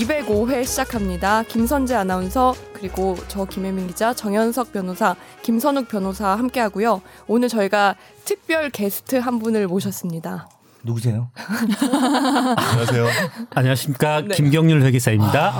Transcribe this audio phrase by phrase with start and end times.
[0.00, 1.42] 205회 시작합니다.
[1.42, 7.02] 김선재 아나운서 그리고 저 김혜민 기자, 정현석 변호사, 김선욱 변호사 함께 하고요.
[7.26, 10.48] 오늘 저희가 특별 게스트 한 분을 모셨습니다.
[10.82, 11.28] 누구세요?
[12.56, 13.06] 안녕하세요.
[13.50, 14.28] 안녕하십니까 네.
[14.34, 15.50] 김경률 회계사입니다.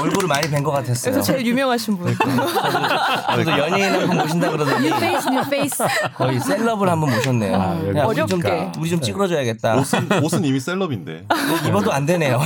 [0.00, 1.12] 얼굴을 많이 뵌 것 같았어요.
[1.12, 2.14] 그래서 제일 유명하신 분.
[2.16, 5.84] 그래도 연예인 한 분 모신다 그러더니 face new face.
[6.16, 7.56] 거의 셀럽을 한분 모셨네요.
[7.56, 8.72] 아, 여기 야, 우리 좀, 어렵게.
[8.78, 9.76] 우리 좀 찌그러져야겠다.
[9.76, 11.24] 옷은 옷은 이미 셀럽인데.
[11.66, 12.40] 입어도 안 되네요.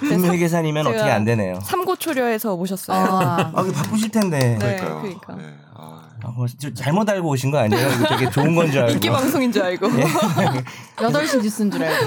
[0.00, 1.58] 김회계사님면 제가 어떻게 안 되네요.
[1.62, 2.98] 삼고초려해서 모셨어요.
[2.98, 4.38] 아, 아, 바쁘실 텐데.
[4.38, 5.00] 네, 그러니까요.
[5.00, 5.34] 그러니까.
[5.36, 5.42] 네.
[6.28, 7.88] 아, 아, 뭐, 저 잘못 알고 오신 거 아니에요?
[7.88, 8.92] 이거 되게 좋은 건 줄 알고.
[8.92, 9.88] 인기 방송인 줄 알고.
[10.96, 12.06] 8시 뉴스인 줄 알고.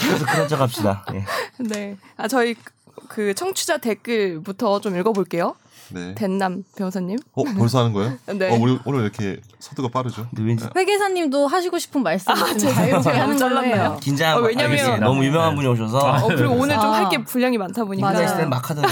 [0.00, 1.04] 그래서 그런 척 합시다.
[1.14, 1.24] 예.
[1.58, 1.96] 네.
[2.16, 2.54] 아 저희
[3.08, 5.54] 그 청취자 댓글부터 좀 읽어볼게요.
[5.90, 6.14] 네.
[6.16, 7.18] den남 변호사님.
[7.32, 8.18] 어 벌써 하는 거예요?
[8.26, 8.50] 네.
[8.50, 10.26] 어 우리 오늘 이렇게 속도가 빠르죠?
[10.30, 13.74] 근데 왠지 회계사님도 하시고 싶은 말씀 자유롭게 제가 하는 잘랐나요?
[13.74, 13.98] 해요.
[14.02, 14.36] 긴장.
[14.36, 15.04] 어, 왜냐면- 알겠습니다.
[15.06, 17.04] 너무 유명한 분이 오셔서 어, 그리고 오늘 좀 아.
[17.04, 18.12] 할게 분량이 많다 보니까.
[18.12, 18.48] 맞아요.
[18.48, 18.86] 막 하더니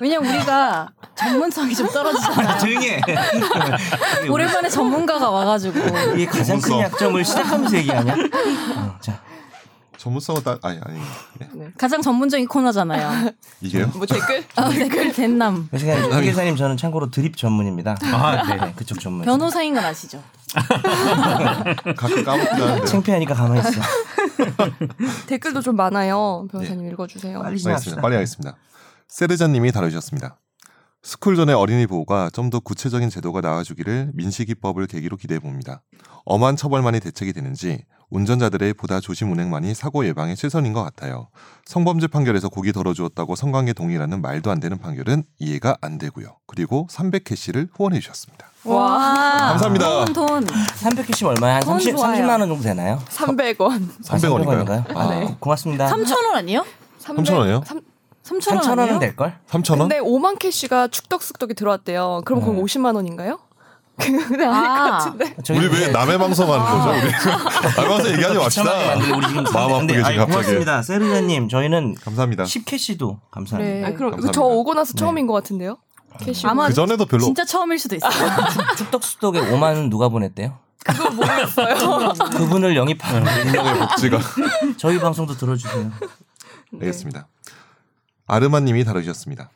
[0.00, 2.58] 왜냐면 우리가 전문성이 좀 떨어지잖아요.
[2.58, 3.00] 조용히 해.
[4.30, 5.78] 오랜만에 전문가가 와가지고.
[6.14, 6.80] 이게 가장 큰 전문성.
[6.80, 8.14] 약점을 시작하면서 얘기하냐?
[8.76, 9.20] 어, 자,
[9.96, 10.98] 전문성은 딱 아니 아니.
[11.52, 11.68] 네.
[11.78, 13.32] 가장 전문적인 코너잖아요.
[13.60, 13.90] 이게요?
[13.94, 14.44] 뭐 댓글?
[14.56, 15.68] 아, 댓글 된남.
[15.72, 17.96] 회계사님, 회계사님 저는 참고로 드립 전문입니다.
[18.12, 19.24] 아, 네, 그쪽 전문.
[19.24, 20.22] 변호사인 건 아시죠?
[21.96, 22.84] 가끔 하는데.
[22.84, 23.80] 창피하니까 가만히 있어.
[25.26, 26.46] 댓글도 좀 많아요.
[26.52, 27.40] 변호사님 읽어주세요.
[27.42, 27.58] 빨리.
[27.58, 28.00] 진행합시다.
[28.00, 28.56] 빨리 하겠습니다.
[29.08, 30.38] 세르자님이 달아주셨습니다.
[31.02, 35.82] 스쿨존의 어린이 보호가 좀 더 구체적인 제도가 나와주기를 민식이법을 계기로 기대해 봅니다.
[36.24, 41.28] 엄한 처벌만이 대책이 되는지 운전자들의 보다 조심 운행만이 사고 예방에 최선인 것 같아요.
[41.64, 46.36] 성범죄 판결에서 고기 덜어주었다고 성관계 동의라는 말도 안 되는 판결은 이해가 안 되고요.
[46.46, 48.48] 그리고 300캐시를 후원해 주셨습니다.
[48.64, 49.36] 와.
[49.50, 50.04] 감사합니다.
[50.06, 50.44] 돈, 돈.
[50.46, 51.56] 300캐시 얼마야?
[51.56, 52.22] 한돈 30, 좋아요.
[52.22, 53.00] 30만 원 정도 되나요?
[53.08, 53.88] 300원.
[54.02, 54.84] 300원 인가요?
[54.94, 55.36] 아, 네.
[55.38, 55.88] 고맙습니다.
[55.88, 56.64] 3,000원 아니에요?
[57.00, 57.64] 3,000원이요?
[58.26, 58.98] 3,000원 3천 원은?
[58.98, 59.38] 될 걸?
[59.48, 59.78] 3,000원?
[59.78, 62.22] 근데 5만 캐시가 축덕숙덕이 들어왔대요.
[62.24, 62.62] 그럼 네.
[62.62, 63.38] 50만 원인가요?
[63.98, 64.98] 근데 아닐 것 아.
[64.98, 65.36] 같은데.
[65.50, 66.90] 우리 왜 남의 방송 하는 거죠?
[66.90, 67.10] 우리
[67.76, 68.94] 남의 방송 얘기하지 맙시다.
[68.96, 70.30] 우리 지금 마음 아프게 지금 갑자기.
[70.30, 70.82] 고맙습니다.
[70.82, 72.44] 세르자님 저희는 감사합니다.
[72.44, 73.74] 10캐시도 감사합니다.
[73.74, 73.84] 네.
[73.84, 74.32] 아, 그럼 감사합니다.
[74.32, 74.98] 저 오고 나서 네.
[74.98, 75.78] 처음인 것 같은데요?
[76.20, 76.46] 캐시.
[76.46, 78.12] 아마 그 전에도 별로 진짜 처음일 수도 있어요.
[78.76, 80.58] 축덕수덕에 5만 원 누가 보냈대요?
[80.84, 82.12] 그거 모르겠어요.
[82.36, 84.18] 그분을 영입하는 인명의 복지가
[84.76, 85.90] 저희 방송도 들어주세요.
[86.74, 87.26] 알겠습니다.
[88.26, 89.50] 아르마님이 다루셨습니다.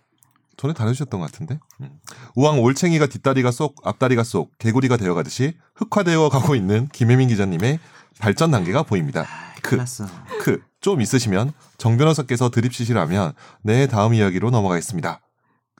[0.56, 1.58] 전에 다루셨던 것 같은데.
[1.80, 1.98] 음.
[2.34, 7.80] 우왕 올챙이가 뒷다리가 쏙 앞다리가 쏙 개구리가 되어가듯이 흑화되어 가고 있는 김혜민 기자님의
[8.18, 9.26] 발전 단계가 보입니다.
[9.62, 10.06] 크, 끝났어.
[10.42, 13.32] 크, 좀 있으시면 정 변호사께서 드립시시를 하면
[13.62, 15.20] 네 다음 이야기로 넘어가겠습니다.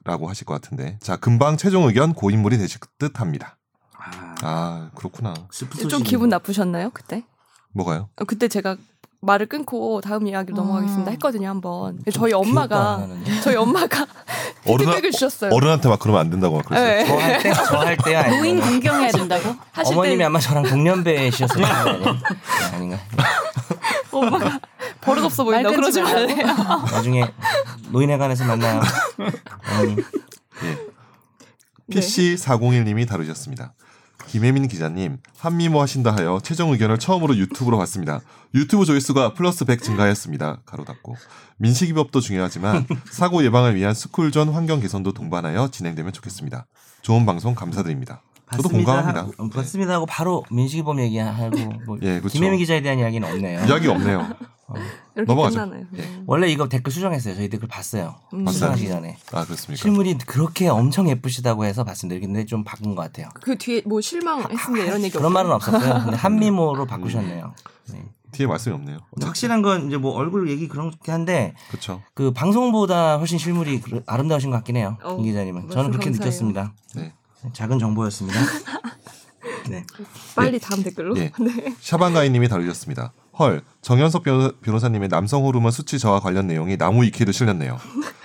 [0.04, 0.98] 라고 하실 것 같은데.
[1.02, 3.58] 자, 금방 최종 의견 고인물이 되실 듯 합니다.
[3.94, 5.34] 아, 아, 그렇구나.
[5.90, 6.02] 좀.
[6.02, 6.90] 기분 나쁘셨나요?
[6.94, 7.22] 그때?
[7.72, 8.08] 뭐가요?
[8.16, 8.76] 어, 그때 제가
[9.22, 11.12] 말을 끊고 다음 이야기로 넘어가겠습니다 음.
[11.12, 11.98] 했거든요 한번.
[12.04, 13.06] 좀 저희 엄마가.
[13.42, 14.06] 저희 엄마가
[14.64, 15.52] 피드백을 주셨어요.
[15.52, 16.88] 어른한테 막 그러면 안 된다고 막 그랬어요.
[16.88, 17.04] 네.
[17.06, 18.28] 저할 때, 저할 때야.
[18.30, 19.54] 노인 공경해야 된다고?
[19.72, 22.10] 하실 어머님이 때 아마 저랑 동년배이셨을 텐데
[22.72, 22.98] 아닌가?
[24.10, 24.58] 엄마가
[25.00, 26.46] 버릇없어 끊지 그러지 말래요.
[26.90, 27.30] 나중에
[27.90, 28.80] 노인회관에서 만나요.
[29.72, 29.98] 어머님.
[30.64, 30.78] 예.
[31.90, 33.74] PC 401님이 다루셨습니다.
[34.26, 38.20] 김혜민 기자님, 한미모 하신다 하여 최종 의견을 처음으로 유튜브로 봤습니다.
[38.54, 40.60] 유튜브 조회수가 플러스 100 증가하였습니다.
[40.64, 41.16] 가로 닫고.
[41.58, 46.66] 민식이법도 중요하지만 사고 예방을 위한 스쿨존 환경 개선도 동반하여 진행되면 좋겠습니다.
[47.02, 48.22] 좋은 방송 감사드립니다.
[48.52, 48.68] 저도.
[48.68, 49.20] 공감합니다.
[49.20, 51.56] 하고, 봤습니다 하고 바로 민식이범 얘기하고
[51.86, 52.32] 뭐 예, 그쵸.
[52.32, 53.64] 김혜민 기자에 대한 이야기는 없네요.
[53.64, 54.28] 이야기 없네요.
[55.14, 55.58] 이렇게 넘어가죠.
[55.60, 55.84] 끝나나요?
[55.96, 56.02] 예.
[56.02, 56.24] 음.
[56.26, 57.34] 원래 이거 댓글 수정했어요.
[57.34, 58.16] 저희 댓글 봤어요.
[58.34, 58.46] 음.
[58.46, 59.16] 수정하기 전에.
[59.32, 59.80] 아 그렇습니까?
[59.82, 62.20] 실물이 그렇게 엄청 예쁘시다고 해서 봤습니다.
[62.24, 63.28] 근데 좀 바꾼 것 같아요.
[63.42, 65.32] 그 뒤에 뭐 실망했습니다 이런 얘기 그런?
[65.32, 66.02] 말은 없었고요.
[66.04, 67.54] 근데 한미모로 바꾸셨네요.
[67.92, 68.04] 네.
[68.32, 68.98] 뒤에 말씀이 없네요.
[69.20, 72.00] 확실한 건 이제 뭐 얼굴 얘기 그렇긴 한데 그렇죠.
[72.14, 74.96] 그 방송보다 훨씬 실물이 그- 아름다우신 것 같긴 해요.
[75.02, 75.68] 어, 임 기자님은.
[75.70, 76.12] 저는 그렇게 감사해요.
[76.30, 76.72] 느꼈습니다.
[76.94, 77.12] 네.
[77.52, 78.38] 작은 정보였습니다.
[79.68, 79.84] 네.
[80.36, 81.16] 빨리 다음 댓글로.
[81.18, 81.32] 예.
[81.40, 81.74] 네.
[81.80, 83.12] 샤방가이님이 다루셨습니다.
[83.40, 87.78] 헐, 정현석 변호, 변호 사님의 남성 호르몬 수치 저하 관련 내용이 나무 위키에도 실렸네요.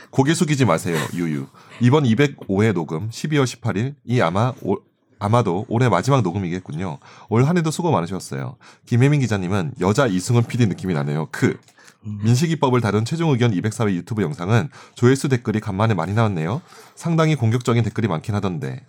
[0.10, 1.48] 고개 숙이지 마세요, 유유.
[1.80, 4.80] 이번 205회 녹음 12월 18일 이 아마 올-
[5.18, 6.98] 아마도 올해 마지막 녹음이겠군요.
[7.30, 8.58] 올 한 해도 수고 많으셨어요.
[8.86, 11.30] 김혜민 기자님은 여자 이승훈 PD 느낌이 나네요.
[11.32, 11.58] 크.
[12.04, 16.62] 민식이법을 다룬 최종 의견 204회 유튜브 영상은 조회수 댓글이 간만에 많이 나왔네요.
[16.94, 18.86] 상당히 공격적인 댓글이 많긴 하던데.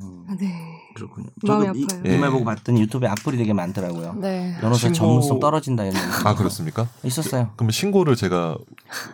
[0.00, 0.77] 아, 네.
[0.98, 1.26] 그렇군요.
[1.42, 2.14] 마음이 저도 이, 아파요.
[2.14, 2.32] 이말 예.
[2.32, 4.14] 보고 봤더니 유튜브에 악플이 되게 많더라고요.
[4.18, 4.56] 네.
[4.60, 6.88] 변호사 신고- 전문성 떨어진다 이런 아 그렇습니까?
[7.04, 7.50] 있었어요.
[7.56, 8.56] 그 러면 신고를 제가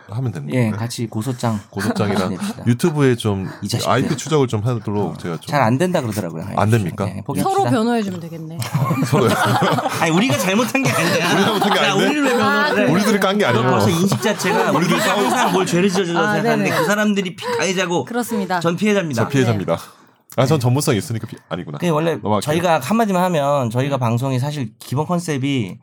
[0.09, 0.57] 하면 됩니다.
[0.57, 2.37] 예, 같이 고소장 고소장이랑.
[2.67, 3.89] 유튜브에 좀이 자식들.
[3.91, 6.47] IP 추적을 좀 하도록 제가 좀 잘 안 된다 그러더라고요.
[6.55, 7.05] 안 됩니까?
[7.07, 7.43] 예, 포기합시다.
[7.59, 8.57] 서로 변호해 주면 되겠네.
[9.05, 9.27] 서로
[10.01, 11.33] 아니 우리가 잘못한 게 아니야.
[11.35, 12.05] 우리가 못한 게 야, 아닌데?
[12.05, 12.91] 우리를 왜 변호를 해?
[12.91, 16.69] 우리들이 깐 게 아니고 벌써 인식 자체가 우리가 항상 뭘 죄를 지어주려고 아, 생각하는데.
[16.69, 18.59] 그 사람들이 피- 가해자고 그렇습니다.
[18.61, 19.23] 전 피해자입니다.
[19.23, 19.77] 저 피해자입니다.
[20.37, 21.37] 아, 전 전문성 있으니까 피...
[21.49, 21.77] 아니구나.
[21.77, 22.41] 그게 원래 넘어갈게요.
[22.41, 25.77] 저희가 한마디만 하면 저희가 방송이 사실 기본 컨셉이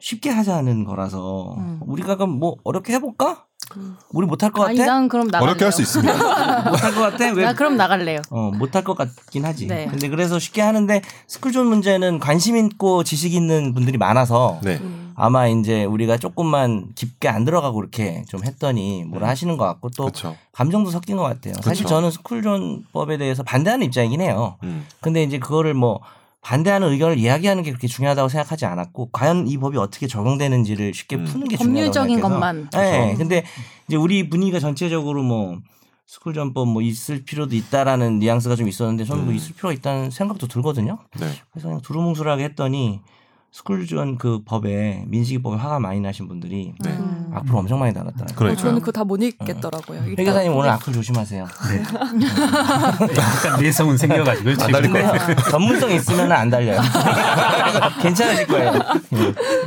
[0.00, 1.80] 쉽게 하자는 거라서 음.
[1.86, 3.44] 우리가 그럼 뭐 어렵게 해볼까?
[4.12, 4.92] 우리 못할 것 아니 같아?
[4.92, 5.50] 난 그럼 나갈래요.
[5.50, 6.12] 어렵게 할 수 있습니다.
[6.70, 7.32] 못할 것 같아?
[7.32, 7.44] 왜?
[7.44, 8.20] 나 그럼 나갈래요.
[8.30, 9.66] 어, 못할 것 같긴 하지.
[9.66, 9.86] 네.
[9.86, 14.76] 근데 그래서 쉽게 하는데 스쿨존 문제는 관심 있고 지식 있는 분들이 많아서 네.
[14.82, 15.03] 음.
[15.16, 20.04] 아마 이제 우리가 조금만 깊게 안 들어가고 이렇게 좀 했더니 뭐라 하시는 것 같고 또
[20.04, 20.36] 그렇죠.
[20.52, 21.54] 감정도 섞인 것 같아요.
[21.62, 21.96] 사실 그쵸.
[21.96, 24.56] 저는 스쿨존법에 대해서 반대하는 입장이긴 해요.
[24.62, 24.86] 음.
[25.00, 26.00] 근데 이제 그거를 뭐
[26.40, 31.24] 반대하는 의견을 이야기하는 게 그렇게 중요하다고 생각하지 않았고 과연 이 법이 어떻게 적용되는지를 쉽게 음.
[31.24, 32.68] 푸는 게 법률적인 중요하다고 것만.
[32.72, 33.18] 네, 그쵸.
[33.18, 33.44] 근데
[33.88, 35.58] 이제 우리 분위기가 전체적으로 뭐
[36.06, 39.36] 스쿨전법 뭐 있을 필요도 있다라는 뉘앙스가 좀 있었는데 저는 뭐 음.
[39.36, 40.98] 있을 필요가 있다는 생각도 들거든요.
[41.18, 41.26] 네.
[41.50, 43.00] 그래서 그냥 두루뭉술하게 했더니
[43.54, 46.90] 스쿨전 그 법에 민식이법에 화가 많이 나신 분들이 네.
[46.90, 47.30] 음.
[47.32, 48.34] 악플 엄청 많이 달았더라고요.
[48.34, 48.64] 그러니까요.
[48.66, 50.02] 저는 그거 다 못 읽겠더라고요.
[50.16, 51.44] 백 기사님 오늘 악플 조심하세요.
[53.16, 55.36] 약간 내성은 생겨가지고 안 달릴.
[55.52, 56.80] 전문성 있으면 안 달려요.
[58.02, 58.72] 괜찮으실 거예요.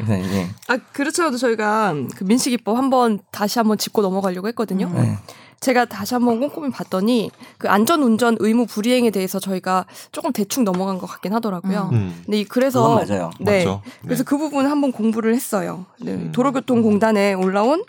[0.10, 0.14] 예.
[0.34, 0.50] 예.
[0.68, 4.90] 아 그렇더라도 저희가 그 민식이법 한번 다시 한번 짚고 넘어가려고 했거든요.
[4.94, 5.18] 네.
[5.60, 10.98] 제가 다시 한번 꼼꼼히 봤더니 그 안전 운전 의무 불이행에 대해서 저희가 조금 대충 넘어간
[10.98, 11.90] 것 같긴 하더라고요.
[11.94, 12.22] 음.
[12.26, 13.32] 근데 이 그래서 맞아요.
[13.40, 13.60] 네.
[13.60, 13.82] 맞죠.
[14.04, 14.28] 그래서 네.
[14.28, 15.86] 그 부분 한번 공부를 했어요.
[16.00, 16.14] 네.
[16.14, 16.32] 음.
[16.32, 17.84] 도로교통공단에 올라온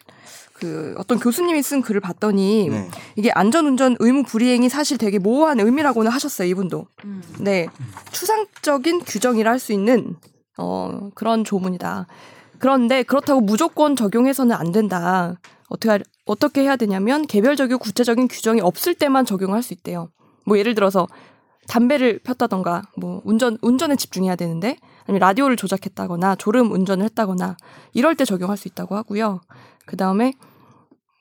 [0.55, 2.89] 그 어떤 교수님이 쓴 글을 봤더니 네.
[3.17, 6.87] 이게 안전운전 의무 불이행이 사실 되게 모호한 의미라고는 하셨어요 이분도.
[7.05, 7.23] 음.
[7.39, 7.69] 네,
[8.13, 10.17] 추상적인 규정이라 할 수 있는
[10.57, 12.07] 어, 그런 조문이다.
[12.59, 15.37] 그런데 그렇다고 무조건 적용해서는 안 된다.
[15.69, 20.09] 어떻게 할- 어떻게 해야 되냐면 개별적이고 구체적인 규정이 없을 때만 적용할 수 있대요.
[20.47, 21.07] 뭐 예를 들어서
[21.69, 27.57] 담배를 폈다던가 뭐 운전 운전에 집중해야 되는데 아니면 라디오를 조작했다거나 졸음 운전을 했다거나
[27.93, 29.41] 이럴 때 적용할 수 있다고 하고요.
[29.87, 30.33] 그 다음에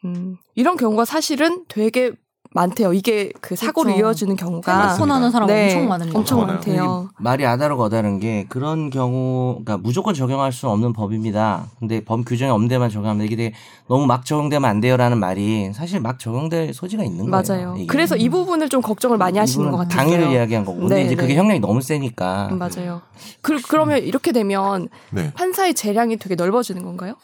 [0.06, 2.12] 음, 이런 경우가 사실은 되게
[2.58, 2.94] 많대요.
[2.94, 4.00] 이게 그 사고로 그렇죠.
[4.00, 5.16] 이어지는 경우가 맞습니다.
[5.16, 6.20] 하는 사람 네, 엄청 많으니까.
[6.20, 6.54] 엄청 많아요.
[6.56, 7.10] 많대요.
[7.18, 11.68] 말이 아다르고 어다른 게 그런 경우, 그러니까 무조건 적용할 수는 없는 법입니다.
[11.80, 13.54] 근데 법 규정이 없는 데만 적용하면 이게 되게
[13.88, 17.44] 너무 막 적용되면 안 돼요라는 말이 사실 막 적용될 소지가 있는 거예요.
[17.48, 17.76] 맞아요.
[17.78, 17.86] 이게.
[17.86, 19.96] 그래서 이 부분을 좀 걱정을 많이 하시는 것 같아요.
[19.96, 20.80] 당일을 이야기한 거고.
[20.80, 21.40] 근데 네, 이제 그게 네.
[21.40, 22.50] 형량이 너무 세니까.
[22.52, 23.02] 음, 맞아요.
[23.42, 25.32] 그, 그러면 이렇게 되면 네.
[25.34, 27.16] 판사의 재량이 되게 넓어지는 건가요?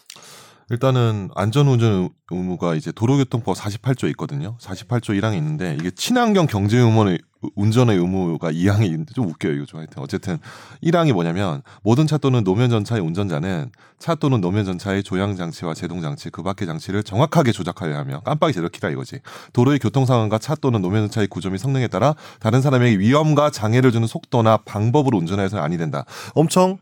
[0.70, 4.58] 일단은 안전운전 의무가 이제 도로교통법 48조 있거든요.
[4.60, 7.20] 48조 1항이 있는데 이게 친환경 경제 의무의
[7.56, 9.54] 운전의 의무가 2항이 있는데 좀 웃겨요.
[9.54, 10.38] 이거 좀 하여튼 어쨌든
[10.82, 16.02] 1항이 뭐냐면 모든 차 또는 노면 전차의 운전자는 차 또는 노면 전차의 조향 장치와 제동
[16.02, 19.20] 장치 그 밖의 장치를 정확하게 조작하여야 하며 깜빡이 제대로 키라 이거지.
[19.52, 23.92] 도로의 교통 상황과 차 또는 노면 전차의 구조 및 성능에 따라 다른 사람에게 위험과 장애를
[23.92, 26.06] 주는 속도나 방법으로 운전해서는 아니 된다.
[26.34, 26.78] 엄청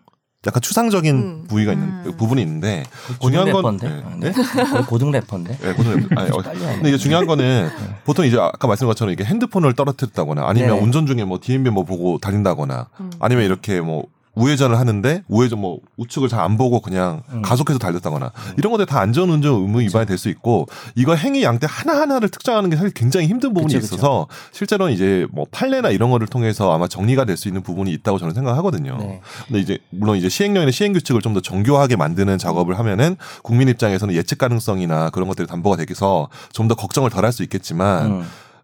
[0.47, 1.45] 약간 추상적인 음.
[1.47, 2.17] 부위가 있는 음.
[2.17, 2.83] 부분이 있는데
[3.19, 3.87] 고등 중요한 건 래퍼인데.
[3.87, 4.03] 네.
[4.03, 4.71] 아, 네?
[4.71, 5.57] 거의 고등 래퍼인데.
[5.57, 6.17] 네, 고등 랩.
[6.17, 6.41] 아니, 어.
[6.41, 7.69] 근데 이제 중요한 거는
[8.05, 10.81] 보통 이제 아까 말씀한 것처럼 이게 핸드폰을 떨어뜨렸다거나 아니면 네.
[10.81, 13.11] 운전 중에 뭐 DMB 뭐 보고 달린다거나 음.
[13.19, 17.41] 아니면 이렇게 뭐 우회전을 하는데 우회전 뭐 우측을 잘 안 보고 그냥 음.
[17.41, 22.29] 가속해서 달렸다거나 이런 것들 다 안전운전 의무 위반이 될 수 있고 이거 행위 양대 하나하나를
[22.29, 23.95] 특정하는 게 사실 굉장히 힘든 부분이 그쵸, 그쵸.
[23.95, 28.17] 있어서 실제로는 이제 뭐 판례나 이런 거를 통해서 아마 정리가 될 수 있는 부분이 있다고
[28.19, 28.97] 저는 생각하거든요.
[28.99, 29.21] 네.
[29.47, 34.13] 근데 이제 물론 이제 시행령이나 시행 규칙을 좀 더 정교하게 만드는 작업을 하면은 국민 입장에서는
[34.15, 38.23] 예측 가능성이나 그런 것들이 담보가 되기서 좀 더 걱정을 덜 할 수 있겠지만 음.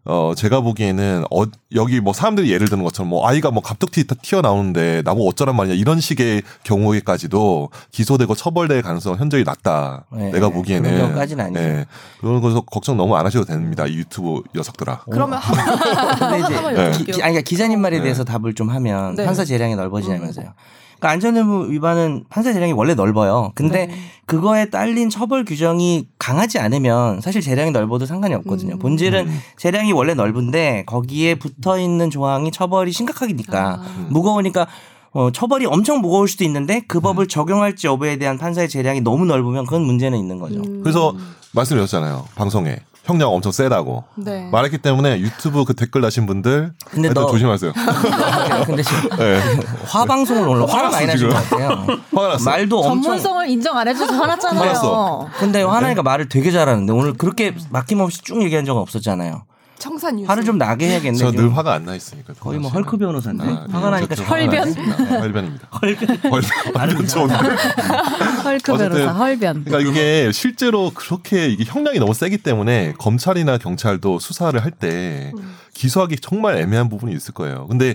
[0.09, 1.43] 어 제가 보기에는 어
[1.75, 5.99] 여기 뭐 사람들이 예를 드는 것처럼 뭐 아이가 뭐 갑툭튀 튀어나오는데 나보고 어쩌란 말이냐 이런
[5.99, 10.05] 식의 경우에까지도 기소되고 처벌될 가능성은 현저히 낮다.
[10.13, 10.53] 네, 내가 네.
[10.53, 11.59] 보기에는 그런 경우까지는 아니죠.
[11.59, 11.85] 네.
[12.21, 13.85] 그런 거서 걱정 너무 안 하셔도 됩니다.
[13.85, 15.01] 이 유튜브 녀석들아.
[15.11, 16.91] 그러면 한 근데 이제 한번 네.
[16.91, 18.03] 기, 아니, 그러니까 기자님 말에 네.
[18.03, 19.25] 대해서 답을 좀 하면 네.
[19.25, 20.53] 판사 재량이 넓어지냐면서요.
[20.97, 23.51] 그러니까 안전의무 위반은 판사 재량이 원래 넓어요.
[23.55, 23.95] 근데 네.
[24.25, 28.75] 그거에 딸린 처벌 규정이 강하지 않으면 사실 재량이 넓어도 상관이 없거든요.
[28.75, 28.79] 음.
[28.79, 29.39] 본질은 음.
[29.57, 34.07] 재량이 원래 넓은데 거기에 붙어 있는 조항이 처벌이 심각하니까 아.
[34.09, 34.67] 무거우니까
[35.13, 39.65] 어, 처벌이 엄청 무거울 수도 있는데 그 법을 적용할지 여부에 대한 판사의 재량이 너무 넓으면
[39.65, 40.59] 그건 문제는 있는 거죠.
[40.59, 40.81] 음.
[40.83, 41.15] 그래서
[41.53, 42.25] 말씀드렸잖아요.
[42.35, 44.49] 방송에 형량 엄청 세다고 네.
[44.51, 47.71] 말했기 때문에 유튜브 그 댓글 다신 분들 근데 너- 조심하세요.
[48.65, 49.39] 근데 지금 네.
[49.85, 51.29] 화 방송을 오늘 화가 많이 나신.
[51.29, 51.87] 것 같아요.
[52.13, 52.43] 화가 났어.
[52.43, 54.59] 말도 엄청 전문성을 인정 안 해줘서 화났잖아요.
[54.61, 55.27] 화났어.
[55.39, 59.43] 근데 화나니까 말을 되게 잘하는데 오늘 그렇게 막힘없이 쭉 얘기한 적은 없었잖아요.
[59.79, 60.27] 청산 뉴스.
[60.27, 61.17] 화를 좀 나게 해야겠네.
[61.17, 61.35] 저 좀.
[61.49, 62.33] 늘 화가 안 나 있으니까.
[62.39, 64.55] 거의 뭐 헐크 변호사인데 아, 네, 화가 나니까 헐변?
[64.69, 65.19] 났습니다.
[65.19, 65.67] 헐변입니다.
[65.81, 66.17] 헐변.
[66.17, 66.41] 헐변.
[68.43, 69.63] 헐크 변호사 헐변.
[69.65, 75.55] 그러니까 이게 실제로 그렇게 이게 형량이 너무 세기 때문에 검찰이나 경찰도 수사를 할때 음.
[75.73, 77.67] 기소하기 정말 애매한 부분이 있을 거예요.
[77.67, 77.93] 근데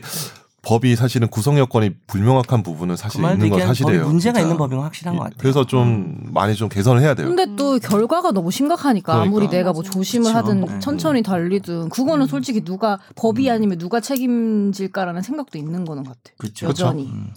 [0.62, 4.07] 법이 사실은 구성 여건이 불명확한 부분은 사실 그 있는 건 사실이에요.
[4.07, 4.40] 문제가 진짜.
[4.42, 5.37] 있는 법인 건 확실한 것 같아요.
[5.38, 7.26] 그래서 좀 많이 좀 개선을 해야 돼요.
[7.26, 9.28] 근데 또 결과가 너무 심각하니까 그러니까.
[9.28, 9.83] 아무리 내가 뭐.
[9.83, 10.38] 조심을 그쵸.
[10.38, 10.78] 하든 네.
[10.78, 16.19] 천천히 달리든 그거는 솔직히 누가 법이 아니면 누가 책임질까라는 생각도 있는 거는 같아.
[16.38, 16.66] 그쵸.
[16.69, 17.07] 여전히.
[17.07, 17.33] 음.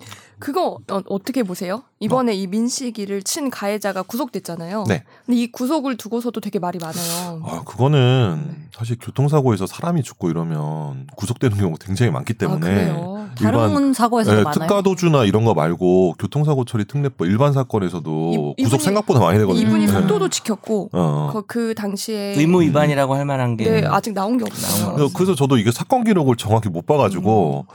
[0.45, 1.81] 그거 어, 떻게 보세요?
[1.99, 4.83] 이번에 이 민식이를 친 가해자가 구속됐잖아요.
[4.87, 5.03] 네.
[5.25, 7.41] 근데 이 구속을 두고서도 되게 말이 많아요.
[7.43, 13.27] 아, 그거는 사실 교통사고에서 사람이 죽고 이러면 구속되는 경우가 굉장히 많기 아, 때문에 그래요.
[13.39, 14.53] 다른 사고에서도 예, 많아요.
[14.53, 19.39] 특가 도주나 이런 거 말고 교통사고 처리 특례법 일반 사건에서도 이- 구속 이분이- 생각보다 많이
[19.39, 19.65] 되거든요.
[19.65, 19.91] 이분이 네.
[19.91, 21.31] 속도도 지켰고 어.
[21.33, 24.83] 그, 그 당시에 의무 위반이라고 할 만한 게 네, 아직 나온 게 없어요.
[24.85, 27.65] 나온 그래서, 그래서 저도 이게 사건 기록을 정확히 못 봐가지고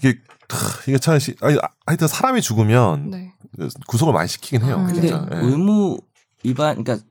[0.00, 0.39] 이게 하,
[0.86, 3.32] 이게 참 시- 아니, 아, 하여튼 사람이 죽으면 네.
[3.86, 4.76] 구속을 많이 시키긴 해요.
[4.78, 4.92] 음.
[4.92, 5.08] 근데.
[5.08, 5.18] 예.
[5.32, 5.98] 의무
[6.44, 7.04] 위반 그러니까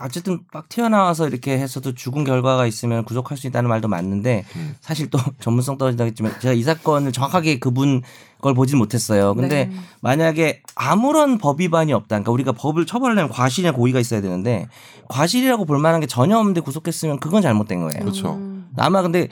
[0.00, 4.74] 어쨌든 막 튀어나와서 이렇게 했어도 죽은 결과가 있으면 구속할 수 있다는 말도 맞는데 음.
[4.80, 8.02] 사실 또 전문성 떨어진다겠지만 제가 이 사건을 정확하게 그분
[8.40, 9.34] 걸 보진 못했어요.
[9.34, 9.76] 근데 네.
[10.02, 12.08] 만약에 아무런 법 위반이 없다.
[12.16, 14.68] 그러니까 우리가 법을 처벌하려면 과실이나 고의가 있어야 되는데
[15.08, 18.00] 과실이라고 볼 만한 게 전혀 없는데 구속했으면 그건 잘못된 거예요.
[18.00, 18.34] 그렇죠.
[18.34, 18.68] 음.
[18.76, 19.28] 아마 근데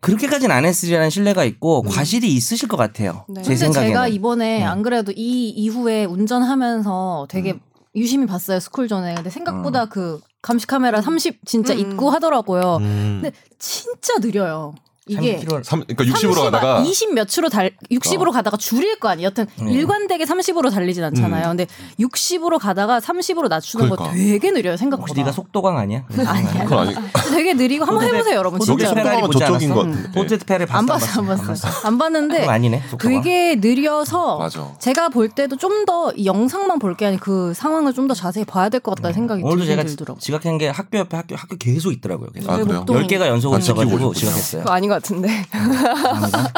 [0.00, 3.24] 그렇게까지는 안 했으리라는 신뢰가 있고 과실이 있으실 것 같아요.
[3.28, 3.42] 네.
[3.42, 3.88] 제 근데 생각에는.
[3.88, 4.68] 제가 이번에 음.
[4.68, 7.60] 안 그래도 이 이후에 운전하면서 되게 음.
[7.96, 9.14] 유심히 봤어요 스쿨존에.
[9.14, 11.78] 근데 생각보다 그 감시 카메라 30 진짜 음.
[11.80, 12.76] 있고 하더라고요.
[12.80, 13.20] 음.
[13.22, 14.74] 근데 진짜 느려요.
[15.08, 18.30] 이게 3km 삼- 그러니까 60으로 가다가 20 몇으로 달 60으로 어.
[18.32, 19.26] 가다가 줄일 거 아니에요.
[19.28, 19.68] 여튼 음.
[19.68, 21.48] 일관되게 30으로 달리진 않잖아요.
[21.48, 21.66] 근데
[21.98, 24.16] 60으로 가다가 30으로 낮추는 거 그러니까.
[24.16, 24.76] 되게 느려요.
[24.76, 25.14] 생각보다.
[25.14, 26.04] 네가 속도강 아니야?
[26.26, 26.62] 아니야.
[26.64, 26.94] 그건 아니
[27.34, 28.58] 되게 느리고 한번 해보세요, 여러분.
[28.66, 28.84] 여기
[29.22, 29.74] 보지 저쪽인?
[29.74, 30.38] 것 같은데.
[30.46, 30.78] 페레 봤어?
[30.78, 31.68] 안 봤어, 안 봤어.
[31.86, 32.82] 안 봤는데 아니네.
[32.90, 33.08] 속도가.
[33.08, 34.72] 되게 느려서 맞아.
[34.78, 38.80] 제가 볼 때도 좀더이 영상만 볼 게 아니라 그 상황을 좀 더 자세히 봐야 될
[38.80, 40.18] 것 같다는 생각이 오늘도 제가 들더라고요.
[40.20, 42.30] 지각한 게 학교 옆에 학교 학교 계속 있더라고요.
[42.30, 42.50] 계속.
[42.50, 42.78] 아, 그래요?
[42.78, 44.14] 목동- 10개가 연속으로 아, 있어가지고 오셨구나.
[44.14, 44.64] 지각했어요.
[44.68, 45.28] 아닌 것 같은데.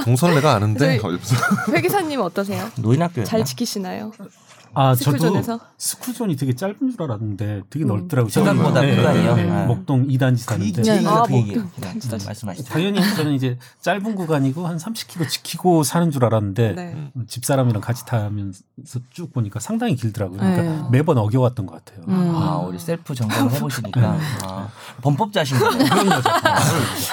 [0.04, 1.37] 동선을 내가 아는데 저희- 어, 옆에서
[1.73, 2.70] 회 기사님 어떠세요?
[2.76, 3.28] 노인학교였나?
[3.28, 4.12] 잘 지키시나요?
[4.75, 5.61] 아, 저도 스쿨존에서?
[5.79, 7.89] 스쿨존이 되게 짧은 줄 알았는데 되게 음.
[7.89, 8.31] 넓더라고요.
[8.31, 9.35] 생각보다 네, 구간이요?
[9.37, 9.50] 네, 네.
[9.50, 9.65] 아.
[9.67, 10.83] 목동 2단지 그 얘기, 사는데.
[10.83, 11.62] 제 얘기가 아, 그 뭐, 얘기예요.
[11.62, 12.19] 그, 그냥 진짜.
[12.25, 12.73] 말씀하시죠.
[12.73, 17.11] 당연히 저는 이제 짧은 구간이고 한 30km 지키고 사는 줄 알았는데 네.
[17.27, 18.61] 집사람이랑 같이 타면서
[19.11, 20.39] 쭉 보니까 상당히 길더라고요.
[20.39, 20.83] 그러니까 네.
[20.91, 22.05] 매번 어겨웠던 것 같아요.
[22.09, 22.33] 음.
[22.37, 24.69] 아, 우리 셀프 점검을 해보시니까 아,
[25.03, 25.89] 범법자신 거네요.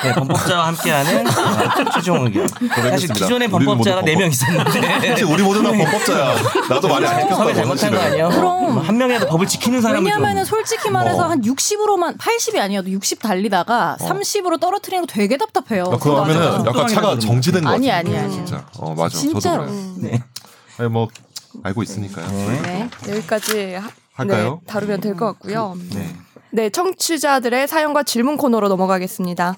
[0.04, 2.48] 네, 범법자와 함께하는 아, 최종 의견.
[2.48, 6.36] 사실 우리는 범법자가 모두 4명 있었는데 사실 우리 모두 다 범법자야.
[6.70, 8.00] 나도 많이 안 섭외 시켰다고 잘못한 거.
[8.00, 8.30] 아니에요?
[8.30, 8.78] 그럼.
[8.80, 11.30] 한 명이라도 법을 지키는 사람을 왜냐면은 좀 솔직히 말해서 어.
[11.30, 15.86] 한 60으로만 80이 아니어도 60 달리다가 30으로 떨어뜨리는 거 되게 답답해요.
[15.92, 16.66] 아, 그러면은 맞아.
[16.70, 18.16] 약간 차가 정지된 거 아니, 같아요.
[18.16, 18.34] 아니, 아니.
[18.34, 18.66] 진짜.
[18.78, 19.18] 어 맞아.
[19.18, 19.66] 진짜로.
[19.66, 19.94] 저도 그래요.
[19.98, 20.24] 네.
[20.78, 21.08] 아니, 뭐
[21.64, 22.28] 알고 있으니까요.
[22.30, 22.90] 네.
[23.10, 24.60] 여기까지 하, 할까요?
[24.66, 25.76] 네, 다루면 될 것 같고요.
[25.94, 26.16] 네.
[26.52, 29.56] 네, 청취자들의 사연과 질문 코너로 넘어가겠습니다.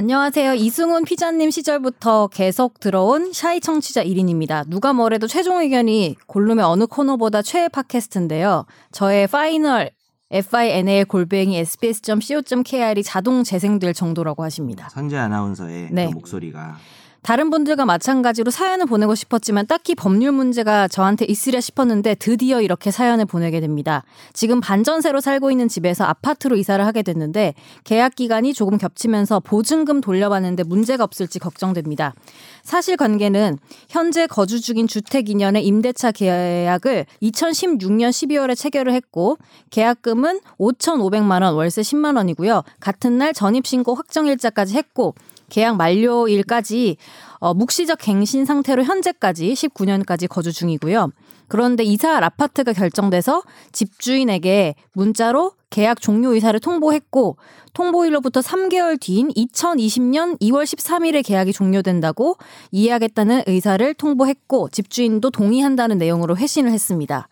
[0.00, 0.54] 안녕하세요.
[0.54, 4.66] 이승훈 PD님 시절부터 계속 들어온 shy 청취자 1인입니다.
[4.66, 8.64] 누가 뭐래도 최종 의견이 골룸의 어느 코너보다 최애 팟캐스트인데요.
[8.92, 9.90] 저의 final
[10.32, 14.88] final 골뱅이 sbs.co.kr이 자동 재생될 정도라고 하십니다.
[14.88, 16.06] 선재 아나운서의 네.
[16.06, 16.78] 그 목소리가
[17.22, 23.26] 다른 분들과 마찬가지로 사연을 보내고 싶었지만 딱히 법률 문제가 저한테 있으랴 싶었는데 드디어 이렇게 사연을
[23.26, 24.04] 보내게 됩니다.
[24.32, 30.62] 지금 반전세로 살고 있는 집에서 아파트로 이사를 하게 됐는데 계약 기간이 조금 겹치면서 보증금 돌려받는데
[30.64, 32.14] 문제가 없을지 걱정됩니다.
[32.62, 33.58] 사실 관계는
[33.88, 39.36] 현재 거주 중인 주택 2년의 임대차 계약을 2016년 12월에 체결을 했고
[39.70, 42.62] 계약금은 5,500만 원, 월세 10만 원이고요.
[42.80, 45.14] 같은 날 전입 신고 확정일자까지 했고
[45.50, 46.96] 계약 만료일까지
[47.38, 51.10] 어, 묵시적 갱신 상태로 현재까지 19년까지 거주 중이고요.
[51.48, 53.42] 그런데 이사할 아파트가 결정돼서
[53.72, 57.36] 집주인에게 문자로 계약 종료 의사를 통보했고
[57.72, 62.36] 통보일로부터 3개월 뒤인 2020년 2월 13일에 계약이 종료된다고
[62.72, 67.28] 이해하겠다는 의사를 통보했고 집주인도 동의한다는 내용으로 회신을 했습니다.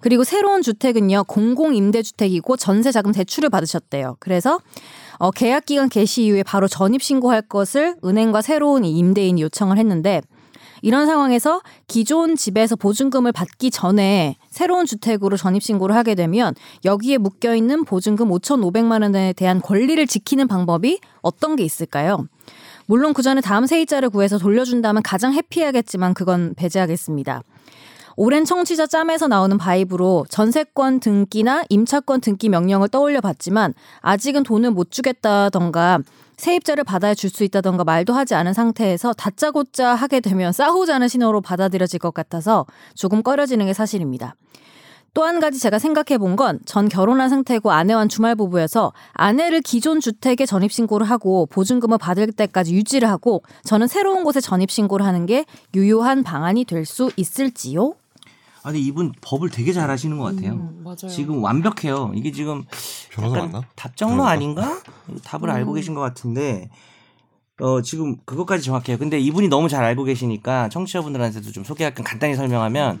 [0.00, 4.16] 그리고 새로운 주택은요 공공임대주택이고 전세자금 대출을 받으셨대요.
[4.20, 4.60] 그래서
[5.18, 10.22] 어, 계약 기간 개시 이후에 바로 전입 신고할 것을 은행과 새로운 이 임대인이 요청을 했는데
[10.82, 17.54] 이런 상황에서 기존 집에서 보증금을 받기 전에 새로운 주택으로 전입 신고를 하게 되면 여기에 묶여
[17.54, 22.28] 있는 보증금 5,500만 원에 대한 권리를 지키는 방법이 어떤 게 있을까요?
[22.86, 27.42] 물론 그 전에 다음 세입자를 구해서 돌려준다면 가장 해피하겠지만 그건 배제하겠습니다.
[28.20, 34.90] 오랜 청취자 짬에서 나오는 바이브로 전세권 등기나 임차권 등기 명령을 떠올려 봤지만 아직은 돈을 못
[34.90, 36.00] 주겠다던가
[36.36, 42.00] 세입자를 받아 줄 수 있다던가 말도 하지 않은 상태에서 다짜고짜 하게 되면 싸우자는 신호로 받아들여질
[42.00, 44.34] 것 같아서 조금 꺼려지는 게 사실입니다.
[45.14, 50.00] 또 한 가지 제가 생각해 본 건 전 결혼한 상태고 아내와는 주말 부부여서 아내를 기존
[50.00, 55.24] 주택에 전입 신고를 하고 보증금을 받을 때까지 유지를 하고 저는 새로운 곳에 전입 신고를 하는
[55.26, 55.44] 게
[55.76, 57.94] 유효한 방안이 될 수 있을지요?
[58.68, 60.52] 아, 근데 이분 법을 되게 잘 하시는 것 같아요.
[60.52, 61.08] 음, 맞아요.
[61.08, 62.12] 지금 완벽해요.
[62.14, 62.64] 이게 지금
[63.10, 63.66] 변호사 약간 맞나?
[63.76, 64.30] 답정로 변호사?
[64.30, 64.82] 아닌가?
[65.24, 66.68] 답을 알고 계신 것 같은데
[67.60, 68.98] 어 지금 그것까지 정확해요.
[68.98, 73.00] 근데 이분이 너무 잘 알고 계시니까 청취자분들한테도 좀 소개 약간 간단히 설명하면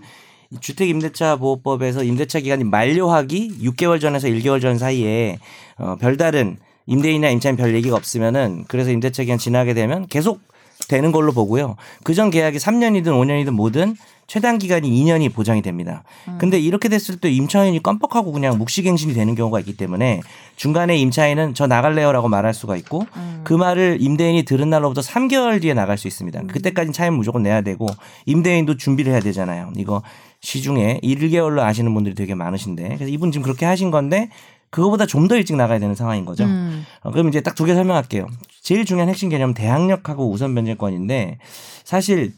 [0.50, 5.38] 이 주택 임대차 보호법에서 임대차 기간이 만료하기 6개월 전에서 1개월 전 사이에
[5.76, 6.56] 어 별다른
[6.86, 10.40] 임대인이나 임차인 별 얘기가 없으면은 그래서 임대차 기간 지나게 되면 계속
[10.88, 11.76] 되는 걸로 보고요.
[12.04, 13.94] 그 전 계약이 3년이든 5년이든 뭐든
[14.28, 16.04] 최단 기간이 2년이 보장이 됩니다.
[16.38, 20.20] 근데 이렇게 됐을 때 임차인이 깜빡하고 그냥 묵시갱신이 되는 경우가 있기 때문에
[20.54, 23.06] 중간에 임차인은 저 나갈래요라고 말할 수가 있고
[23.44, 26.42] 그 말을 임대인이 들은 날로부터 3개월 뒤에 나갈 수 있습니다.
[26.42, 27.86] 그때까지 차임 무조건 내야 되고
[28.26, 29.72] 임대인도 준비를 해야 되잖아요.
[29.76, 30.02] 이거
[30.40, 34.28] 시중에 1개월로 아시는 분들이 되게 많으신데 그래서 이분 지금 그렇게 하신 건데
[34.70, 36.44] 그거보다 좀 더 일찍 나가야 되는 상황인 거죠.
[36.44, 36.84] 음.
[37.02, 38.26] 어, 그럼 이제 딱 두 개 설명할게요.
[38.60, 41.38] 제일 중요한 핵심 개념은 대항력하고 우선 변제권인데
[41.84, 42.34] 사실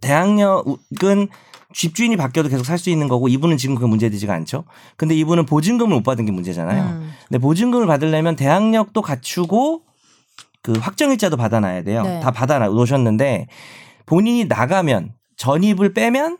[0.00, 1.28] 대항력은
[1.74, 4.64] 집주인이 바뀌어도 계속 살 수 있는 거고 이분은 지금 그 문제되지가 않죠.
[4.96, 6.82] 근데 이분은 보증금을 못 받은 게 문제잖아요.
[6.82, 7.12] 음.
[7.28, 9.82] 근데 보증금을 받으려면 대항력도 갖추고
[10.62, 12.02] 그 확정일자도 받아놔야 돼요.
[12.02, 12.20] 네.
[12.20, 13.48] 다 받아 놓으셨는데
[14.06, 16.38] 본인이 나가면 전입을 빼면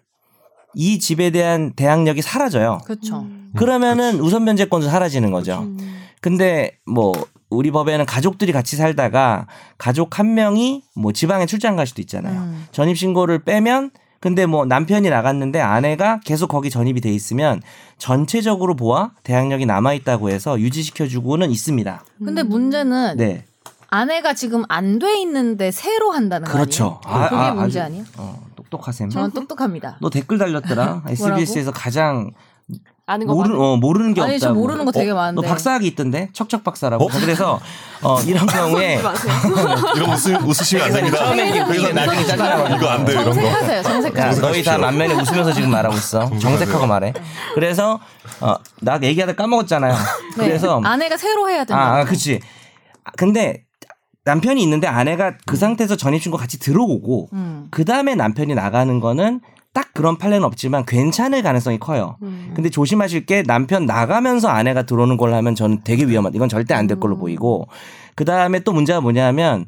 [0.75, 2.79] 이 집에 대한 대항력이 사라져요.
[2.85, 3.27] 그렇죠.
[3.57, 5.61] 그러면은 우선 변제권도 사라지는 거죠.
[5.61, 5.79] 음.
[6.21, 7.13] 근데 뭐
[7.51, 9.47] 우리 법에는 가족들이 같이 살다가
[9.79, 12.41] 가족 한 명이 뭐 지방에 출장 갈 수도 있잖아요.
[12.41, 12.67] 음.
[12.73, 13.91] 전입 신고를 빼면
[14.21, 17.63] 근데 뭐 남편이 나갔는데 아내가 계속 거기 전입이 돼 있으면
[17.99, 22.05] 전체적으로 보아 대항력이 남아 있다고 해서 유지시켜 주고는 있습니다.
[22.25, 23.45] 근데 문제는 네.
[23.91, 27.01] 아내가 지금 안 돼 있는데 새로 한다는 거 그렇죠.
[27.05, 27.25] 아니에요?
[27.25, 28.05] 아, 그게 아, 문제 아주- 아니에요?
[28.19, 29.09] 어, 똑똑하셈.
[29.09, 29.97] 저는 똑똑합니다.
[30.03, 31.05] 너 댓글 달렸더라.
[31.07, 32.33] SBS에서 가장
[33.09, 33.59] 아는 거 모르.
[33.59, 34.55] 어, 모르는 게 아니 없다고.
[34.55, 35.41] 저 모르는 거 되게 어, 많은데.
[35.41, 37.07] 너 박사학위 있던데 척척 박사라고.
[37.07, 37.09] 어?
[37.09, 37.59] 그래서
[38.03, 39.01] 어, 이런 경우에.
[39.97, 41.17] 이런 웃으, 웃으시면 안 됩니다.
[41.17, 43.83] 처음에 이게 웃기는데 나중에 짜증나고 이거 안 돼요, 이런 거.
[43.83, 44.41] 정색하세요.
[44.43, 46.31] 너희 다 만면에 웃으면서 지금 말하고 있어.
[46.39, 47.15] 정색하고 말해.
[47.55, 47.99] 그래서
[48.41, 49.95] 어, 나 얘기하다 까먹었잖아요.
[50.37, 50.45] 네.
[50.45, 51.83] 그래서 아내가 새로 해야 된다.
[51.83, 52.41] 아, 아, 그치.
[53.05, 53.63] 아, 근데
[54.25, 57.69] 남편이 있는데 아내가 그 상태에서 전입신고 같이 들어오고 음.
[57.71, 59.41] 그 다음에 남편이 나가는 거는
[59.75, 62.17] 딱 그런 판례는 없지만 괜찮을 가능성이 커요.
[62.23, 62.53] 음.
[62.55, 66.35] 근데 조심하실 게 남편 나가면서 아내가 들어오는 걸로 하면 저는 되게 위험하다.
[66.37, 67.69] 이건 절대 안 될 걸로 보이고
[68.15, 69.67] 그 다음에 또 문제가 뭐냐면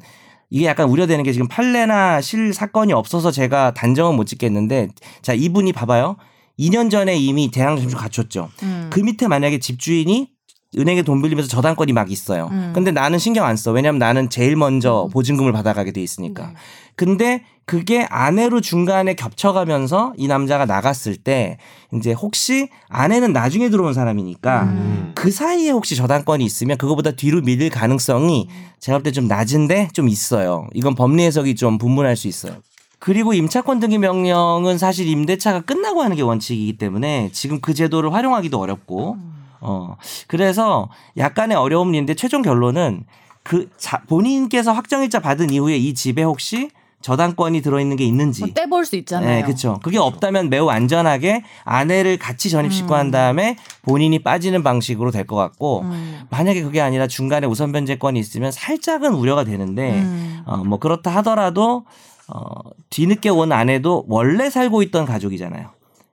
[0.49, 4.89] 이게 약간 우려되는 게 지금 판례나 실 사건이 없어서 제가 단정은 못 짓겠는데
[5.21, 6.17] 자 이분이 봐봐요.
[6.59, 8.49] 2년 전에 이미 대항 점수 갖췄죠.
[8.63, 8.89] 음.
[8.91, 10.29] 그 밑에 만약에 집주인이
[10.77, 12.47] 은행에 돈 빌리면서 저당권이 막 있어요.
[12.51, 12.71] 음.
[12.73, 13.71] 근데 나는 신경 안 써.
[13.71, 16.47] 왜냐면 나는 제일 먼저 보증금을 받아가게 돼 있으니까.
[16.47, 16.53] 네.
[16.95, 21.57] 근데 그게 아내로 중간에 겹쳐가면서 이 남자가 나갔을 때
[21.93, 25.11] 이제 혹시 아내는 나중에 들어온 사람이니까 음.
[25.15, 28.47] 그 사이에 혹시 저당권이 있으면 그거보다 뒤로 밀릴 가능성이
[28.79, 30.67] 제가 볼 때 좀 낮은데 좀 있어요.
[30.73, 32.55] 이건 법리 해석이 좀 분분할 수 있어요.
[32.99, 38.59] 그리고 임차권 등기 명령은 사실 임대차가 끝나고 하는 게 원칙이기 때문에 지금 그 제도를 활용하기도
[38.59, 39.17] 어렵고
[39.61, 39.95] 어
[40.27, 43.05] 그래서 약간의 어려움이 있는데 최종 결론은
[43.43, 46.69] 그 자, 본인께서 확정일자 받은 이후에 이 집에 혹시
[47.01, 49.37] 저당권이 들어있는 게 있는지 뭐 떼볼 수 있잖아요.
[49.37, 49.79] 네, 그렇죠.
[49.81, 56.21] 그게 없다면 매우 안전하게 아내를 같이 전입신고한 다음에 본인이 빠지는 방식으로 될 것 같고 음.
[56.29, 60.43] 만약에 그게 아니라 중간에 우선 변제권이 있으면 살짝은 우려가 되는데 음.
[60.45, 61.85] 어, 뭐 그렇다 하더라도
[62.27, 62.43] 어,
[62.91, 65.69] 뒤늦게 온 아내도 원래 살고 있던 가족이잖아요.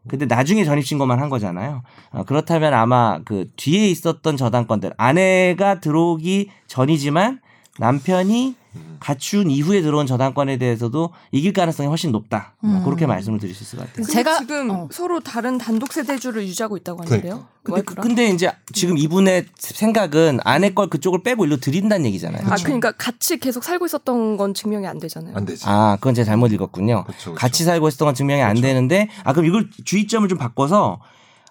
[0.06, 1.82] 근데 나중에 전입신고만 한 거잖아요.
[2.11, 7.40] 어, 그렇다면 아마 그 뒤에 있었던 저당권들 아내가 들어오기 전이지만
[7.78, 8.54] 남편이
[9.00, 12.54] 갖춘 이후에 들어온 저당권에 대해서도 이길 가능성이 훨씬 높다.
[12.62, 12.83] 어, 음.
[12.85, 14.07] 그렇게 말씀을 드릴 수 있을 것 같아요.
[14.07, 14.88] 제가- 지금 어.
[14.90, 17.46] 서로 다른 단독 세대주를 유지하고 있다고 하는데요.
[17.62, 17.94] 근데, 그-.
[17.96, 22.46] 근데 이제 지금 이분의 생각은 아내 걸 그쪽을 빼고 일로 드린다는 얘기잖아요.
[22.48, 25.35] 아 그러니까 같이 계속 살고 있었던 건 증명이 안 되잖아요.
[25.37, 25.64] 안 되지.
[25.66, 27.04] 아, 그건 제가 잘못 읽었군요.
[27.04, 27.35] 그쵸, 그쵸.
[27.35, 31.00] 같이 살고 있었던 건 증명이 안 되는데, 아, 그럼 이걸 주의점을 좀 바꿔서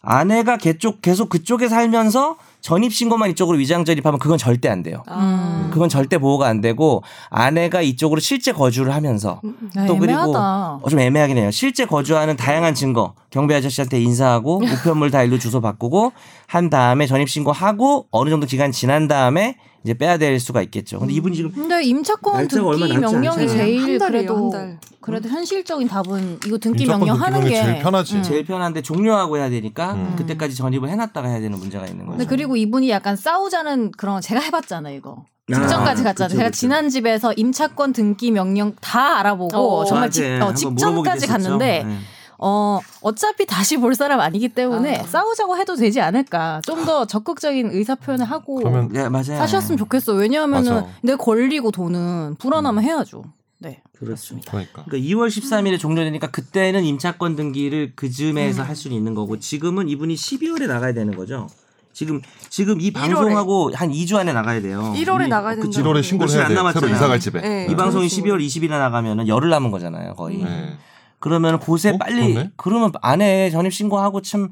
[0.01, 5.01] 아내가 계속, 계속 그쪽에 살면서 전입신고만 이쪽으로 위장 전입하면 그건 절대 안 돼요.
[5.07, 5.69] 아.
[5.71, 9.39] 그건 절대 보호가 안 되고 아내가 이쪽으로 실제 거주를 하면서
[9.77, 10.35] 야, 또 그리고.
[10.35, 11.49] 어, 좀 애매하긴 해요.
[11.49, 16.11] 실제 거주하는 다양한 증거 경비 아저씨한테 인사하고 우편물 다 일로 주소 바꾸고
[16.45, 20.99] 한 다음에 전입신고하고 어느 정도 기간 지난 다음에 이제 빼야 될 수가 있겠죠.
[20.99, 23.47] 근데 이분이 지금 근데 임차권 등기 명령이.
[23.47, 24.79] 제일 한 달이에요, 그래도 달.
[24.99, 28.15] 그래도 현실적인 답은 이거 등기 임차권 명령 하는 게 명령이 제일 편하지.
[28.17, 28.23] 음.
[28.23, 30.15] 제일 편한데 종료하고 해야 되니까 음.
[30.17, 32.17] 그때까지 전입을 해놨다가 해야 되는 문제가 있는 거죠.
[32.17, 35.25] 근데 그리고 이분이 약간 싸우자는 그런 제가 해봤잖아요 이거.
[35.49, 36.27] 아, 직전까지 갔잖아요.
[36.27, 36.59] 그쵸, 제가 그쵸.
[36.59, 40.11] 지난 집에서 임차권 등기 명령 다 알아보고 어, 정말.
[40.11, 41.83] 직, 어, 직전까지 갔는데.
[41.83, 41.97] 네.
[42.39, 45.03] 어 어차피 다시 볼 사람 아니기 때문에 아.
[45.03, 46.61] 싸우자고 해도 되지 않을까.
[46.65, 49.23] 좀 더 적극적인 의사 표현을 하고 그러면 네, 맞아요.
[49.37, 50.13] 사셨으면 좋겠어.
[50.13, 50.87] 왜냐하면은 맞아.
[51.01, 53.23] 내 걸리고 돈은 불안하면 해야죠.
[53.59, 53.81] 네.
[53.97, 54.51] 그렇습니다.
[54.51, 54.83] 그러니까.
[54.85, 60.13] 그러니까 2월 13일에 종료되니까 그때는 임차권 등기를 그 즈음에서 할 수는 있는 거고 지금은 이분이
[60.15, 61.47] 12월에 나가야 되는 거죠.
[61.91, 62.93] 지금 지금 이 1월에.
[62.93, 64.93] 방송하고 한 2주 안에 나가야 돼요.
[64.95, 65.55] 1월에 이- 나가야.
[65.55, 65.69] 된다.
[65.81, 66.79] 1월에 신고를 해야 안 돼.
[66.79, 67.41] 새로 이사 갈 집에.
[67.41, 67.67] 네.
[67.71, 70.37] 이 방송이 그런 12월 20일에 나가면은 열흘 남은 거잖아요, 거의.
[70.43, 70.77] 네.
[71.19, 71.97] 그러면 곳에 어?
[71.97, 72.51] 빨리 그러네?
[72.57, 74.49] 그러면 안에 전입 신고하고 참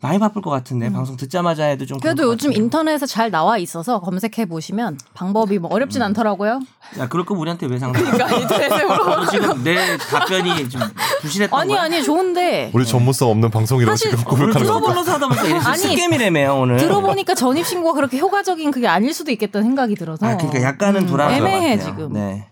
[0.00, 2.62] 많이 바쁠 것 같은데 방송 듣자마자 해도 좀 그래도 요즘 같아요.
[2.62, 6.60] 인터넷에 잘 나와 있어서 검색해 보시면 방법이 뭐 어렵진 않더라고요.
[6.98, 8.02] 야 그럴 거면 우리한테 왜 상담?
[8.04, 10.82] 그러니까 인터넷에 물어보고 지금 내 답변이 좀
[11.22, 11.82] 부실했던 아니 거야?
[11.84, 14.58] 아니 좋은데 우리 전문성 없는 방송이라고 사실 지금 고백하는 거.
[14.58, 16.76] 프로볼로서 하다 보니까 아니, 스캠이래매요 오늘.
[16.76, 21.40] 들어보니까 전입 신고가 그렇게 효과적인 그게 아닐 수도 있겠다는 생각이 들어서 아 그러니까 약간은 불안한
[21.40, 21.90] 것 애매해, 같아요.
[21.90, 22.12] 지금.
[22.12, 22.48] 네.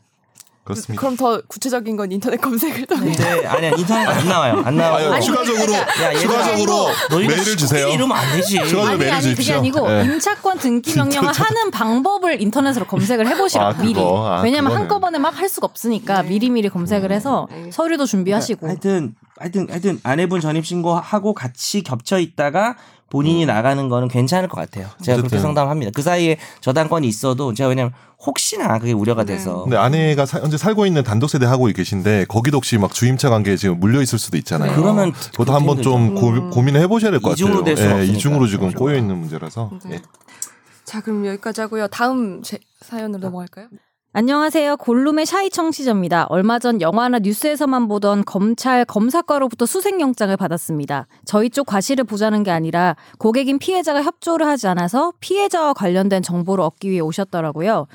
[0.64, 1.00] 그렇습니다.
[1.00, 4.62] 그럼 더 구체적인 건 인터넷 검색을 더 근데 아니야 인터넷 안 나와요.
[4.64, 5.12] 안 나와요.
[5.12, 6.86] 아유, 추가적으로 야, 추가적으로
[7.18, 7.88] 메일을 주세요.
[7.88, 8.54] 이러면 안 되지.
[8.56, 9.56] 추가적으로 아니 메일을 아니 그게 주십시오.
[9.56, 10.04] 아니고 네.
[10.04, 13.82] 임차권 등기 명령을 하는 방법을 인터넷으로 검색을 해보시라 아, 그거?
[13.84, 14.74] 미리 아, 왜냐면 그거네.
[14.80, 17.74] 한꺼번에 막 할 수가 없으니까 미리 미리 검색을 해서 알겠습니다.
[17.76, 22.76] 서류도 준비하시고 하여튼 하여튼 하여튼 아내분 전입 신고하고 같이 겹쳐 있다가
[23.10, 24.86] 본인이 나가는 거는 괜찮을 것 같아요.
[25.02, 25.40] 제가 그렇게 어쨌든.
[25.40, 25.90] 상담합니다.
[25.94, 27.92] 그 사이에 저당권이 있어도 제가 왜냐면
[28.24, 29.34] 혹시나 그게 우려가 네.
[29.34, 33.28] 돼서 근데 아내가 사- 현재 살고 있는 단독 세대 하고 계신데 거기도 혹시 막 주임차
[33.28, 34.74] 관계에 지금 물려 있을 수도 있잖아요.
[34.76, 36.50] 그러면 그것도 한번 좀 고, 음.
[36.50, 37.44] 고민을 해보셔야 될 것 같아요.
[37.46, 38.04] 이중으로 될 수는 예.
[38.06, 38.78] 이중으로 지금 그렇죠.
[38.78, 39.70] 꼬여 있는 문제라서.
[39.86, 39.96] 네.
[39.96, 40.02] 예.
[40.84, 41.88] 자 그럼 여기까지 하고요.
[41.88, 43.66] 다음 제 사연으로 넘어갈까요?
[44.12, 44.78] 안녕하세요.
[44.78, 46.26] 골룸의 샤이 청취자입니다.
[46.30, 51.06] 얼마 전 영화나 뉴스에서만 보던 검찰 검사과로부터 수색영장을 받았습니다.
[51.24, 56.90] 저희 쪽 과실을 보자는 게 아니라 고객인 피해자가 협조를 하지 않아서 피해자와 관련된 정보를 얻기
[56.90, 57.86] 위해 오셨더라고요.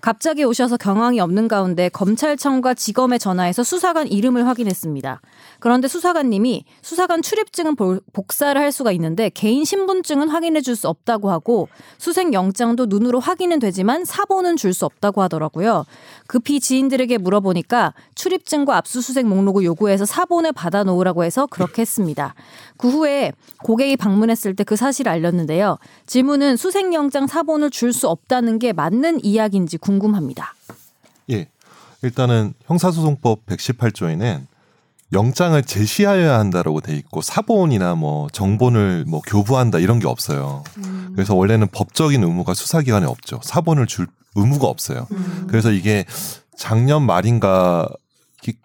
[0.00, 5.20] 갑자기 오셔서 경황이 없는 가운데 검찰청과 지검에 전화해서 수사관 이름을 확인했습니다.
[5.58, 11.30] 그런데 수사관님이 수사관 출입증은 볼- 복사를 할 수가 있는데 개인 신분증은 확인해 줄 수 없다고
[11.30, 15.84] 하고 수색 영장도 눈으로 확인은 되지만 사본은 줄 수 없다고 하더라고요.
[16.26, 22.34] 급히 지인들에게 물어보니까 출입증과 압수수색 목록을 요구해서 사본을 받아 놓으라고 해서 그렇게 했습니다.
[22.76, 25.78] 그 후에 고객이 방문했을 때 그 사실을 알렸는데요.
[26.06, 30.54] 질문은 수색 영장 사본을 줄 수 없다는 게 맞는 이야기인지 궁금합니다.
[31.30, 31.48] 예.
[32.02, 34.42] 일단은 형사소송법 118조에는
[35.12, 40.64] 영장을 제시하여야 한다라고 돼 있고 사본이나 뭐 정본을 뭐 교부한다 이런 게 없어요.
[41.14, 43.40] 그래서 원래는 법적인 의무가 수사기관에 없죠.
[43.42, 45.06] 사본을 줄 의무가 없어요.
[45.46, 46.04] 그래서 이게
[46.56, 47.88] 작년 말인가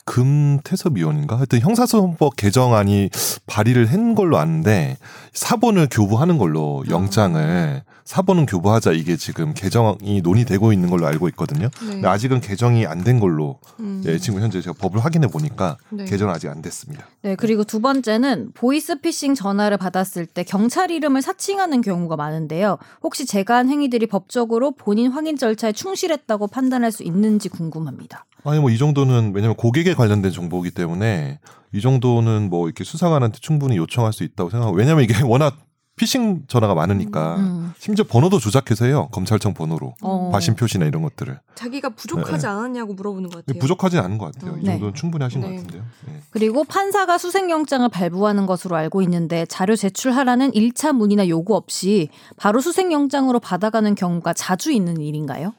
[0.06, 3.10] 금태섭위원인가 하여튼 형사소송법 개정안이
[3.48, 4.98] 발의를 한 걸로 아는데
[5.34, 11.70] 사본을 교부하는 걸로 영장을 사본은 교부하자 이게 지금 개정이 논의되고 있는 걸로 알고 있거든요.
[11.82, 11.88] 네.
[11.94, 14.04] 근데 아직은 개정이 안 된 걸로 음.
[14.06, 16.06] 예, 지금 현재 제가 법을 확인해 보니까 네.
[16.06, 17.08] 개정은 아직 안 됐습니다.
[17.24, 22.78] 네, 그리고 두 번째는 보이스피싱 전화를 받았을 때 경찰 이름을 사칭하는 경우가 많은데요.
[23.02, 28.26] 혹시 제가 한 행위들이 법적으로 본인 확인 절차에 충실했다고 판단할 수 있는지 궁금합니다.
[28.44, 31.40] 아니 뭐 이 정도는 왜냐면 고객에 관련된 정보이기 때문에
[31.74, 35.56] 이 정도는 뭐 이렇게 수사관한테 충분히 요청할 수 있다고 생각하고 왜냐면 이게 워낙
[35.98, 37.74] 피싱 전화가 많으니까 음.
[37.78, 40.30] 심지어 번호도 조작해서 해요 검찰청 번호로 어.
[40.32, 43.60] 과신 표시나 이런 것들을 자기가 부족하지 않았냐고 물어보는 것 같아요.
[43.60, 44.58] 부족하진 않은 것 같아요.
[44.58, 44.72] 이 네.
[44.72, 45.48] 정도는 충분히 하신 네.
[45.48, 45.84] 것 같은데요.
[46.08, 46.22] 네.
[46.32, 53.40] 그리고 판사가 수색영장을 발부하는 것으로 알고 있는데 자료 제출하라는 1차 문의나 요구 없이 바로 수색영장으로
[53.40, 55.54] 받아가는 경우가 자주 있는 일인가요?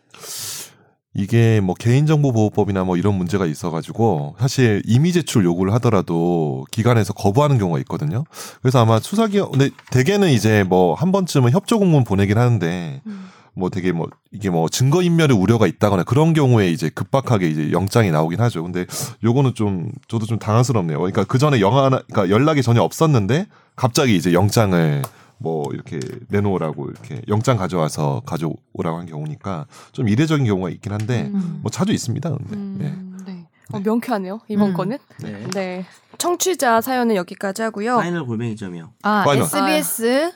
[1.15, 7.79] 이게 뭐 개인정보보호법이나 뭐 이런 문제가 있어가지고 사실 이미 제출 요구를 하더라도 기관에서 거부하는 경우가
[7.81, 8.25] 있거든요.
[8.63, 13.29] 그래서 아마 수사기관 근데 대개는 이제 뭐 한 번쯤은 협조 공문 보내긴 하는데 음.
[13.55, 18.11] 뭐 되게 뭐 이게 뭐 증거 인멸의 우려가 있다거나 그런 경우에 이제 급박하게 이제 영장이
[18.11, 18.63] 나오긴 하죠.
[18.63, 18.87] 근데
[19.23, 20.99] 요거는 좀 저도 좀 당황스럽네요.
[20.99, 23.47] 그러니까 그 전에 영화 하나 그러니까 연락이 전혀 없었는데
[23.77, 25.03] 갑자기 이제 영장을
[25.43, 31.59] 뭐 이렇게 내놓으라고 이렇게 영장 가져와서 가져오라고 한 경우니까 좀 이례적인 경우가 있긴 한데 음.
[31.63, 32.31] 뭐 자주 있습니다.
[32.31, 33.33] 근데 음, 네.
[33.33, 33.47] 네.
[33.73, 34.75] 어, 명쾌하네요 이번 음.
[34.75, 34.99] 거는.
[35.23, 35.47] 네.
[35.53, 35.87] 네.
[36.19, 37.97] 청취자 사연은 여기까지 하고요.
[37.97, 38.93] final 골뱅이점이요.
[39.03, 39.45] 아, final.
[39.45, 40.33] SBS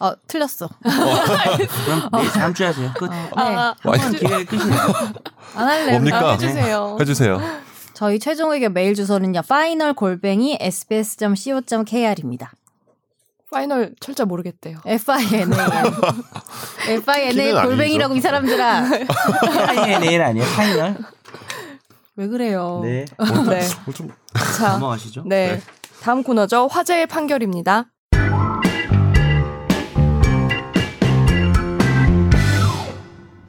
[0.00, 0.68] 어, 틀렸어.
[0.82, 2.90] 그럼 내일 다음 주에 하세요.
[2.94, 3.04] 끝.
[3.04, 3.28] 어, 네.
[3.36, 4.12] 아, 와인.
[4.12, 4.80] 기회 끝이네요.
[5.54, 5.92] 안 할래요.
[5.92, 6.30] 뭡니까?
[6.30, 6.96] 아, 해주세요.
[7.00, 7.40] 해주세요.
[7.94, 9.42] 저희 최종 의견 메일 주소는요.
[9.44, 12.52] final 골뱅이 sbs.co.kr입니다.
[13.50, 14.78] final 철자 모르겠대요.
[14.86, 15.46] FINA.
[16.88, 18.84] FINA 골뱅이라고 이 사람들아.
[19.66, 20.46] final 아니에요?
[20.54, 20.96] final?
[22.16, 22.80] 왜 그래요?
[22.84, 23.04] 네.
[23.48, 23.66] 네.
[23.86, 24.08] 어, 좀
[24.56, 25.24] 자, 넘어가시죠.
[25.26, 25.54] 네.
[25.54, 25.62] 네.
[26.00, 26.68] 다음 코너죠.
[26.68, 27.86] 화제의 판결입니다.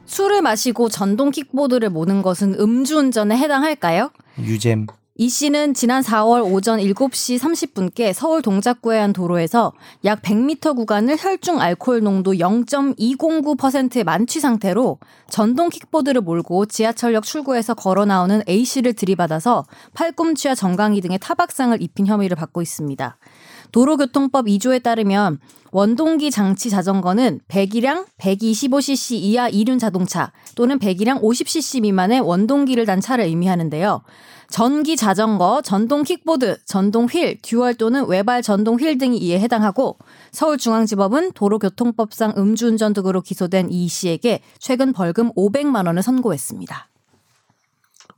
[0.06, 4.10] 술을 마시고 전동 킥보드를 모는 것은 음주운전에 해당할까요?
[4.38, 4.86] 유잼.
[5.14, 9.74] 이 씨는 지난 4월 오전 7시 30분께 서울 동작구의 한 도로에서
[10.06, 14.98] 약 100m 구간을 혈중 알코올 농도 0.209%의 만취 상태로
[15.28, 22.06] 전동 킥보드를 몰고 지하철역 출구에서 걸어 나오는 A 씨를 들이받아서 팔꿈치와 정강이 등의 타박상을 입힌
[22.06, 23.18] 혐의를 받고 있습니다.
[23.70, 25.40] 도로교통법 2조에 따르면
[25.72, 33.24] 원동기 장치 자전거는 배기량 125cc 이하 이륜 자동차 또는 배기량 50cc 미만의 원동기를 단 차를
[33.24, 34.02] 의미하는데요.
[34.52, 39.96] 전기 자전거, 전동 킥보드, 전동 휠, 듀얼 또는 외발 전동 휠 등이 이에 해당하고
[40.32, 46.90] 서울중앙지법은 도로교통법상 음주운전 등으로 기소된 이 씨에게 최근 벌금 500만 원을 선고했습니다.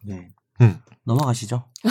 [0.06, 0.28] 네.
[0.60, 0.80] 음.
[1.04, 1.64] 넘어가시죠.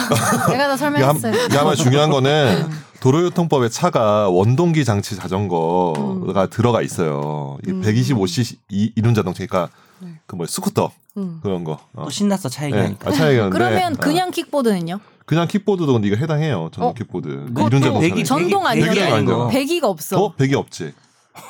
[0.50, 1.32] 제가 다 설명했어요.
[1.46, 2.68] 이게 아마 중요한 거는
[3.00, 7.58] 도로교통법에 차가 원동기 장치 자전거가 들어가 있어요.
[7.68, 7.80] 음.
[7.82, 9.68] 125cc 이- 이륜 자동차니까
[10.00, 10.08] 네.
[10.26, 11.38] 그뭐 스쿠터 음.
[11.42, 11.78] 그런 거.
[11.94, 12.04] 어.
[12.04, 12.68] 또 신났어 차 네.
[12.72, 13.08] 얘기하니까.
[13.08, 13.96] 아, 차 얘기하는데 그러면 어.
[14.00, 14.98] 그냥 킥보드는요?
[15.26, 16.68] 그냥 킥보드도 근데 이거 해당해요.
[16.72, 16.94] 전동 어?
[16.94, 17.28] 킥보드.
[17.28, 18.00] 이륜 자동차.
[18.00, 18.64] 배기- 전동.
[18.64, 19.48] 배기 아니죠.
[19.48, 20.22] 배기가 없어.
[20.22, 20.34] 어?
[20.34, 20.92] 배기 없지.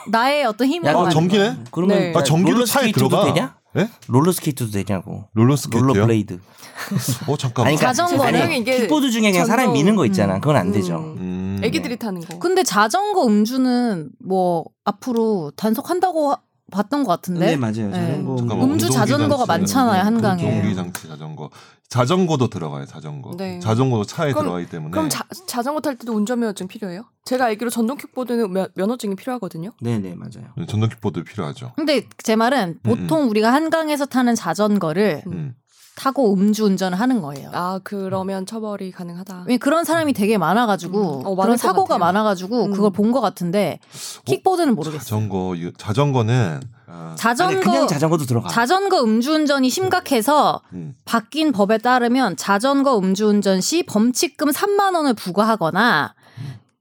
[0.08, 1.08] 나의 어떤 힘을 야, 아.
[1.08, 1.56] 전기네?
[1.70, 2.12] 그러면 네.
[2.16, 3.24] 아, 전기도 롤러 차에 들어가.
[3.24, 3.54] 되냐?
[3.76, 3.88] 예?
[4.08, 5.24] 롤러 스케이트도 되냐고.
[5.34, 5.86] 롤러 스케이트요?
[5.88, 6.38] 롤러 블레이드.
[7.28, 7.68] 어 잠깐만.
[7.68, 10.36] 아니, 그러니까 자전거는 아니, 이게 킥보드 중에 그냥 사람이 전동- 미는 거 있잖아.
[10.36, 10.40] 음.
[10.40, 10.96] 그건 안 되죠.
[10.96, 11.16] 음.
[11.18, 11.60] 음.
[11.62, 12.38] 애기들이 타는 거.
[12.38, 16.38] 근데 자전거 음주는 뭐 앞으로 단속한다고 하-
[16.72, 17.46] 봤던 것 같은데.
[17.46, 17.90] 네, 맞아요.
[17.90, 17.92] 네.
[17.92, 20.44] 자전거 잠깐만, 음주 자전거가 많잖아요, 한강에.
[20.44, 21.50] 운동기 장치 자전거.
[21.88, 22.86] 자전거도 들어가요.
[22.86, 23.36] 자전거.
[23.36, 23.60] 네.
[23.60, 24.90] 자전거도 차에 그럼- 들어가기 때문에.
[24.90, 27.04] 그럼 자, 자전거 탈 때도 운전면허증 필요해요?
[27.24, 29.70] 제가 알기로 전동 킥보드는 면, 면허증이 필요하거든요.
[29.80, 30.52] 네네 맞아요.
[30.68, 31.72] 전동 킥보드 필요하죠.
[31.76, 35.54] 근데 제 말은 보통 우리가 한강에서 타는 자전거를 음.
[35.96, 37.50] 타고 음주운전을 하는 거예요.
[37.52, 39.46] 아 그러면 처벌이 가능하다.
[39.60, 41.26] 그런 사람이 되게 많아가지고 음.
[41.26, 41.98] 어, 그런 것 사고가 같아요.
[42.00, 42.72] 많아가지고 음.
[42.72, 43.78] 그걸 본 것 같은데
[44.24, 44.98] 킥보드는 모르겠어요.
[45.04, 48.48] 자전거 자전거는 아, 자전거 아니, 그냥 자전거도 들어가.
[48.48, 50.94] 자전거 음주운전이 심각해서 음.
[51.04, 56.14] 바뀐 법에 따르면 자전거 음주운전 시 범칙금 3만 원을 부과하거나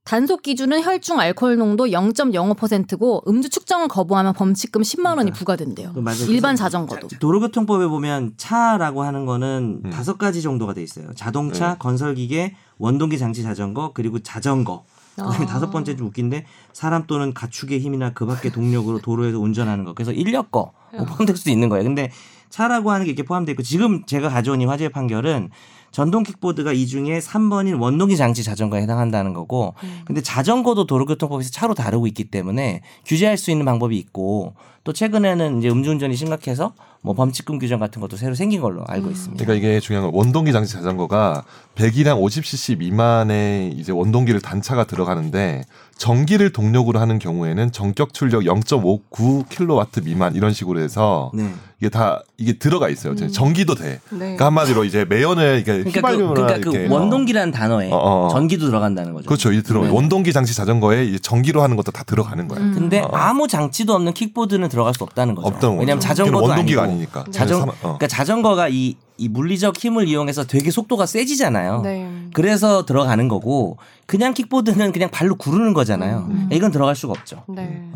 [0.04, 5.94] 단속 기준은 혈중 알코올 농도 0.05%고 음주 측정을 거부하면 범칙금 10만 원이 부과된대요.
[5.94, 6.26] 그 맞아요.
[6.28, 7.08] 일반 그래서 자전거도.
[7.20, 9.90] 도로교통법에 보면 차라고 하는 거는 음.
[9.92, 11.14] 다섯 가지 정도가 돼 있어요.
[11.16, 11.76] 자동차, 네.
[11.80, 14.84] 건설기계, 원동기 장치 자전거, 그리고 자전거.
[15.16, 15.48] 그다음에 아.
[15.48, 19.94] 다섯 번째 좀 웃긴데 사람 또는 가축의 힘이나 그 밖의 동력으로 도로에서 운전하는 거.
[19.94, 21.84] 그래서 인력거 뭐 포함될 수도 있는 거예요.
[21.84, 22.12] 근데
[22.50, 25.50] 차라고 하는 게 이렇게 포함돼 있고 지금 제가 가져온 이 화제의 판결은
[25.94, 29.76] 전동 킥보드가 이 중에 3번인 원동기 장치 자전거에 해당한다는 거고
[30.06, 35.70] 근데 자전거도 도로교통법에서 차로 다루고 있기 때문에 규제할 수 있는 방법이 있고 또 최근에는 이제
[35.70, 39.44] 음주운전이 심각해서 뭐 범칙금 규정 같은 것도 새로 생긴 걸로 알고 있습니다.
[39.44, 41.44] 그러니까 이게 중요한 건 원동기 장치 자전거가
[41.76, 45.64] 배기량 50cc 미만의 이제 원동기를 단차가 들어가는데
[45.98, 51.54] 전기를 동력으로 하는 경우에는 전격 출력 0.59kW 미만 이런 식으로 해서 네.
[51.80, 53.16] 이게 다 이게 들어가 있어요.
[53.16, 54.00] 전기도 돼.
[54.10, 54.18] 네.
[54.18, 58.26] 그러니까 한마디로 이제 매연을 이게 그러니까 그, 휘발유나 그러니까 이렇게 그 원동기라는 단어에 어, 어,
[58.26, 58.30] 어.
[58.30, 59.28] 전기도 들어간다는 거죠.
[59.28, 59.52] 그렇죠.
[59.52, 59.90] 이 들어 네.
[59.90, 62.64] 원동기 장치 자전거에 이제 전기로 하는 것도 다 들어가는 거예요.
[62.64, 62.74] 음.
[62.74, 63.10] 근데 어.
[63.14, 65.48] 아무 장치도 없는 킥보드는 들어갈 수 없다는 거죠.
[65.48, 65.80] 없다는 거죠.
[65.82, 67.26] 왜냐하면 자전거도 원동기가 아니고 아니니까.
[67.32, 67.80] 자전 사람- 어.
[67.82, 71.82] 그러니까 자전거가 이, 이 물리적 힘을 이용해서 되게 속도가 세지잖아요.
[71.82, 72.30] 네.
[72.34, 73.78] 그래서 들어가는 거고
[74.08, 76.28] 그냥 킥보드는 그냥 발로 구르는 거잖아요.
[76.30, 76.50] 음.
[76.52, 77.44] 이건 들어갈 수가 없죠.
[77.50, 77.90] 네.